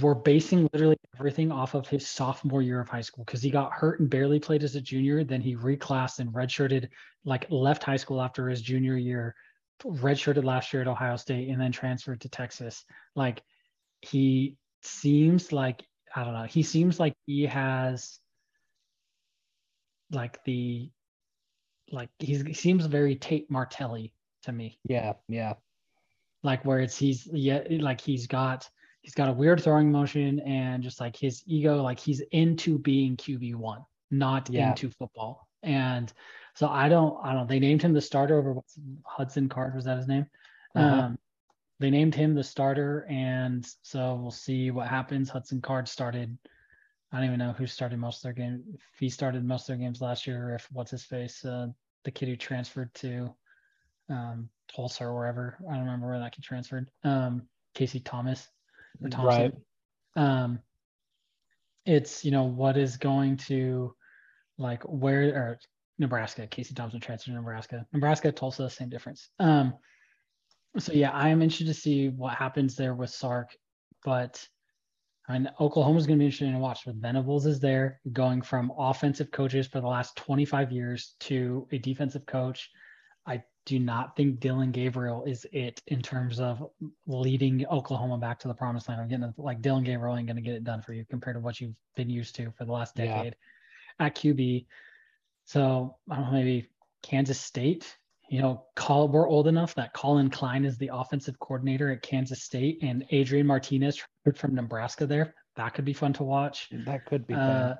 we're 0.00 0.14
basing 0.14 0.68
literally 0.72 0.96
everything 1.18 1.52
off 1.52 1.74
of 1.74 1.86
his 1.86 2.08
sophomore 2.08 2.62
year 2.62 2.80
of 2.80 2.88
high 2.88 3.02
school 3.02 3.24
because 3.24 3.42
he 3.42 3.50
got 3.50 3.72
hurt 3.72 4.00
and 4.00 4.08
barely 4.08 4.40
played 4.40 4.62
as 4.62 4.74
a 4.74 4.80
junior. 4.80 5.22
Then 5.22 5.42
he 5.42 5.54
reclassed 5.54 6.18
and 6.18 6.32
redshirted, 6.32 6.88
like 7.24 7.46
left 7.50 7.82
high 7.82 7.96
school 7.96 8.22
after 8.22 8.48
his 8.48 8.62
junior 8.62 8.96
year, 8.96 9.34
redshirted 9.84 10.44
last 10.44 10.72
year 10.72 10.82
at 10.82 10.88
Ohio 10.88 11.16
State, 11.16 11.50
and 11.50 11.60
then 11.60 11.72
transferred 11.72 12.22
to 12.22 12.28
Texas. 12.30 12.84
Like 13.14 13.42
he 14.00 14.56
seems 14.82 15.52
like 15.52 15.84
I 16.14 16.24
don't 16.24 16.34
know. 16.34 16.44
He 16.44 16.62
seems 16.62 16.98
like 16.98 17.14
he 17.26 17.44
has 17.46 18.18
like 20.10 20.42
the 20.44 20.90
like 21.92 22.08
he's, 22.18 22.42
he 22.42 22.54
seems 22.54 22.86
very 22.86 23.14
Tate 23.14 23.50
Martelli 23.50 24.12
to 24.42 24.52
me 24.52 24.78
Yeah, 24.88 25.12
yeah. 25.28 25.54
like 26.42 26.64
where 26.64 26.80
it's 26.80 26.96
he's 26.96 27.28
yeah 27.32 27.62
like 27.68 28.00
he's 28.00 28.26
got 28.26 28.68
he's 29.02 29.14
got 29.14 29.28
a 29.28 29.32
weird 29.32 29.62
throwing 29.62 29.92
motion 29.92 30.40
and 30.40 30.82
just 30.82 31.00
like 31.00 31.16
his 31.16 31.42
ego 31.46 31.82
like 31.82 32.00
he's 32.00 32.20
into 32.32 32.78
being 32.78 33.16
QB1 33.16 33.84
not 34.10 34.50
Yeah. 34.50 34.70
into 34.70 34.90
football 34.90 35.46
and 35.62 36.12
so 36.54 36.66
I 36.68 36.88
don't 36.88 37.16
I 37.24 37.32
don't 37.34 37.48
they 37.48 37.60
named 37.60 37.82
him 37.82 37.92
the 37.92 38.00
starter 38.00 38.38
over 38.38 38.52
what's 38.54 38.78
Hudson 39.04 39.48
Card 39.48 39.74
was 39.74 39.84
that 39.84 39.98
his 39.98 40.08
name 40.08 40.26
Uh-huh. 40.74 41.02
um 41.02 41.18
they 41.78 41.90
named 41.90 42.14
him 42.14 42.34
the 42.34 42.44
starter 42.44 43.06
and 43.10 43.66
so 43.82 44.14
we'll 44.16 44.30
see 44.30 44.70
what 44.70 44.88
happens 44.88 45.28
Hudson 45.30 45.60
Card 45.60 45.86
started 45.88 46.36
I 47.12 47.16
don't 47.18 47.26
even 47.26 47.38
know 47.38 47.52
who 47.52 47.66
started 47.66 47.98
most 47.98 48.18
of 48.18 48.22
their 48.22 48.32
game 48.32 48.62
if 48.74 48.80
he 48.98 49.08
started 49.08 49.44
most 49.44 49.62
of 49.62 49.66
their 49.68 49.84
games 49.84 50.00
last 50.00 50.26
year 50.26 50.48
or 50.50 50.54
if 50.54 50.68
what's 50.72 50.90
his 50.90 51.04
face 51.04 51.44
uh 51.44 51.68
the 52.04 52.10
kid 52.10 52.28
who 52.28 52.36
transferred 52.36 52.92
to 52.94 53.34
um, 54.08 54.48
Tulsa 54.74 55.04
or 55.04 55.14
wherever. 55.14 55.58
I 55.68 55.74
don't 55.74 55.84
remember 55.84 56.08
where 56.08 56.18
that 56.18 56.34
kid 56.34 56.44
transferred. 56.44 56.88
Um, 57.04 57.42
Casey 57.74 58.00
Thomas 58.00 58.48
or 59.02 59.08
Thompson. 59.08 59.42
Right. 59.42 59.54
Um, 60.16 60.58
it's 61.84 62.24
you 62.24 62.30
know 62.30 62.44
what 62.44 62.76
is 62.76 62.96
going 62.96 63.36
to 63.36 63.94
like 64.58 64.82
where 64.84 65.34
or 65.34 65.58
Nebraska. 65.98 66.46
Casey 66.46 66.74
Thompson 66.74 67.00
transferred 67.00 67.32
to 67.32 67.36
Nebraska. 67.36 67.86
Nebraska, 67.92 68.32
Tulsa, 68.32 68.68
same 68.68 68.88
difference. 68.88 69.30
Um, 69.38 69.74
so 70.78 70.92
yeah, 70.92 71.10
I 71.10 71.28
am 71.28 71.42
interested 71.42 71.66
to 71.66 71.74
see 71.74 72.08
what 72.08 72.34
happens 72.34 72.76
there 72.76 72.94
with 72.94 73.10
Sark, 73.10 73.50
but 74.04 74.46
Mean 75.28 75.50
Oklahoma's 75.60 76.06
going 76.06 76.18
to 76.18 76.22
be 76.22 76.26
interesting 76.26 76.52
to 76.52 76.58
watch. 76.58 76.80
But 76.84 76.96
Venables 76.96 77.46
is 77.46 77.60
there, 77.60 78.00
going 78.12 78.42
from 78.42 78.72
offensive 78.76 79.30
coaches 79.30 79.66
for 79.66 79.80
the 79.80 79.86
last 79.86 80.16
25 80.16 80.72
years 80.72 81.14
to 81.20 81.66
a 81.70 81.78
defensive 81.78 82.26
coach. 82.26 82.70
I 83.26 83.42
do 83.64 83.78
not 83.78 84.16
think 84.16 84.40
Dillon 84.40 84.72
Gabriel 84.72 85.22
is 85.24 85.46
it 85.52 85.80
in 85.86 86.02
terms 86.02 86.40
of 86.40 86.68
leading 87.06 87.64
Oklahoma 87.66 88.18
back 88.18 88.40
to 88.40 88.48
the 88.48 88.54
promised 88.54 88.88
land. 88.88 89.00
I'm 89.00 89.08
getting 89.08 89.32
like 89.36 89.62
Dillon 89.62 89.84
Gabriel 89.84 90.16
ain't 90.16 90.26
going 90.26 90.36
to 90.36 90.42
get 90.42 90.54
it 90.54 90.64
done 90.64 90.82
for 90.82 90.92
you 90.92 91.04
compared 91.08 91.36
to 91.36 91.40
what 91.40 91.60
you've 91.60 91.76
been 91.94 92.10
used 92.10 92.34
to 92.36 92.50
for 92.58 92.64
the 92.64 92.72
last 92.72 92.98
Yeah. 92.98 93.06
decade 93.06 93.36
at 94.00 94.16
QB. 94.16 94.66
So 95.44 95.96
I 96.10 96.16
don't 96.16 96.26
know, 96.26 96.32
maybe 96.32 96.68
Kansas 97.02 97.40
State. 97.40 97.96
You 98.28 98.40
know, 98.40 98.64
call 98.74 99.08
we're 99.08 99.28
old 99.28 99.46
enough 99.46 99.74
that 99.74 99.92
Collin 99.92 100.30
Klein 100.30 100.64
is 100.64 100.78
the 100.78 100.90
offensive 100.92 101.38
coordinator 101.38 101.90
at 101.90 102.02
Kansas 102.02 102.42
State 102.42 102.78
and 102.82 103.04
Adrian 103.10 103.46
Martinez 103.46 104.02
from 104.36 104.54
Nebraska 104.54 105.06
there. 105.06 105.34
That 105.56 105.74
could 105.74 105.84
be 105.84 105.92
fun 105.92 106.12
to 106.14 106.22
watch. 106.22 106.68
That 106.86 107.04
could 107.04 107.26
be 107.26 107.34
fun. 107.34 107.42
Uh, 107.42 107.76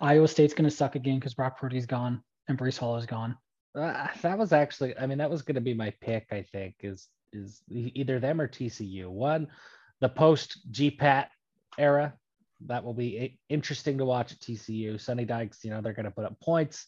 Iowa 0.00 0.28
State's 0.28 0.54
going 0.54 0.68
to 0.68 0.74
suck 0.74 0.94
again 0.94 1.18
because 1.18 1.34
Brock 1.34 1.58
Purdy's 1.58 1.86
gone 1.86 2.22
and 2.48 2.58
Breece 2.58 2.78
Hall 2.78 2.96
is 2.96 3.06
gone. 3.06 3.36
Uh, 3.74 4.08
that 4.22 4.38
was 4.38 4.52
actually, 4.52 4.96
I 4.98 5.06
mean, 5.06 5.18
that 5.18 5.30
was 5.30 5.42
going 5.42 5.54
to 5.54 5.60
be 5.60 5.74
my 5.74 5.92
pick. 6.00 6.26
I 6.30 6.42
think 6.42 6.76
is 6.82 7.08
is 7.32 7.62
either 7.70 8.18
them 8.18 8.40
or 8.40 8.48
TCU. 8.48 9.08
One, 9.08 9.48
the 10.00 10.08
post 10.08 10.70
GPAT 10.72 11.26
era, 11.78 12.14
that 12.66 12.84
will 12.84 12.94
be 12.94 13.38
interesting 13.48 13.98
to 13.98 14.04
watch 14.04 14.32
at 14.32 14.40
TCU. 14.40 15.00
Sonny 15.00 15.24
Dykes, 15.24 15.64
you 15.64 15.70
know, 15.70 15.80
they're 15.80 15.92
going 15.92 16.04
to 16.04 16.10
put 16.10 16.24
up 16.24 16.40
points. 16.40 16.86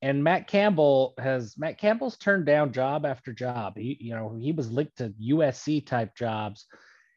And 0.00 0.24
Matt 0.24 0.48
Campbell 0.48 1.14
has 1.18 1.56
Matt 1.56 1.78
Campbell's 1.78 2.16
turned 2.16 2.44
down 2.44 2.72
job 2.72 3.06
after 3.06 3.32
job. 3.32 3.76
He, 3.76 3.96
you 4.00 4.14
know, 4.14 4.36
he 4.36 4.50
was 4.50 4.70
linked 4.70 4.98
to 4.98 5.14
USC 5.22 5.86
type 5.86 6.16
jobs, 6.16 6.66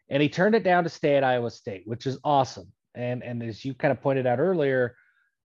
and 0.10 0.22
he 0.22 0.30
turned 0.30 0.56
it 0.56 0.64
down 0.64 0.84
to 0.84 0.90
stay 0.90 1.16
at 1.16 1.24
Iowa 1.24 1.52
State, 1.52 1.84
which 1.86 2.06
is 2.06 2.18
awesome. 2.24 2.72
And 2.94 3.24
and 3.24 3.44
as 3.44 3.66
you 3.66 3.74
kind 3.74 3.92
of 3.92 4.02
pointed 4.02 4.28
out 4.28 4.40
earlier, 4.40 4.96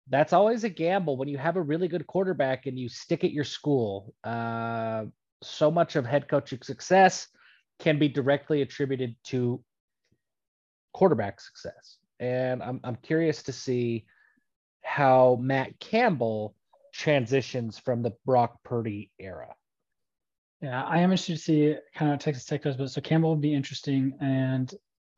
that's 0.10 0.34
always 0.34 0.64
a 0.64 0.70
gamble 0.70 1.18
when 1.18 1.28
you 1.28 1.38
have 1.38 1.56
a 1.56 1.62
really 1.62 1.88
good 1.88 2.08
quarterback 2.08 2.66
and 2.66 2.78
you 2.78 2.90
stick 2.90 3.24
at 3.24 3.32
your 3.32 3.44
school. 3.44 4.14
Uh, 4.24 5.06
so 5.42 5.72
much 5.72 5.96
of 5.96 6.06
head 6.06 6.28
coaching 6.28 6.62
success 6.62 7.28
can 7.80 7.98
be 7.98 8.10
directly 8.10 8.62
attributed 8.62 9.16
to 9.24 9.64
quarterback 10.94 11.40
success. 11.40 11.98
And 12.20 12.62
I'm, 12.62 12.82
I'm 12.84 12.98
curious 12.98 13.44
to 13.44 13.54
see 13.54 14.06
how 14.84 15.38
Matt 15.42 15.80
Campbell 15.80 16.56
transitions 16.94 17.78
from 17.78 18.02
the 18.02 18.14
Brock 18.26 18.62
Purdy 18.64 19.12
era. 19.20 19.56
Yeah, 20.62 20.84
I 20.84 21.00
am 21.00 21.12
interested 21.12 21.36
to 21.36 21.42
see 21.42 21.76
kind 21.96 22.12
of 22.12 22.20
Texas 22.20 22.46
Tech 22.46 22.64
does, 22.64 22.76
but 22.76 22.90
so 22.90 23.00
Campbell 23.00 23.32
would 23.32 23.42
be 23.42 23.54
interesting. 23.54 24.14
And 24.20 24.74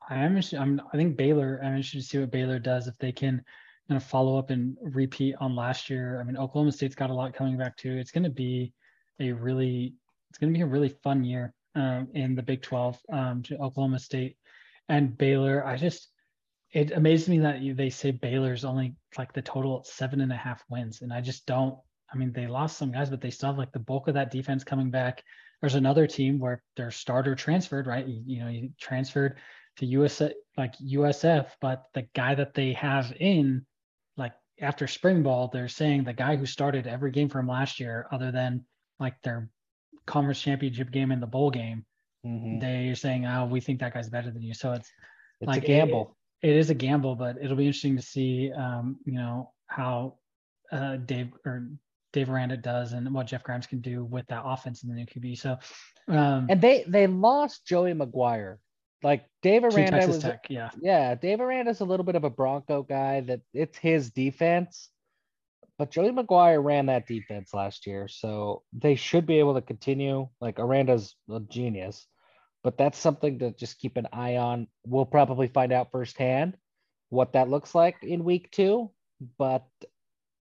I 0.08 0.16
am 0.16 0.32
interested. 0.32 0.60
I'm, 0.60 0.82
I 0.94 0.98
think 0.98 1.18
Baylor. 1.18 1.60
I'm 1.64 1.76
interested 1.76 2.02
to 2.02 2.08
see 2.08 2.20
what 2.20 2.32
Baylor 2.32 2.60
does 2.60 2.88
if 2.88 2.98
they 3.00 3.12
can 3.12 3.44
kind 3.88 3.98
of 4.02 4.04
follow 4.04 4.38
up 4.38 4.52
and 4.52 4.78
repeat 4.82 5.36
on 5.40 5.56
last 5.56 5.90
year. 5.90 6.20
I 6.20 6.24
mean, 6.24 6.38
Oklahoma 6.38 6.72
State's 6.72 6.96
got 6.96 7.10
a 7.10 7.14
lot 7.14 7.34
coming 7.34 7.58
back 7.58 7.76
too. 7.76 7.94
It's 7.94 8.12
going 8.12 8.24
to 8.24 8.30
be 8.30 8.74
a 9.20 9.32
really, 9.32 9.96
it's 10.30 10.38
going 10.38 10.54
to 10.54 10.58
be 10.58 10.64
a 10.64 10.68
really 10.68 10.90
fun 10.90 11.24
year 11.24 11.54
um, 11.76 12.08
in 12.14 12.36
the 12.36 12.44
Big 12.44 12.62
12 12.62 13.00
um, 13.12 13.44
to 13.44 13.58
Oklahoma 13.58 14.00
State 14.00 14.38
and 14.90 15.18
Baylor. 15.18 15.66
I 15.66 15.76
just, 15.76 16.10
it 16.72 16.92
amazes 16.92 17.30
me 17.30 17.40
that 17.40 17.60
they 17.76 17.90
say 17.90 18.12
Baylor's 18.12 18.64
only 18.64 18.96
like 19.18 19.34
the 19.34 19.42
total 19.42 19.84
seven 19.84 20.22
and 20.22 20.32
a 20.32 20.38
half 20.38 20.64
wins, 20.70 21.02
and 21.02 21.12
I 21.12 21.22
just 21.22 21.46
don't. 21.46 21.78
I 22.14 22.18
mean, 22.18 22.32
they 22.34 22.48
lost 22.48 22.78
some 22.78 22.92
guys, 22.92 23.10
but 23.10 23.22
they 23.22 23.30
still 23.30 23.50
have 23.50 23.58
like 23.58 23.72
the 23.72 23.80
bulk 23.80 24.08
of 24.08 24.14
that 24.16 24.32
defense 24.32 24.64
coming 24.64 24.90
back. 24.90 25.24
There's 25.62 25.76
another 25.76 26.08
team 26.08 26.40
where 26.40 26.62
their 26.76 26.92
starter 26.92 27.36
transferred, 27.36 27.88
right? 27.88 28.06
You, 28.06 28.22
you 28.26 28.40
know, 28.40 28.50
he 28.50 28.72
transferred 28.80 29.38
to 29.78 29.86
US 29.86 30.22
like 30.58 30.76
USF, 30.78 31.48
but 31.62 31.84
the 31.94 32.08
guy 32.14 32.36
that 32.36 32.54
they 32.54 32.74
have 32.74 33.14
in 33.20 33.66
like 34.18 34.34
after 34.60 34.88
spring 34.88 35.24
ball, 35.24 35.50
they're 35.52 35.68
saying 35.68 36.04
the 36.04 36.14
guy 36.14 36.36
who 36.36 36.46
started 36.46 36.88
every 36.88 37.12
game 37.12 37.30
from 37.30 37.48
last 37.48 37.80
year, 37.80 38.08
other 38.12 38.32
than 38.32 38.66
like 39.00 39.16
their 39.24 39.50
conference 40.06 40.42
championship 40.42 40.92
game 40.92 41.12
and 41.12 41.22
the 41.22 41.28
bowl 41.28 41.52
game, 41.52 41.86
mm-hmm. 42.26 42.60
they're 42.60 42.96
saying, 42.96 43.26
"Oh, 43.26 43.46
we 43.46 43.62
think 43.62 43.80
that 43.80 43.94
guy's 43.94 44.10
better 44.10 44.32
than 44.32 44.42
you." 44.42 44.54
So 44.54 44.74
it's 44.74 44.92
it's 45.40 45.48
like 45.48 45.64
a 45.64 45.68
gamble. 45.68 46.18
It, 46.42 46.50
it 46.50 46.58
is 46.58 46.70
a 46.70 46.76
gamble, 46.76 47.16
but 47.16 47.38
it'll 47.42 47.56
be 47.56 47.66
interesting 47.68 47.96
to 47.96 48.02
see, 48.02 48.52
um, 48.52 48.98
you 49.06 49.14
know, 49.14 49.52
how 49.68 50.16
uh, 50.72 50.98
Dave 50.98 51.32
or 51.46 51.68
Dave 52.14 52.30
Aranda 52.30 52.58
does 52.58 52.94
and 52.94 53.14
what 53.14 53.28
Jeff 53.28 53.44
Grimes 53.44 53.68
can 53.68 53.82
do 53.82 54.04
with 54.04 54.28
that 54.28 54.44
offense 54.46 54.84
in 54.84 54.90
the 54.90 54.96
new 54.96 55.06
QB. 55.06 55.38
So, 55.38 55.58
um, 56.08 56.48
and 56.50 56.62
they 56.62 56.84
they 56.88 57.08
lost 57.08 57.66
Joey 57.66 57.94
McGuire 57.94 58.58
like 59.04 59.26
Dave 59.42 59.64
Aranda 59.64 60.08
was, 60.08 60.20
Tech, 60.20 60.46
yeah, 60.50 60.70
yeah. 60.82 61.16
Dave 61.16 61.40
Aranda's 61.40 61.82
a 61.82 61.86
little 61.86 62.04
bit 62.04 62.16
of 62.16 62.24
a 62.24 62.30
Bronco 62.30 62.84
guy. 62.84 63.22
That 63.22 63.42
it's 63.54 63.78
his 63.78 64.12
defense, 64.12 64.90
but 65.78 65.90
Joey 65.90 66.12
McGuire 66.12 66.64
ran 66.64 66.86
that 66.86 67.08
defense 67.08 67.54
last 67.54 67.88
year, 67.88 68.08
so 68.08 68.62
they 68.74 68.96
should 68.96 69.26
be 69.26 69.40
able 69.40 69.56
to 69.56 69.62
continue. 69.62 70.28
Like 70.40 70.60
Aranda's 70.60 71.16
a 71.32 71.40
genius, 71.40 72.06
but 72.64 72.78
that's 72.78 72.98
something 72.98 73.40
to 73.40 73.52
just 73.52 73.80
keep 73.80 73.98
an 73.98 74.08
eye 74.14 74.38
on. 74.38 74.68
We'll 74.86 75.06
probably 75.06 75.48
find 75.48 75.72
out 75.72 75.92
firsthand 75.92 76.56
what 77.10 77.34
that 77.34 77.50
looks 77.50 77.74
like 77.74 77.98
in 78.04 78.24
week 78.24 78.52
two, 78.52 78.92
but 79.40 79.66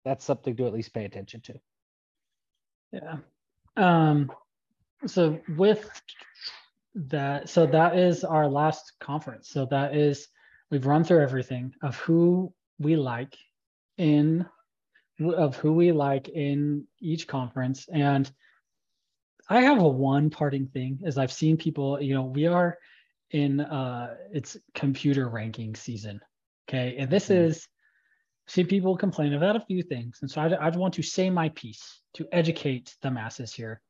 that's 0.08 0.24
something 0.24 0.56
to 0.56 0.66
at 0.66 0.72
least 0.72 0.94
pay 0.94 1.04
attention 1.04 1.40
to. 1.42 1.54
Yeah. 2.92 3.16
Um. 3.76 4.32
So 5.06 5.40
with 5.56 5.88
that 6.94 7.48
so 7.48 7.66
that 7.66 7.96
is 7.96 8.24
our 8.24 8.48
last 8.48 8.92
conference 8.98 9.48
so 9.48 9.66
that 9.66 9.94
is 9.94 10.28
we've 10.70 10.86
run 10.86 11.04
through 11.04 11.20
everything 11.20 11.72
of 11.82 11.96
who 11.96 12.52
we 12.78 12.96
like 12.96 13.36
in 13.98 14.44
of 15.20 15.56
who 15.56 15.72
we 15.72 15.92
like 15.92 16.28
in 16.28 16.84
each 17.00 17.28
conference 17.28 17.88
and 17.92 18.30
i 19.48 19.60
have 19.60 19.78
a 19.80 19.88
one 19.88 20.28
parting 20.28 20.66
thing 20.66 20.98
is 21.04 21.18
i've 21.18 21.32
seen 21.32 21.56
people 21.56 22.00
you 22.00 22.14
know 22.14 22.24
we 22.24 22.46
are 22.46 22.76
in 23.30 23.60
uh 23.60 24.14
it's 24.32 24.56
computer 24.74 25.28
ranking 25.28 25.74
season 25.76 26.20
okay 26.68 26.96
and 26.98 27.10
this 27.10 27.26
mm-hmm. 27.26 27.44
is 27.44 27.68
see 28.48 28.64
people 28.64 28.96
complain 28.96 29.34
about 29.34 29.56
a 29.56 29.60
few 29.60 29.82
things 29.82 30.18
and 30.22 30.30
so 30.30 30.40
I, 30.40 30.48
I 30.48 30.68
want 30.70 30.94
to 30.94 31.02
say 31.02 31.30
my 31.30 31.50
piece 31.50 32.00
to 32.14 32.26
educate 32.32 32.96
the 33.02 33.10
masses 33.10 33.52
here 33.52 33.80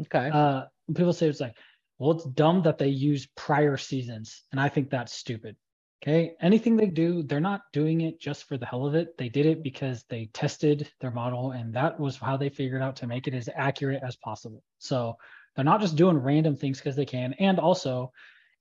okay 0.00 0.30
uh 0.32 0.64
people 0.94 1.12
say 1.12 1.28
it's 1.28 1.40
like 1.40 1.54
well, 1.98 2.12
it's 2.12 2.24
dumb 2.24 2.62
that 2.62 2.78
they 2.78 2.88
use 2.88 3.26
prior 3.34 3.76
seasons. 3.76 4.42
And 4.52 4.60
I 4.60 4.68
think 4.68 4.88
that's 4.88 5.12
stupid. 5.12 5.56
Okay. 6.02 6.34
Anything 6.40 6.76
they 6.76 6.86
do, 6.86 7.24
they're 7.24 7.40
not 7.40 7.62
doing 7.72 8.02
it 8.02 8.20
just 8.20 8.44
for 8.44 8.56
the 8.56 8.66
hell 8.66 8.86
of 8.86 8.94
it. 8.94 9.18
They 9.18 9.28
did 9.28 9.46
it 9.46 9.64
because 9.64 10.04
they 10.08 10.26
tested 10.32 10.88
their 11.00 11.10
model 11.10 11.50
and 11.50 11.74
that 11.74 11.98
was 11.98 12.16
how 12.16 12.36
they 12.36 12.50
figured 12.50 12.82
out 12.82 12.94
to 12.96 13.08
make 13.08 13.26
it 13.26 13.34
as 13.34 13.48
accurate 13.54 14.00
as 14.06 14.14
possible. 14.14 14.62
So 14.78 15.16
they're 15.56 15.64
not 15.64 15.80
just 15.80 15.96
doing 15.96 16.18
random 16.18 16.54
things 16.54 16.78
because 16.78 16.94
they 16.94 17.04
can. 17.04 17.32
And 17.40 17.58
also 17.58 18.12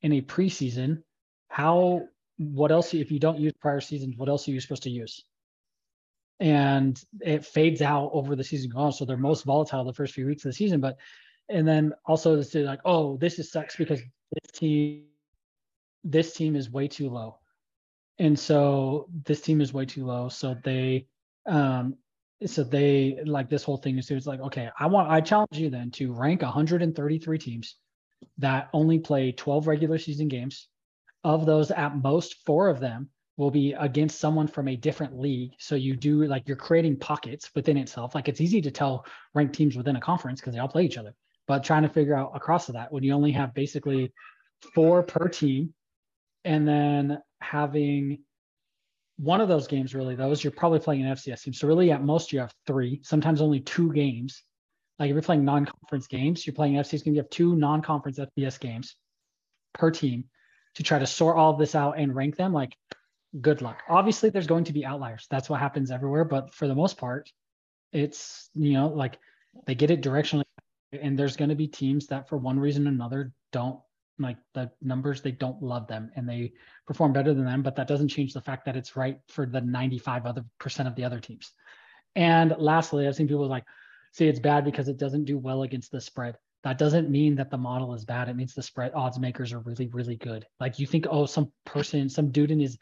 in 0.01 0.13
a 0.13 0.21
preseason, 0.21 1.03
how, 1.47 2.07
what 2.37 2.71
else, 2.71 2.95
if 2.95 3.11
you 3.11 3.19
don't 3.19 3.39
use 3.39 3.53
prior 3.61 3.81
seasons, 3.81 4.17
what 4.17 4.29
else 4.29 4.47
are 4.47 4.51
you 4.51 4.59
supposed 4.59 4.83
to 4.83 4.89
use? 4.89 5.23
And 6.39 7.01
it 7.21 7.45
fades 7.45 7.81
out 7.81 8.11
over 8.13 8.35
the 8.35 8.43
season 8.43 8.69
going. 8.69 8.91
So 8.91 9.05
they're 9.05 9.17
most 9.17 9.43
volatile 9.43 9.83
the 9.83 9.93
first 9.93 10.13
few 10.13 10.27
weeks 10.27 10.45
of 10.45 10.49
the 10.49 10.55
season. 10.55 10.79
But 10.79 10.97
and 11.49 11.67
then 11.67 11.93
also 12.05 12.35
to 12.35 12.43
say 12.43 12.63
like, 12.63 12.81
oh, 12.85 13.17
this 13.17 13.39
is 13.39 13.51
sucks 13.51 13.75
because 13.75 14.01
this 14.31 14.51
team, 14.59 15.05
this 16.03 16.33
team 16.33 16.55
is 16.55 16.69
way 16.69 16.87
too 16.87 17.09
low, 17.09 17.37
and 18.19 18.37
so 18.37 19.07
this 19.25 19.41
team 19.41 19.61
is 19.61 19.73
way 19.73 19.85
too 19.85 20.05
low. 20.05 20.29
So 20.29 20.55
they, 20.63 21.07
um, 21.45 21.95
so 22.45 22.63
they 22.63 23.19
like 23.25 23.49
this 23.49 23.63
whole 23.63 23.77
thing 23.77 23.97
is 23.97 24.11
it's 24.11 24.27
like, 24.27 24.41
okay, 24.41 24.69
I 24.79 24.87
want 24.87 25.09
I 25.09 25.21
challenge 25.21 25.57
you 25.57 25.69
then 25.69 25.91
to 25.91 26.13
rank 26.13 26.41
133 26.41 27.37
teams 27.37 27.75
that 28.39 28.69
only 28.73 28.99
play 28.99 29.31
12 29.31 29.67
regular 29.67 29.97
season 29.97 30.27
games. 30.27 30.67
Of 31.23 31.45
those, 31.45 31.71
at 31.71 31.97
most 31.97 32.45
four 32.45 32.69
of 32.69 32.79
them 32.79 33.09
will 33.37 33.51
be 33.51 33.73
against 33.73 34.19
someone 34.19 34.47
from 34.47 34.67
a 34.67 34.75
different 34.75 35.17
league. 35.19 35.51
So 35.59 35.75
you 35.75 35.95
do 35.95 36.25
like 36.25 36.47
you're 36.47 36.57
creating 36.57 36.97
pockets 36.97 37.49
within 37.55 37.77
itself. 37.77 38.15
Like 38.15 38.27
it's 38.27 38.41
easy 38.41 38.61
to 38.61 38.71
tell 38.71 39.05
ranked 39.33 39.55
teams 39.55 39.77
within 39.77 39.95
a 39.95 40.01
conference 40.01 40.41
because 40.41 40.53
they 40.53 40.59
all 40.59 40.67
play 40.67 40.83
each 40.83 40.97
other 40.97 41.13
but 41.47 41.63
trying 41.63 41.83
to 41.83 41.89
figure 41.89 42.13
out 42.13 42.31
across 42.35 42.67
that 42.67 42.91
when 42.91 43.03
you 43.03 43.13
only 43.13 43.31
have 43.31 43.53
basically 43.53 44.11
four 44.75 45.01
per 45.01 45.27
team 45.27 45.73
and 46.43 46.67
then 46.67 47.19
having 47.41 48.19
one 49.17 49.41
of 49.41 49.47
those 49.47 49.67
games 49.67 49.95
really 49.95 50.15
those 50.15 50.43
you're 50.43 50.51
probably 50.51 50.79
playing 50.79 51.05
an 51.05 51.15
FCS 51.15 51.43
team. 51.43 51.53
So 51.53 51.67
really 51.67 51.91
at 51.91 52.03
most 52.03 52.31
you 52.31 52.39
have 52.39 52.53
three, 52.67 52.99
sometimes 53.03 53.41
only 53.41 53.61
two 53.61 53.91
games. 53.93 54.43
Like 54.99 55.09
if 55.09 55.13
you're 55.13 55.21
playing 55.21 55.45
non-conference 55.45 56.07
games, 56.07 56.45
you're 56.45 56.53
playing 56.55 56.73
FCS 56.73 57.03
games, 57.03 57.15
you 57.15 57.21
have 57.21 57.29
two 57.29 57.55
non-conference 57.55 58.19
FBS 58.19 58.59
games 58.59 58.95
per 59.73 59.89
team 59.89 60.25
to 60.75 60.83
try 60.83 60.99
to 60.99 61.07
sort 61.07 61.37
all 61.37 61.53
this 61.53 61.75
out 61.75 61.97
and 61.97 62.15
rank 62.15 62.35
them. 62.35 62.51
Like 62.51 62.75
good 63.41 63.61
luck. 63.61 63.83
Obviously 63.89 64.29
there's 64.29 64.47
going 64.47 64.63
to 64.65 64.73
be 64.73 64.85
outliers. 64.85 65.27
That's 65.29 65.49
what 65.49 65.59
happens 65.59 65.91
everywhere. 65.91 66.25
But 66.25 66.53
for 66.53 66.67
the 66.67 66.75
most 66.75 66.97
part, 66.97 67.29
it's 67.91 68.49
you 68.53 68.73
know, 68.73 68.87
like 68.87 69.17
they 69.65 69.75
get 69.75 69.91
it 69.91 70.01
directionally 70.01 70.43
and 70.93 71.17
there's 71.17 71.35
going 71.35 71.49
to 71.49 71.55
be 71.55 71.67
teams 71.67 72.07
that 72.07 72.29
for 72.29 72.37
one 72.37 72.59
reason 72.59 72.87
or 72.87 72.91
another 72.91 73.33
don't 73.51 73.79
like 74.19 74.37
the 74.53 74.69
numbers 74.81 75.21
they 75.21 75.31
don't 75.31 75.61
love 75.61 75.87
them 75.87 76.09
and 76.15 76.27
they 76.27 76.51
perform 76.87 77.13
better 77.13 77.33
than 77.33 77.45
them 77.45 77.61
but 77.61 77.75
that 77.75 77.87
doesn't 77.87 78.07
change 78.07 78.33
the 78.33 78.41
fact 78.41 78.65
that 78.65 78.75
it's 78.75 78.95
right 78.95 79.19
for 79.27 79.45
the 79.45 79.61
95 79.61 80.25
other 80.25 80.43
percent 80.59 80.87
of 80.87 80.95
the 80.95 81.03
other 81.03 81.19
teams 81.19 81.51
and 82.15 82.55
lastly 82.57 83.07
i've 83.07 83.15
seen 83.15 83.27
people 83.27 83.47
like 83.47 83.65
say 84.13 84.27
it's 84.27 84.39
bad 84.39 84.65
because 84.65 84.87
it 84.87 84.97
doesn't 84.97 85.25
do 85.25 85.37
well 85.37 85.63
against 85.63 85.91
the 85.91 86.01
spread 86.01 86.35
that 86.63 86.79
doesn't 86.79 87.09
mean 87.11 87.35
that 87.35 87.51
the 87.51 87.57
model 87.57 87.93
is 87.93 88.05
bad 88.05 88.27
it 88.27 88.35
means 88.35 88.55
the 88.55 88.63
spread 88.63 88.91
odds 88.95 89.19
makers 89.19 89.53
are 89.53 89.59
really 89.59 89.87
really 89.89 90.15
good 90.15 90.45
like 90.59 90.79
you 90.79 90.87
think 90.87 91.05
oh 91.11 91.25
some 91.25 91.51
person 91.65 92.09
some 92.09 92.31
dude 92.31 92.51
in 92.51 92.59
his 92.59 92.77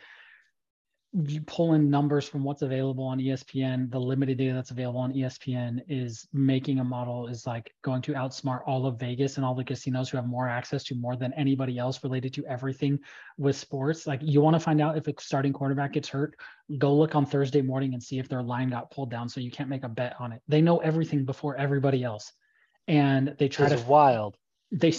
you 1.23 1.41
pull 1.41 1.73
in 1.73 1.89
numbers 1.89 2.27
from 2.27 2.43
what's 2.43 2.61
available 2.61 3.05
on 3.05 3.19
ESPN, 3.19 3.89
the 3.89 3.99
limited 3.99 4.37
data 4.37 4.53
that's 4.53 4.71
available 4.71 4.99
on 4.99 5.13
ESPN 5.13 5.79
is 5.87 6.27
making 6.33 6.79
a 6.79 6.83
model 6.83 7.27
is 7.27 7.47
like 7.47 7.73
going 7.83 8.01
to 8.01 8.13
outsmart 8.13 8.61
all 8.65 8.85
of 8.85 8.99
Vegas 8.99 9.37
and 9.37 9.45
all 9.45 9.55
the 9.55 9.63
casinos 9.63 10.09
who 10.09 10.17
have 10.17 10.27
more 10.27 10.49
access 10.49 10.83
to 10.83 10.95
more 10.95 11.15
than 11.15 11.31
anybody 11.33 11.77
else 11.77 12.03
related 12.03 12.33
to 12.33 12.45
everything 12.47 12.99
with 13.37 13.55
sports. 13.55 14.05
Like 14.05 14.19
you 14.23 14.41
want 14.41 14.55
to 14.55 14.59
find 14.59 14.81
out 14.81 14.97
if 14.97 15.07
a 15.07 15.13
starting 15.19 15.53
quarterback 15.53 15.93
gets 15.93 16.09
hurt, 16.09 16.37
go 16.77 16.93
look 16.93 17.15
on 17.15 17.25
Thursday 17.25 17.61
morning 17.61 17.93
and 17.93 18.03
see 18.03 18.19
if 18.19 18.27
their 18.27 18.43
line 18.43 18.69
got 18.69 18.91
pulled 18.91 19.09
down 19.09 19.29
so 19.29 19.39
you 19.39 19.51
can't 19.51 19.69
make 19.69 19.85
a 19.85 19.89
bet 19.89 20.15
on 20.19 20.33
it. 20.33 20.41
They 20.49 20.61
know 20.61 20.79
everything 20.79 21.23
before 21.23 21.55
everybody 21.55 22.03
else. 22.03 22.33
And 22.89 23.35
they 23.39 23.47
try 23.47 23.69
this 23.69 23.81
to 23.81 23.87
wild. 23.87 24.35
They 24.71 24.93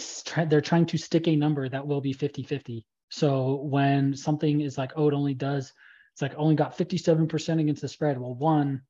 they're 0.47 0.63
trying 0.63 0.87
to 0.87 0.99
stick 0.99 1.29
a 1.29 1.37
number 1.37 1.69
that 1.69 1.87
will 1.87 2.01
be 2.01 2.15
50-50. 2.15 2.85
So 3.11 3.57
when 3.63 4.17
something 4.17 4.63
is 4.63 4.79
like, 4.79 4.93
oh, 4.97 5.09
it 5.09 5.15
only 5.15 5.35
does 5.35 5.73
it's 6.17 6.23
like 6.23 6.33
only 6.39 6.55
got 6.55 6.79
57% 6.79 7.61
against 7.61 7.83
the 7.83 7.89
spread. 7.89 8.19
Well, 8.19 8.33
one, 8.33 8.81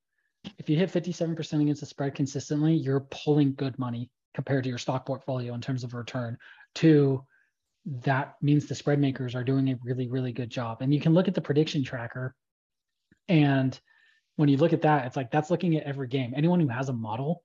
if 0.58 0.70
you 0.70 0.76
hit 0.76 0.92
57% 0.92 1.60
against 1.60 1.80
the 1.80 1.86
spread 1.86 2.14
consistently, 2.14 2.72
you're 2.72 3.08
pulling 3.10 3.56
good 3.56 3.76
money 3.80 4.12
compared 4.32 4.62
to 4.62 4.68
your 4.68 4.78
stock 4.78 5.04
portfolio 5.04 5.52
in 5.52 5.60
terms 5.60 5.82
of 5.82 5.92
return. 5.92 6.38
Two, 6.76 7.24
that 7.84 8.36
means 8.40 8.66
the 8.66 8.76
spread 8.76 9.00
makers 9.00 9.34
are 9.34 9.42
doing 9.42 9.68
a 9.70 9.78
really, 9.82 10.06
really 10.06 10.30
good 10.30 10.50
job. 10.50 10.82
And 10.82 10.94
you 10.94 11.00
can 11.00 11.14
look 11.14 11.26
at 11.26 11.34
the 11.34 11.40
prediction 11.40 11.82
tracker. 11.82 12.36
And 13.26 13.76
when 14.36 14.48
you 14.48 14.56
look 14.56 14.72
at 14.72 14.82
that, 14.82 15.04
it's 15.06 15.16
like 15.16 15.32
that's 15.32 15.50
looking 15.50 15.76
at 15.76 15.82
every 15.82 16.06
game. 16.06 16.32
Anyone 16.36 16.60
who 16.60 16.68
has 16.68 16.90
a 16.90 16.92
model 16.92 17.42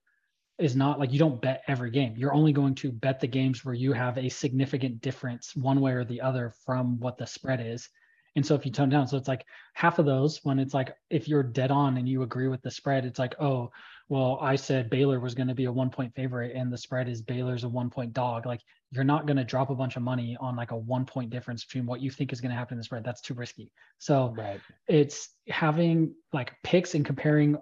is 0.59 0.75
not 0.75 0.99
like 0.99 1.11
you 1.11 1.17
don't 1.17 1.41
bet 1.41 1.63
every 1.67 1.89
game. 1.89 2.13
You're 2.15 2.35
only 2.35 2.53
going 2.53 2.75
to 2.75 2.91
bet 2.91 3.19
the 3.19 3.25
games 3.25 3.65
where 3.65 3.73
you 3.73 3.93
have 3.93 4.19
a 4.19 4.29
significant 4.29 5.01
difference 5.01 5.55
one 5.55 5.81
way 5.81 5.93
or 5.93 6.05
the 6.05 6.21
other 6.21 6.53
from 6.67 6.99
what 6.99 7.17
the 7.17 7.25
spread 7.25 7.65
is. 7.65 7.89
And 8.35 8.45
so 8.45 8.55
if 8.55 8.65
you 8.65 8.71
tone 8.71 8.89
down, 8.89 9.07
so 9.07 9.17
it's 9.17 9.27
like 9.27 9.45
half 9.73 9.99
of 9.99 10.05
those 10.05 10.39
when 10.43 10.57
it's 10.57 10.73
like 10.73 10.95
if 11.09 11.27
you're 11.27 11.43
dead 11.43 11.69
on 11.71 11.97
and 11.97 12.07
you 12.07 12.23
agree 12.23 12.47
with 12.47 12.61
the 12.61 12.71
spread, 12.71 13.05
it's 13.05 13.19
like, 13.19 13.35
oh, 13.41 13.71
well, 14.07 14.37
I 14.41 14.55
said 14.55 14.89
Baylor 14.89 15.19
was 15.19 15.35
going 15.35 15.47
to 15.47 15.55
be 15.55 15.65
a 15.65 15.71
one 15.71 15.89
point 15.89 16.13
favorite 16.15 16.55
and 16.55 16.71
the 16.71 16.77
spread 16.77 17.09
is 17.09 17.21
Baylor's 17.21 17.63
a 17.63 17.69
one 17.69 17.89
point 17.89 18.13
dog. 18.13 18.45
Like 18.45 18.61
you're 18.91 19.03
not 19.03 19.25
going 19.25 19.37
to 19.37 19.43
drop 19.43 19.69
a 19.69 19.75
bunch 19.75 19.95
of 19.95 20.01
money 20.03 20.37
on 20.39 20.55
like 20.55 20.71
a 20.71 20.77
one 20.77 21.05
point 21.05 21.29
difference 21.29 21.65
between 21.65 21.85
what 21.85 22.01
you 22.01 22.09
think 22.09 22.31
is 22.33 22.41
going 22.41 22.51
to 22.51 22.57
happen 22.57 22.75
in 22.75 22.77
the 22.77 22.83
spread. 22.83 23.03
That's 23.03 23.21
too 23.21 23.33
risky. 23.33 23.71
So 23.99 24.33
Right. 24.37 24.59
it's 24.87 25.29
having 25.49 26.13
like 26.33 26.53
picks 26.63 26.93
and 26.95 27.05
comparing 27.05 27.57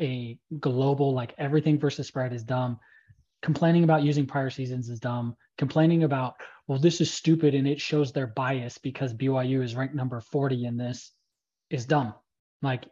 a 0.00 0.38
global, 0.58 1.12
like 1.12 1.34
everything 1.38 1.78
versus 1.78 2.08
spread 2.08 2.32
is 2.32 2.42
dumb. 2.42 2.78
Complaining 3.42 3.84
about 3.84 4.02
using 4.02 4.26
prior 4.26 4.50
seasons 4.50 4.88
is 4.88 4.98
dumb. 4.98 5.36
Complaining 5.58 6.02
about, 6.02 6.34
well, 6.66 6.78
this 6.78 7.00
is 7.00 7.12
stupid 7.12 7.54
and 7.54 7.68
it 7.68 7.80
shows 7.80 8.12
their 8.12 8.26
bias 8.26 8.78
because 8.78 9.12
BYU 9.12 9.62
is 9.62 9.74
ranked 9.74 9.94
number 9.94 10.20
40 10.20 10.64
in 10.64 10.76
this 10.76 11.12
is 11.70 11.84
dumb. 11.84 12.14
Like 12.62 12.86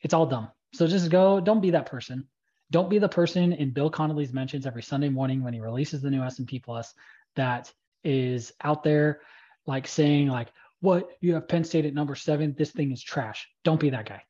it's 0.00 0.14
all 0.14 0.26
dumb. 0.26 0.48
So 0.72 0.86
just 0.86 1.10
go, 1.10 1.40
don't 1.40 1.60
be 1.60 1.70
that 1.70 1.86
person. 1.86 2.26
Don't 2.70 2.88
be 2.88 2.98
the 2.98 3.08
person 3.08 3.52
in 3.52 3.70
Bill 3.70 3.90
Connelly's 3.90 4.32
mentions 4.32 4.66
every 4.66 4.82
Sunday 4.82 5.10
morning 5.10 5.42
when 5.42 5.52
he 5.52 5.60
releases 5.60 6.00
the 6.00 6.10
new 6.10 6.22
S&P 6.22 6.58
Plus 6.58 6.94
that 7.36 7.70
is 8.02 8.52
out 8.62 8.82
there 8.82 9.20
like 9.66 9.86
saying 9.86 10.28
like, 10.28 10.48
what 10.80 11.10
you 11.20 11.34
have 11.34 11.46
Penn 11.46 11.62
State 11.62 11.84
at 11.84 11.94
number 11.94 12.16
seven, 12.16 12.54
this 12.58 12.72
thing 12.72 12.90
is 12.90 13.02
trash. 13.02 13.46
Don't 13.62 13.78
be 13.78 13.90
that 13.90 14.08
guy 14.08 14.22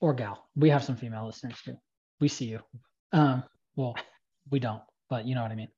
or 0.00 0.12
gal. 0.12 0.48
We 0.56 0.70
have 0.70 0.82
some 0.82 0.96
female 0.96 1.26
listeners 1.26 1.60
too. 1.64 1.76
We 2.20 2.28
see 2.28 2.46
you. 2.46 2.60
Um, 3.12 3.44
well, 3.76 3.94
we 4.50 4.58
don't, 4.58 4.82
but 5.08 5.26
you 5.26 5.34
know 5.34 5.42
what 5.42 5.52
I 5.52 5.54
mean. 5.54 5.68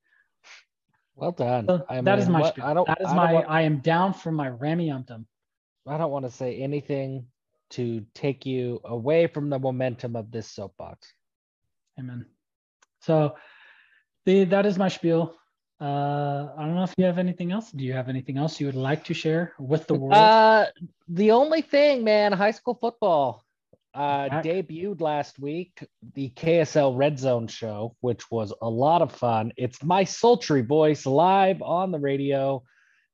Well 1.17 1.33
done. 1.33 1.67
So 1.67 1.85
I 1.89 2.01
that 2.01 2.19
is 2.19 2.27
mean, 2.27 2.33
my 2.33 2.41
what- 2.41 2.55
spiel. 2.55 2.65
I 2.65 2.75
don't. 2.75 2.87
that 2.87 3.01
is 3.01 3.07
I 3.09 3.15
my 3.15 3.33
want- 3.33 3.51
I 3.51 3.63
am 3.63 3.79
down 3.79 4.13
from 4.15 4.35
my 4.35 4.51
ramiumptum. 4.51 5.25
I 5.87 5.99
don't 5.99 6.11
want 6.11 6.25
to 6.25 6.31
say 6.31 6.57
anything 6.57 7.27
to 7.71 8.05
take 8.15 8.47
you 8.47 8.81
away 8.85 9.27
from 9.27 9.51
the 9.51 9.59
momentum 9.59 10.17
of 10.17 10.31
this 10.31 10.49
soapbox. 10.49 11.13
Amen. 11.99 12.27
So 13.01 13.37
the 14.25 14.45
that 14.45 14.67
is 14.67 14.79
my 14.79 14.89
spiel. 14.89 15.35
Uh 15.81 16.49
I 16.57 16.65
don't 16.65 16.75
know 16.75 16.85
if 16.85 16.95
you 16.97 17.05
have 17.05 17.19
anything 17.19 17.53
else. 17.53 17.71
Do 17.71 17.85
you 17.85 17.93
have 17.93 18.09
anything 18.09 18.39
else 18.39 18.59
you 18.61 18.67
would 18.67 18.75
like 18.77 19.05
to 19.05 19.15
share 19.15 19.53
with 19.59 19.87
the 19.87 19.95
world? 19.95 20.15
Uh, 20.15 20.67
the 21.09 21.31
only 21.33 21.63
thing, 21.63 22.03
man, 22.05 22.33
high 22.33 22.53
school 22.53 22.75
football 22.75 23.44
uh, 23.95 24.29
Back. 24.29 24.45
debuted 24.45 25.01
last 25.01 25.39
week. 25.39 25.87
The 26.15 26.31
KSL 26.31 26.97
Red 26.97 27.19
Zone 27.19 27.47
show, 27.47 27.97
which 28.01 28.31
was 28.31 28.53
a 28.61 28.69
lot 28.69 29.03
of 29.03 29.13
fun. 29.13 29.53
It's 29.57 29.83
my 29.83 30.05
sultry 30.05 30.63
voice 30.63 31.07
live 31.07 31.63
on 31.63 31.93
the 31.93 31.99
radio. 31.99 32.63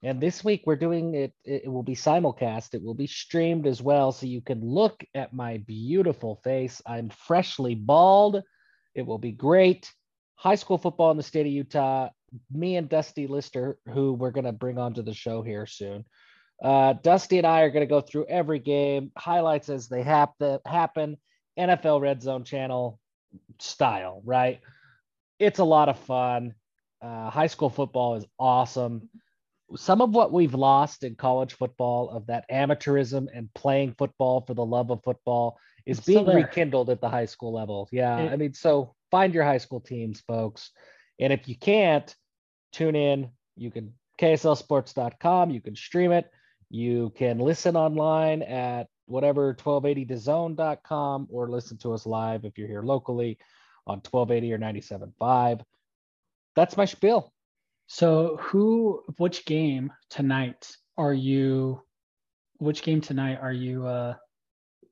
And 0.02 0.20
this 0.20 0.42
week 0.42 0.62
we're 0.64 0.76
doing 0.76 1.14
it, 1.14 1.34
it 1.44 1.70
will 1.70 1.82
be 1.82 1.94
simulcast. 1.94 2.72
It 2.72 2.82
will 2.82 2.94
be 2.94 3.06
streamed 3.06 3.66
as 3.66 3.82
well. 3.82 4.12
So 4.12 4.24
you 4.24 4.40
can 4.40 4.64
look 4.64 5.04
at 5.14 5.34
my 5.34 5.58
beautiful 5.66 6.36
face. 6.42 6.80
I'm 6.86 7.10
freshly 7.10 7.74
bald. 7.74 8.42
It 8.94 9.02
will 9.02 9.18
be 9.18 9.32
great. 9.32 9.90
High 10.36 10.54
school 10.54 10.78
football 10.78 11.10
in 11.10 11.18
the 11.18 11.22
state 11.22 11.46
of 11.46 11.52
Utah. 11.52 12.08
Me 12.50 12.76
and 12.76 12.88
Dusty 12.88 13.26
Lister, 13.26 13.76
who 13.92 14.14
we're 14.14 14.30
going 14.30 14.44
to 14.44 14.52
bring 14.52 14.78
onto 14.78 15.02
the 15.02 15.12
show 15.12 15.42
here 15.42 15.66
soon. 15.66 16.06
Uh, 16.62 16.92
Dusty 16.94 17.38
and 17.38 17.46
I 17.46 17.62
are 17.62 17.70
going 17.70 17.86
to 17.86 17.90
go 17.90 18.00
through 18.00 18.26
every 18.26 18.58
game, 18.58 19.12
highlights 19.16 19.68
as 19.68 19.88
they 19.88 20.02
hap- 20.02 20.34
happen, 20.66 21.16
NFL 21.58 22.00
Red 22.00 22.22
Zone 22.22 22.44
channel 22.44 22.98
style, 23.58 24.20
right? 24.24 24.60
It's 25.38 25.58
a 25.58 25.64
lot 25.64 25.88
of 25.88 25.98
fun. 26.00 26.54
Uh, 27.00 27.30
high 27.30 27.46
school 27.46 27.70
football 27.70 28.16
is 28.16 28.26
awesome. 28.38 29.08
Some 29.76 30.02
of 30.02 30.10
what 30.10 30.32
we've 30.32 30.52
lost 30.54 31.02
in 31.04 31.14
college 31.14 31.54
football 31.54 32.10
of 32.10 32.26
that 32.26 32.44
amateurism 32.50 33.28
and 33.32 33.52
playing 33.54 33.94
football 33.96 34.42
for 34.42 34.52
the 34.52 34.64
love 34.64 34.90
of 34.90 35.02
football 35.02 35.58
is 35.86 35.98
It's 35.98 36.06
being 36.06 36.26
rekindled 36.26 36.90
at 36.90 37.00
the 37.00 37.08
high 37.08 37.24
school 37.26 37.52
level. 37.52 37.88
Yeah. 37.90 38.18
It- 38.18 38.32
I 38.32 38.36
mean, 38.36 38.52
so 38.52 38.94
find 39.10 39.32
your 39.32 39.44
high 39.44 39.58
school 39.58 39.80
teams, 39.80 40.20
folks. 40.20 40.72
And 41.18 41.32
if 41.32 41.48
you 41.48 41.56
can't, 41.56 42.14
tune 42.72 42.96
in. 42.96 43.30
You 43.56 43.70
can 43.70 43.94
KSLSports.com. 44.20 45.50
You 45.50 45.60
can 45.60 45.76
stream 45.76 46.12
it. 46.12 46.30
You 46.70 47.12
can 47.16 47.38
listen 47.38 47.76
online 47.76 48.42
at 48.42 48.86
whatever 49.06 49.54
1280thezone.com 49.54 51.28
or 51.30 51.48
listen 51.50 51.76
to 51.78 51.92
us 51.92 52.06
live 52.06 52.44
if 52.44 52.56
you're 52.58 52.68
here 52.68 52.82
locally 52.82 53.38
on 53.86 54.00
1280 54.08 54.52
or 54.52 54.58
97.5. 54.58 55.60
That's 56.54 56.76
my 56.76 56.84
spiel. 56.84 57.32
So 57.86 58.36
who 58.40 59.02
which 59.18 59.44
game 59.46 59.92
tonight 60.10 60.70
are 60.96 61.12
you 61.14 61.82
which 62.58 62.82
game 62.82 63.00
tonight 63.00 63.38
are 63.40 63.52
you 63.52 63.86
uh 63.86 64.14
are 64.14 64.16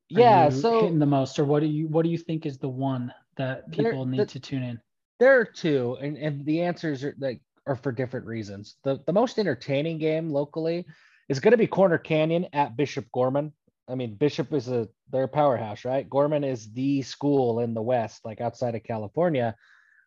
Yeah. 0.09 0.47
you 0.47 0.51
So 0.51 0.81
hitting 0.81 0.99
the 0.99 1.07
most 1.07 1.39
or 1.39 1.45
what 1.45 1.61
do 1.61 1.67
you 1.67 1.87
what 1.89 2.03
do 2.03 2.09
you 2.09 2.19
think 2.19 2.45
is 2.47 2.59
the 2.59 2.69
one 2.69 3.13
that 3.37 3.71
There- 3.71 3.91
people 3.93 4.07
need 4.07 4.21
the- 4.21 4.27
to 4.27 4.41
tune 4.41 4.63
in? 4.65 4.81
there 5.21 5.39
are 5.41 5.45
two, 5.45 5.97
and, 6.01 6.17
and 6.17 6.45
the 6.47 6.63
answers 6.63 7.03
are 7.05 7.15
like 7.19 7.41
are 7.67 7.75
for 7.77 7.93
different 7.93 8.27
reasons. 8.27 8.77
The 8.85 9.01
the 9.07 9.13
most 9.13 9.39
entertaining 9.39 9.99
game 9.99 10.31
locally 10.31 10.87
is 11.29 11.41
going 11.41 11.53
to 11.53 11.59
be 11.59 11.67
Corner 11.67 11.99
Canyon 11.99 12.47
at 12.53 12.77
Bishop 12.77 13.07
Gorman. 13.13 13.53
I 13.89 13.95
mean, 13.95 14.17
Bishop 14.17 14.53
is 14.53 14.69
a 14.69 14.89
they're 15.11 15.25
a 15.25 15.29
powerhouse, 15.29 15.85
right? 15.85 16.09
Gorman 16.09 16.45
is 16.45 16.73
the 16.73 17.03
school 17.03 17.61
in 17.61 17.75
the 17.75 17.83
West, 17.83 18.21
like 18.25 18.41
outside 18.41 18.75
of 18.75 18.85
California. 18.85 19.57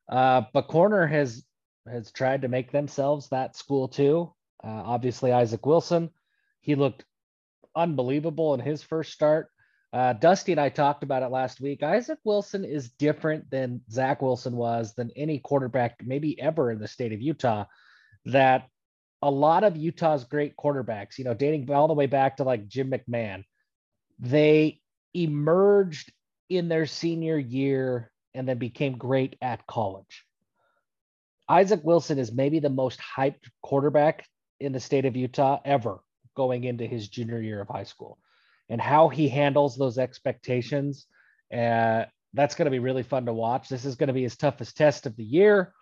Uh, 0.09 0.43
but 0.53 0.67
Corner 0.67 1.07
has 1.07 1.43
has 1.88 2.11
tried 2.11 2.43
to 2.43 2.47
make 2.47 2.72
themselves 2.72 3.30
that 3.30 3.55
school 3.55 3.88
too. 3.88 4.34
Uh, 4.63 4.67
obviously, 4.86 5.32
Isaac 5.32 5.65
Wilson, 5.65 6.11
he 6.59 6.76
looked 6.76 7.05
unbelievable 7.76 8.53
in 8.53 8.59
his 8.59 8.84
first 8.84 9.11
start. 9.11 9.49
Uh, 9.93 10.13
Dusty 10.13 10.53
and 10.53 10.61
I 10.61 10.69
talked 10.69 11.03
about 11.03 11.24
it 11.24 11.32
last 11.32 11.59
week. 11.59 11.84
Isaac 11.84 12.19
Wilson 12.24 12.63
is 12.63 12.91
different 12.91 13.49
than 13.49 13.82
Zach 13.89 14.22
Wilson 14.22 14.55
was, 14.55 14.93
than 14.93 15.11
any 15.15 15.39
quarterback, 15.39 15.97
maybe 16.03 16.39
ever 16.39 16.72
in 16.72 16.80
the 16.80 16.88
state 16.88 17.11
of 17.11 17.22
Utah. 17.22 17.65
That 18.26 18.67
a 19.22 19.30
lot 19.30 19.63
of 19.63 19.78
Utah's 19.78 20.24
great 20.24 20.55
quarterbacks, 20.57 21.17
you 21.17 21.24
know, 21.24 21.34
dating 21.34 21.72
all 21.72 21.88
the 21.88 21.93
way 21.93 22.07
back 22.07 22.38
to 22.38 22.43
like 22.43 22.67
Jim 22.67 22.91
McMahon, 22.91 23.43
they 24.19 24.80
emerged 25.13 26.11
in 26.49 26.67
their 26.67 26.86
senior 26.86 27.38
year 27.38 28.11
and 28.34 28.47
then 28.47 28.57
became 28.57 28.97
great 28.97 29.38
at 29.41 29.65
college. 29.67 30.26
Isaac 31.47 31.82
Wilson 31.84 32.17
is 32.17 32.32
maybe 32.32 32.59
the 32.59 32.69
most 32.69 32.99
hyped 32.99 33.49
quarterback 33.61 34.26
in 34.59 34.72
the 34.72 34.80
state 34.80 35.05
of 35.05 35.15
Utah 35.15 35.59
ever 35.65 35.99
going 36.36 36.63
into 36.63 36.86
his 36.86 37.09
junior 37.09 37.41
year 37.41 37.61
of 37.61 37.67
high 37.67 37.84
school 37.84 38.17
and 38.69 38.80
how 38.80 39.09
he 39.09 39.28
handles 39.28 39.76
those 39.76 39.97
expectations. 39.97 41.05
Uh, 41.53 42.05
that's 42.34 42.55
going 42.55 42.65
to 42.65 42.72
be 42.72 42.80
really 42.80 43.03
fun 43.03 43.26
to 43.26 43.34
watch. 43.34 43.67
This 43.67 43.84
is 43.84 43.95
going 43.95 44.07
to 44.07 44.13
be 44.13 44.24
his 44.24 44.38
toughest 44.38 44.78
test 44.78 45.05
of 45.05 45.15
the 45.17 45.24
year. 45.24 45.74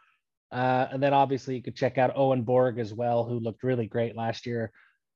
Uh, 0.52 0.88
and 0.91 1.02
then 1.04 1.14
obviously 1.14 1.56
you 1.56 1.62
could 1.62 1.76
check 1.76 1.97
out 1.97 2.16
Owen 2.16 2.43
Borg 2.43 2.80
as 2.80 2.93
well, 2.93 3.24
who 3.24 3.39
looked 3.39 3.64
really 3.64 3.88
great 3.88 4.16
last 4.16 4.45
year, 4.45 4.72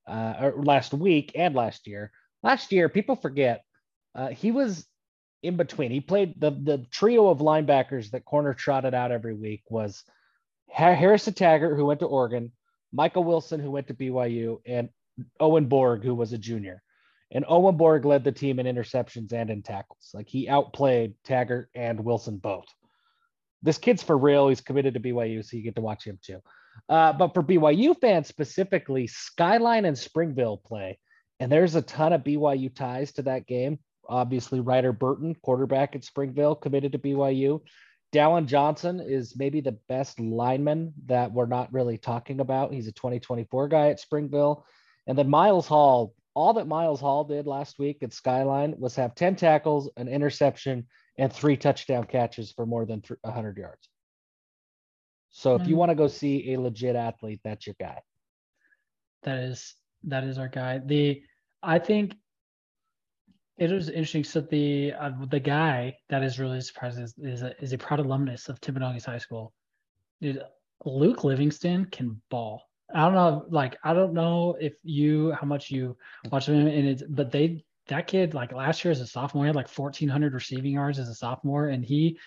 uh, 0.06 0.34
or 0.40 0.62
last 0.62 0.92
week 0.94 1.32
and 1.34 1.54
last 1.54 1.86
year. 1.86 2.12
Last 2.42 2.72
year, 2.72 2.88
people 2.88 3.16
forget 3.16 3.64
uh, 4.14 4.28
he 4.28 4.50
was 4.52 4.86
in 5.42 5.56
between. 5.56 5.90
He 5.90 6.00
played 6.00 6.40
the 6.40 6.50
the 6.50 6.86
trio 6.90 7.28
of 7.28 7.38
linebackers 7.38 8.10
that 8.10 8.24
corner 8.24 8.54
trotted 8.54 8.94
out 8.94 9.12
every 9.12 9.34
week 9.34 9.62
was 9.68 10.04
Ha- 10.70 10.94
Harrison 10.94 11.34
Taggart, 11.34 11.76
who 11.76 11.86
went 11.86 12.00
to 12.00 12.06
Oregon, 12.06 12.52
Michael 12.92 13.24
Wilson, 13.24 13.60
who 13.60 13.70
went 13.70 13.88
to 13.88 13.94
BYU, 13.94 14.60
and 14.66 14.88
Owen 15.40 15.66
Borg, 15.66 16.02
who 16.02 16.14
was 16.14 16.32
a 16.32 16.38
junior. 16.38 16.82
And 17.30 17.44
Owen 17.48 17.76
Borg 17.76 18.04
led 18.04 18.24
the 18.24 18.32
team 18.32 18.58
in 18.58 18.66
interceptions 18.66 19.32
and 19.32 19.50
in 19.50 19.62
tackles. 19.62 20.10
Like 20.14 20.28
he 20.28 20.48
outplayed 20.48 21.14
Taggart 21.24 21.68
and 21.74 22.04
Wilson 22.04 22.38
both. 22.38 22.66
This 23.64 23.78
kid's 23.78 24.02
for 24.02 24.16
real. 24.16 24.48
He's 24.48 24.60
committed 24.60 24.94
to 24.94 25.00
BYU, 25.00 25.44
so 25.44 25.56
you 25.56 25.62
get 25.62 25.74
to 25.76 25.80
watch 25.80 26.04
him 26.04 26.18
too. 26.22 26.40
Uh, 26.88 27.14
but 27.14 27.32
for 27.32 27.42
BYU 27.42 27.98
fans 27.98 28.28
specifically, 28.28 29.06
Skyline 29.06 29.86
and 29.86 29.98
Springville 29.98 30.58
play, 30.58 30.98
and 31.40 31.50
there's 31.50 31.74
a 31.74 31.82
ton 31.82 32.12
of 32.12 32.22
BYU 32.22 32.72
ties 32.72 33.12
to 33.12 33.22
that 33.22 33.46
game. 33.46 33.78
Obviously, 34.06 34.60
Ryder 34.60 34.92
Burton, 34.92 35.34
quarterback 35.42 35.96
at 35.96 36.04
Springville, 36.04 36.54
committed 36.54 36.92
to 36.92 36.98
BYU. 36.98 37.60
Dallin 38.12 38.46
Johnson 38.46 39.00
is 39.00 39.34
maybe 39.36 39.62
the 39.62 39.78
best 39.88 40.20
lineman 40.20 40.92
that 41.06 41.32
we're 41.32 41.46
not 41.46 41.72
really 41.72 41.96
talking 41.96 42.40
about. 42.40 42.72
He's 42.72 42.86
a 42.86 42.92
2024 42.92 43.68
guy 43.68 43.88
at 43.88 43.98
Springville. 43.98 44.66
And 45.06 45.18
then 45.18 45.30
Miles 45.30 45.66
Hall, 45.66 46.14
all 46.34 46.52
that 46.54 46.68
Miles 46.68 47.00
Hall 47.00 47.24
did 47.24 47.46
last 47.46 47.78
week 47.78 48.02
at 48.02 48.12
Skyline 48.12 48.74
was 48.78 48.94
have 48.96 49.14
10 49.14 49.36
tackles, 49.36 49.90
an 49.96 50.06
interception, 50.08 50.86
and 51.18 51.32
three 51.32 51.56
touchdown 51.56 52.04
catches 52.04 52.52
for 52.52 52.66
more 52.66 52.84
than 52.86 53.02
100 53.22 53.56
yards. 53.56 53.88
So 55.30 55.54
if 55.54 55.66
you 55.66 55.74
Mm. 55.74 55.78
want 55.78 55.90
to 55.90 55.94
go 55.96 56.06
see 56.06 56.52
a 56.52 56.60
legit 56.60 56.96
athlete, 56.96 57.40
that's 57.44 57.66
your 57.66 57.76
guy. 57.78 58.00
That 59.22 59.38
is 59.38 59.74
that 60.04 60.24
is 60.24 60.38
our 60.38 60.48
guy. 60.48 60.78
The 60.78 61.22
I 61.62 61.78
think 61.78 62.16
it 63.58 63.70
was 63.70 63.88
interesting. 63.88 64.24
So 64.24 64.40
the 64.40 64.92
uh, 64.98 65.10
the 65.30 65.40
guy 65.40 65.96
that 66.08 66.22
is 66.22 66.38
really 66.38 66.60
surprised 66.60 67.00
is 67.00 67.14
is 67.18 67.42
a, 67.42 67.60
is 67.62 67.72
a 67.72 67.78
proud 67.78 68.00
alumnus 68.00 68.48
of 68.48 68.60
Timpanogos 68.60 69.04
High 69.06 69.18
School. 69.18 69.52
Dude, 70.20 70.42
Luke 70.84 71.24
Livingston 71.24 71.86
can 71.86 72.20
ball. 72.30 72.62
I 72.94 73.04
don't 73.04 73.14
know, 73.14 73.46
like 73.48 73.76
I 73.84 73.94
don't 73.94 74.12
know 74.14 74.56
if 74.60 74.74
you 74.82 75.32
how 75.32 75.46
much 75.46 75.70
you 75.70 75.96
watch 76.30 76.48
him 76.48 76.66
and 76.66 76.86
it's 76.88 77.02
but 77.08 77.30
they 77.32 77.64
that 77.88 78.06
kid 78.06 78.34
like 78.34 78.52
last 78.52 78.84
year 78.84 78.92
as 78.92 79.00
a 79.00 79.06
sophomore 79.06 79.44
he 79.44 79.48
had 79.48 79.56
like 79.56 79.68
1400 79.68 80.32
receiving 80.32 80.72
yards 80.72 80.98
as 80.98 81.08
a 81.08 81.14
sophomore 81.14 81.68
and 81.68 81.84
he 81.84 82.18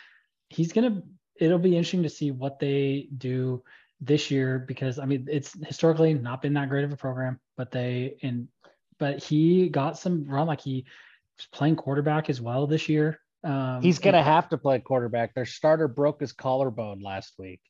he's 0.49 0.71
gonna 0.71 1.01
it'll 1.39 1.57
be 1.59 1.75
interesting 1.75 2.03
to 2.03 2.09
see 2.09 2.31
what 2.31 2.59
they 2.59 3.07
do 3.17 3.63
this 3.99 4.29
year 4.29 4.59
because 4.67 4.99
i 4.99 5.05
mean 5.05 5.27
it's 5.29 5.53
historically 5.65 6.13
not 6.13 6.41
been 6.41 6.53
that 6.53 6.69
great 6.69 6.83
of 6.83 6.93
a 6.93 6.97
program 6.97 7.39
but 7.55 7.71
they 7.71 8.17
and 8.21 8.47
but 8.99 9.23
he 9.23 9.69
got 9.69 9.97
some 9.97 10.25
run 10.27 10.45
like 10.47 10.61
he 10.61 10.85
was 11.37 11.47
playing 11.51 11.75
quarterback 11.75 12.29
as 12.29 12.39
well 12.41 12.67
this 12.67 12.87
year 12.89 13.19
um, 13.43 13.81
He's 13.83 13.99
gonna 13.99 14.23
have 14.23 14.49
to 14.49 14.57
play 14.57 14.79
quarterback. 14.79 15.35
Their 15.35 15.45
starter 15.45 15.87
broke 15.87 16.19
his 16.19 16.33
collarbone 16.33 16.99
last 17.01 17.35
week, 17.37 17.61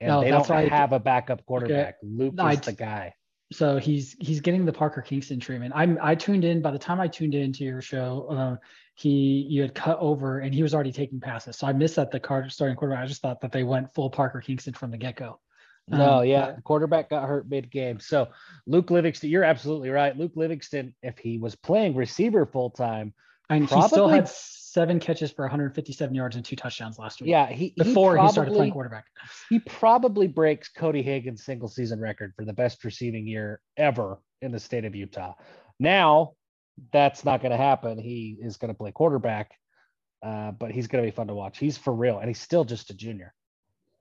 and 0.00 0.08
No, 0.08 0.20
they 0.22 0.30
that's 0.30 0.46
don't 0.46 0.56
why 0.56 0.62
I- 0.62 0.68
have 0.68 0.92
a 0.92 1.00
backup 1.00 1.44
quarterback. 1.44 1.96
Luke 2.04 2.34
No, 2.34 2.46
is 2.46 2.60
t- 2.60 2.70
the 2.70 2.76
guy. 2.76 3.14
So 3.50 3.78
he's 3.78 4.14
he's 4.20 4.40
getting 4.40 4.64
the 4.66 4.72
Parker 4.72 5.00
Kingston 5.00 5.40
treatment. 5.40 5.72
I'm 5.74 5.98
I 6.02 6.14
tuned 6.14 6.44
in 6.44 6.60
by 6.60 6.70
the 6.70 6.78
time 6.78 7.00
I 7.00 7.08
tuned 7.08 7.34
into 7.34 7.64
your 7.64 7.80
show, 7.80 8.26
uh, 8.30 8.56
he 8.94 9.46
you 9.48 9.62
had 9.62 9.74
cut 9.74 9.98
over 10.00 10.40
and 10.40 10.54
he 10.54 10.62
was 10.62 10.74
already 10.74 10.92
taking 10.92 11.20
passes. 11.20 11.56
So 11.56 11.66
I 11.66 11.72
missed 11.72 11.96
that 11.96 12.10
the 12.10 12.20
card 12.20 12.50
starting 12.52 12.76
quarterback. 12.76 13.04
I 13.04 13.06
just 13.06 13.22
thought 13.22 13.40
that 13.40 13.52
they 13.52 13.64
went 13.64 13.94
full 13.94 14.10
Parker 14.10 14.40
Kingston 14.40 14.74
from 14.74 14.90
the 14.90 14.98
get 14.98 15.16
go. 15.16 15.40
No, 15.88 16.18
Um, 16.18 16.26
yeah, 16.26 16.52
the 16.52 16.62
quarterback 16.62 17.08
got 17.08 17.26
hurt 17.26 17.48
mid 17.48 17.70
game. 17.70 18.00
So 18.00 18.28
Luke 18.66 18.90
Livingston, 18.90 19.30
you're 19.30 19.44
absolutely 19.44 19.88
right. 19.88 20.16
Luke 20.16 20.32
Livingston, 20.34 20.94
if 21.02 21.18
he 21.18 21.38
was 21.38 21.56
playing 21.56 21.96
receiver 21.96 22.44
full 22.44 22.70
time, 22.70 23.14
And 23.50 23.68
he 23.68 23.82
still 23.82 24.08
had 24.08 24.28
seven 24.28 25.00
catches 25.00 25.30
for 25.30 25.44
157 25.44 26.14
yards 26.14 26.36
and 26.36 26.44
two 26.44 26.56
touchdowns 26.56 26.98
last 26.98 27.20
week. 27.20 27.30
yeah, 27.30 27.46
he 27.46 27.72
before 27.76 28.16
he, 28.16 28.22
he, 28.22 28.28
started 28.28 28.54
playing 28.54 28.72
quarterback. 28.72 29.06
He 29.48 29.58
probably 29.60 30.26
breaks 30.26 30.68
Cody 30.68 31.02
Hagan's 31.02 31.44
single 31.44 31.68
season 31.68 32.00
record 32.00 32.34
for 32.36 32.44
the 32.44 32.52
best 32.52 32.84
receiving 32.84 33.26
year 33.26 33.60
ever 33.76 34.18
in 34.42 34.52
the 34.52 34.60
state 34.60 34.84
of 34.84 34.94
Utah. 34.94 35.34
Now, 35.80 36.32
that's 36.92 37.24
not 37.24 37.40
going 37.40 37.50
to 37.50 37.56
happen. 37.56 37.98
He 37.98 38.36
is 38.40 38.56
going 38.56 38.72
to 38.72 38.76
play 38.76 38.92
quarterback, 38.92 39.52
uh, 40.22 40.52
but 40.52 40.70
he's 40.70 40.86
going 40.86 41.02
to 41.02 41.10
be 41.10 41.14
fun 41.14 41.28
to 41.28 41.34
watch. 41.34 41.58
He's 41.58 41.78
for 41.78 41.92
real, 41.92 42.18
and 42.18 42.28
he's 42.28 42.40
still 42.40 42.64
just 42.64 42.90
a 42.90 42.94
junior. 42.94 43.34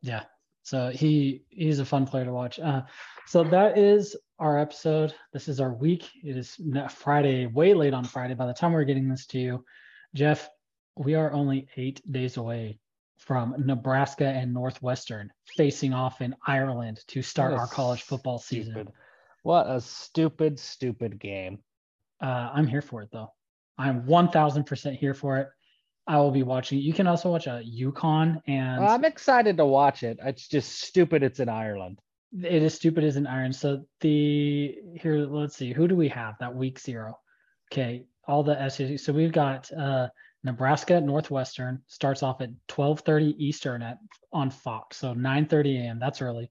Yeah. 0.02 0.24
So 0.64 0.90
he 0.90 1.44
he's 1.50 1.80
a 1.80 1.86
fun 1.86 2.06
player 2.06 2.26
to 2.26 2.34
watch. 2.34 2.60
Uh, 2.60 2.82
so 3.26 3.44
that 3.46 3.78
is 3.78 4.16
our 4.40 4.60
episode. 4.60 5.14
This 5.34 5.48
is 5.48 5.60
our 5.60 5.74
week. 5.74 6.10
It 6.24 6.38
is 6.38 6.60
Friday, 6.92 7.48
way 7.48 7.74
late 7.74 7.94
on 7.94 8.04
Friday. 8.04 8.34
By 8.34 8.46
the 8.46 8.54
time 8.54 8.74
we're 8.74 8.84
getting 8.84 9.10
this 9.10 9.26
to 9.28 9.40
you, 9.40 9.66
Jeff, 10.14 10.50
we 10.96 11.16
are 11.16 11.32
only 11.32 11.68
eight 11.76 12.02
days 12.12 12.38
away 12.38 12.80
from 13.18 13.56
Nebraska 13.58 14.28
and 14.28 14.54
Northwestern 14.54 15.32
facing 15.56 15.94
off 15.94 16.22
in 16.22 16.36
Ireland 16.46 17.00
to 17.08 17.22
start 17.22 17.54
our 17.54 17.68
college 17.68 18.04
football 18.04 18.38
season. 18.38 18.74
Stupid. 18.74 18.94
What 19.44 19.68
a 19.68 19.82
stupid, 19.82 20.60
stupid 20.60 21.20
game. 21.20 21.60
Uh, 22.22 22.52
I'm 22.54 22.68
here 22.68 22.82
for 22.82 23.02
it 23.02 23.10
though. 23.12 23.32
I'm 23.78 24.04
1,000% 24.04 24.98
here 24.98 25.14
for 25.14 25.38
it. 25.38 25.50
I 26.06 26.18
will 26.18 26.32
be 26.32 26.44
watching. 26.44 26.80
You 26.80 26.94
can 26.94 27.08
also 27.08 27.32
watch 27.32 27.48
a 27.48 27.62
UConn 27.64 28.42
and 28.48 28.84
I'm 28.84 29.04
excited 29.04 29.58
to 29.58 29.66
watch 29.66 30.04
it. 30.04 30.20
It's 30.24 30.48
just 30.48 30.82
stupid. 30.82 31.22
It's 31.22 31.40
in 31.40 31.50
Ireland. 31.50 32.00
It 32.34 32.62
is 32.62 32.74
stupid 32.74 33.04
as 33.04 33.16
an 33.16 33.28
iron. 33.28 33.54
So 33.54 33.86
the 34.02 34.76
here, 34.96 35.26
let's 35.26 35.56
see, 35.56 35.74
who 35.74 35.88
do 35.88 35.96
we 35.96 36.10
have 36.10 36.36
that 36.40 36.56
week 36.56 36.80
zero? 36.80 37.18
Okay, 37.72 38.06
all 38.28 38.44
the 38.44 38.70
SEC. 38.70 39.00
So 39.00 39.14
we've 39.14 39.32
got 39.32 39.72
uh, 39.72 40.10
Nebraska 40.44 40.96
at 40.96 41.04
Northwestern 41.04 41.82
starts 41.88 42.24
off 42.24 42.42
at 42.42 42.50
12:30 42.68 43.36
Eastern 43.38 43.82
at 43.82 43.98
on 44.34 44.50
Fox. 44.50 44.98
So 44.98 45.14
9:30 45.14 45.84
a.m. 45.84 46.00
That's 46.00 46.22
early. 46.22 46.50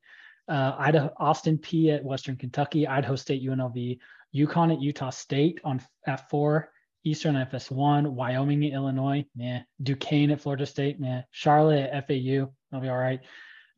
Uh, 0.48 0.74
Idaho, 0.78 1.12
Austin 1.18 1.58
Peay 1.58 1.94
at 1.96 2.04
Western 2.04 2.36
Kentucky, 2.36 2.86
Idaho 2.86 3.16
State 3.16 3.42
UNLV, 3.42 3.98
UConn 4.34 4.72
at 4.72 4.80
Utah 4.80 5.10
State 5.10 5.60
on 5.64 5.82
at 6.06 6.28
four. 6.30 6.70
Eastern 7.06 7.36
FS1, 7.36 8.08
Wyoming 8.08 8.64
at 8.64 8.72
Illinois, 8.72 9.24
yeah. 9.36 9.60
Duquesne 9.80 10.32
at 10.32 10.40
Florida 10.40 10.66
State, 10.66 10.96
yeah. 10.98 11.22
Charlotte 11.30 11.88
at 11.92 12.08
FAU, 12.08 12.50
that'll 12.70 12.82
be 12.82 12.88
all 12.88 12.98
right. 12.98 13.20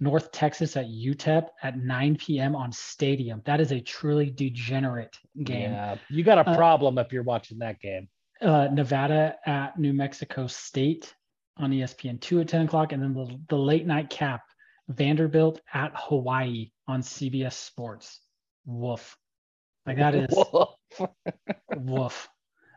North 0.01 0.31
Texas 0.31 0.77
at 0.77 0.87
UTEP 0.87 1.49
at 1.63 1.77
9 1.79 2.17
p.m. 2.17 2.55
on 2.55 2.71
Stadium. 2.71 3.43
That 3.45 3.61
is 3.61 3.73
a 3.73 3.81
truly 3.81 4.31
degenerate 4.31 5.17
game. 5.43 5.73
Yeah, 5.73 5.97
you 6.09 6.23
got 6.23 6.39
a 6.39 6.49
Uh, 6.51 6.57
problem 6.57 6.99
if 6.99 7.13
you're 7.13 7.25
watching 7.25 7.59
that 7.59 7.81
game. 7.81 8.09
Uh, 8.41 8.69
Nevada 8.73 9.37
at 9.47 9.79
New 9.79 9.93
Mexico 9.93 10.47
State 10.47 11.13
on 11.57 11.73
E 11.73 11.81
ESPN2 11.81 12.43
at 12.43 12.49
10 12.49 12.67
o'clock. 12.67 12.93
And 12.93 13.03
then 13.03 13.13
the, 13.13 13.41
the 13.49 13.57
late 13.59 13.87
night 13.87 14.09
cap, 14.11 14.43
Vanderbilt 14.89 15.61
at 15.75 15.91
Hawaii 15.95 16.71
on 16.87 17.03
CBS 17.03 17.55
Sports. 17.55 18.21
Woof. 18.65 19.17
Like 19.85 19.97
that 19.97 20.15
is 20.15 20.29
woof. 21.77 22.29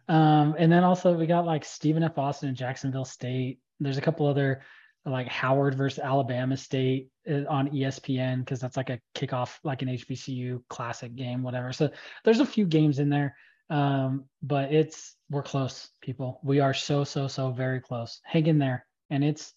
Um, 0.08 0.56
and 0.58 0.72
then 0.72 0.84
also 0.84 1.14
we 1.14 1.28
got 1.28 1.46
like 1.46 1.64
Stephen 1.64 2.04
F. 2.04 2.18
Austin 2.18 2.50
and 2.50 2.58
Jacksonville 2.58 3.06
State. 3.06 3.60
There's 3.80 3.98
a 3.98 4.02
couple 4.02 4.26
other 4.28 4.62
like 5.06 5.28
Howard 5.28 5.76
versus 5.76 6.00
Alabama 6.00 6.56
State 6.58 7.10
uh, 7.30 7.46
on 7.50 7.70
ESPN 7.70 8.40
because 8.40 8.60
that's 8.60 8.78
like 8.78 8.90
a 8.90 9.00
kickoff, 9.16 9.58
like 9.64 9.82
an 9.82 9.88
HBCU 9.90 10.64
classic 10.70 11.16
game, 11.16 11.42
whatever. 11.44 11.74
So 11.74 11.90
there's 12.24 12.40
a 12.40 12.46
few 12.46 12.66
games 12.66 13.00
in 13.00 13.10
there, 13.10 13.36
um, 13.70 14.26
but 14.44 14.72
it's 14.74 15.16
we're 15.30 15.42
close, 15.44 15.90
people. 16.02 16.40
We 16.44 16.60
are 16.60 16.74
so 16.74 17.04
so 17.04 17.28
so 17.28 17.52
very 17.52 17.80
close. 17.82 18.20
Hang 18.24 18.46
in 18.48 18.60
there, 18.60 18.86
and 19.10 19.24
it's 19.24 19.54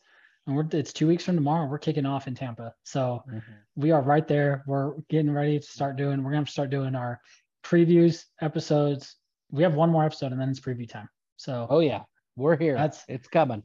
and 0.47 0.57
we're 0.57 0.67
it's 0.73 0.93
two 0.95 1.07
weeks 1.07 1.25
from 1.25 1.35
tomorrow. 1.35 1.67
We're 1.67 1.79
kicking 1.79 2.07
off 2.07 2.27
in 2.27 2.35
Tampa, 2.35 2.73
so 2.85 3.23
we 3.77 3.91
are 3.91 4.01
right 4.03 4.27
there. 4.27 4.63
We're 4.67 4.95
getting 5.11 5.31
ready 5.33 5.59
to 5.59 5.67
start 5.67 5.97
doing. 5.97 6.23
We're 6.23 6.33
gonna 6.33 6.47
start 6.47 6.71
doing 6.71 6.95
our 6.95 7.21
previews 7.65 8.25
episodes. 8.41 9.17
We 9.51 9.63
have 9.63 9.75
one 9.75 9.91
more 9.91 10.05
episode, 10.05 10.33
and 10.33 10.41
then 10.41 10.49
it's 10.49 10.61
preview 10.61 10.89
time. 10.89 11.09
So 11.37 11.67
Oh 11.69 11.81
yeah, 11.81 12.03
we're 12.37 12.57
here. 12.57 12.75
That's- 12.75 13.05
it's 13.09 13.29
coming. 13.29 13.63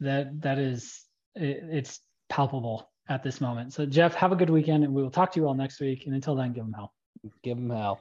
that 0.00 0.40
that 0.42 0.58
is 0.58 1.04
it, 1.34 1.64
it's 1.70 2.00
palpable 2.28 2.90
at 3.08 3.22
this 3.22 3.40
moment. 3.40 3.72
So 3.72 3.86
Jeff, 3.86 4.14
have 4.14 4.32
a 4.32 4.36
good 4.36 4.50
weekend, 4.50 4.84
and 4.84 4.94
we 4.94 5.02
will 5.02 5.10
talk 5.10 5.32
to 5.32 5.40
you 5.40 5.46
all 5.46 5.54
next 5.54 5.80
week. 5.80 6.06
And 6.06 6.14
until 6.14 6.34
then, 6.34 6.52
give 6.52 6.64
them 6.64 6.72
hell. 6.72 6.92
Give 7.42 7.56
them 7.56 7.70
hell. 7.70 8.00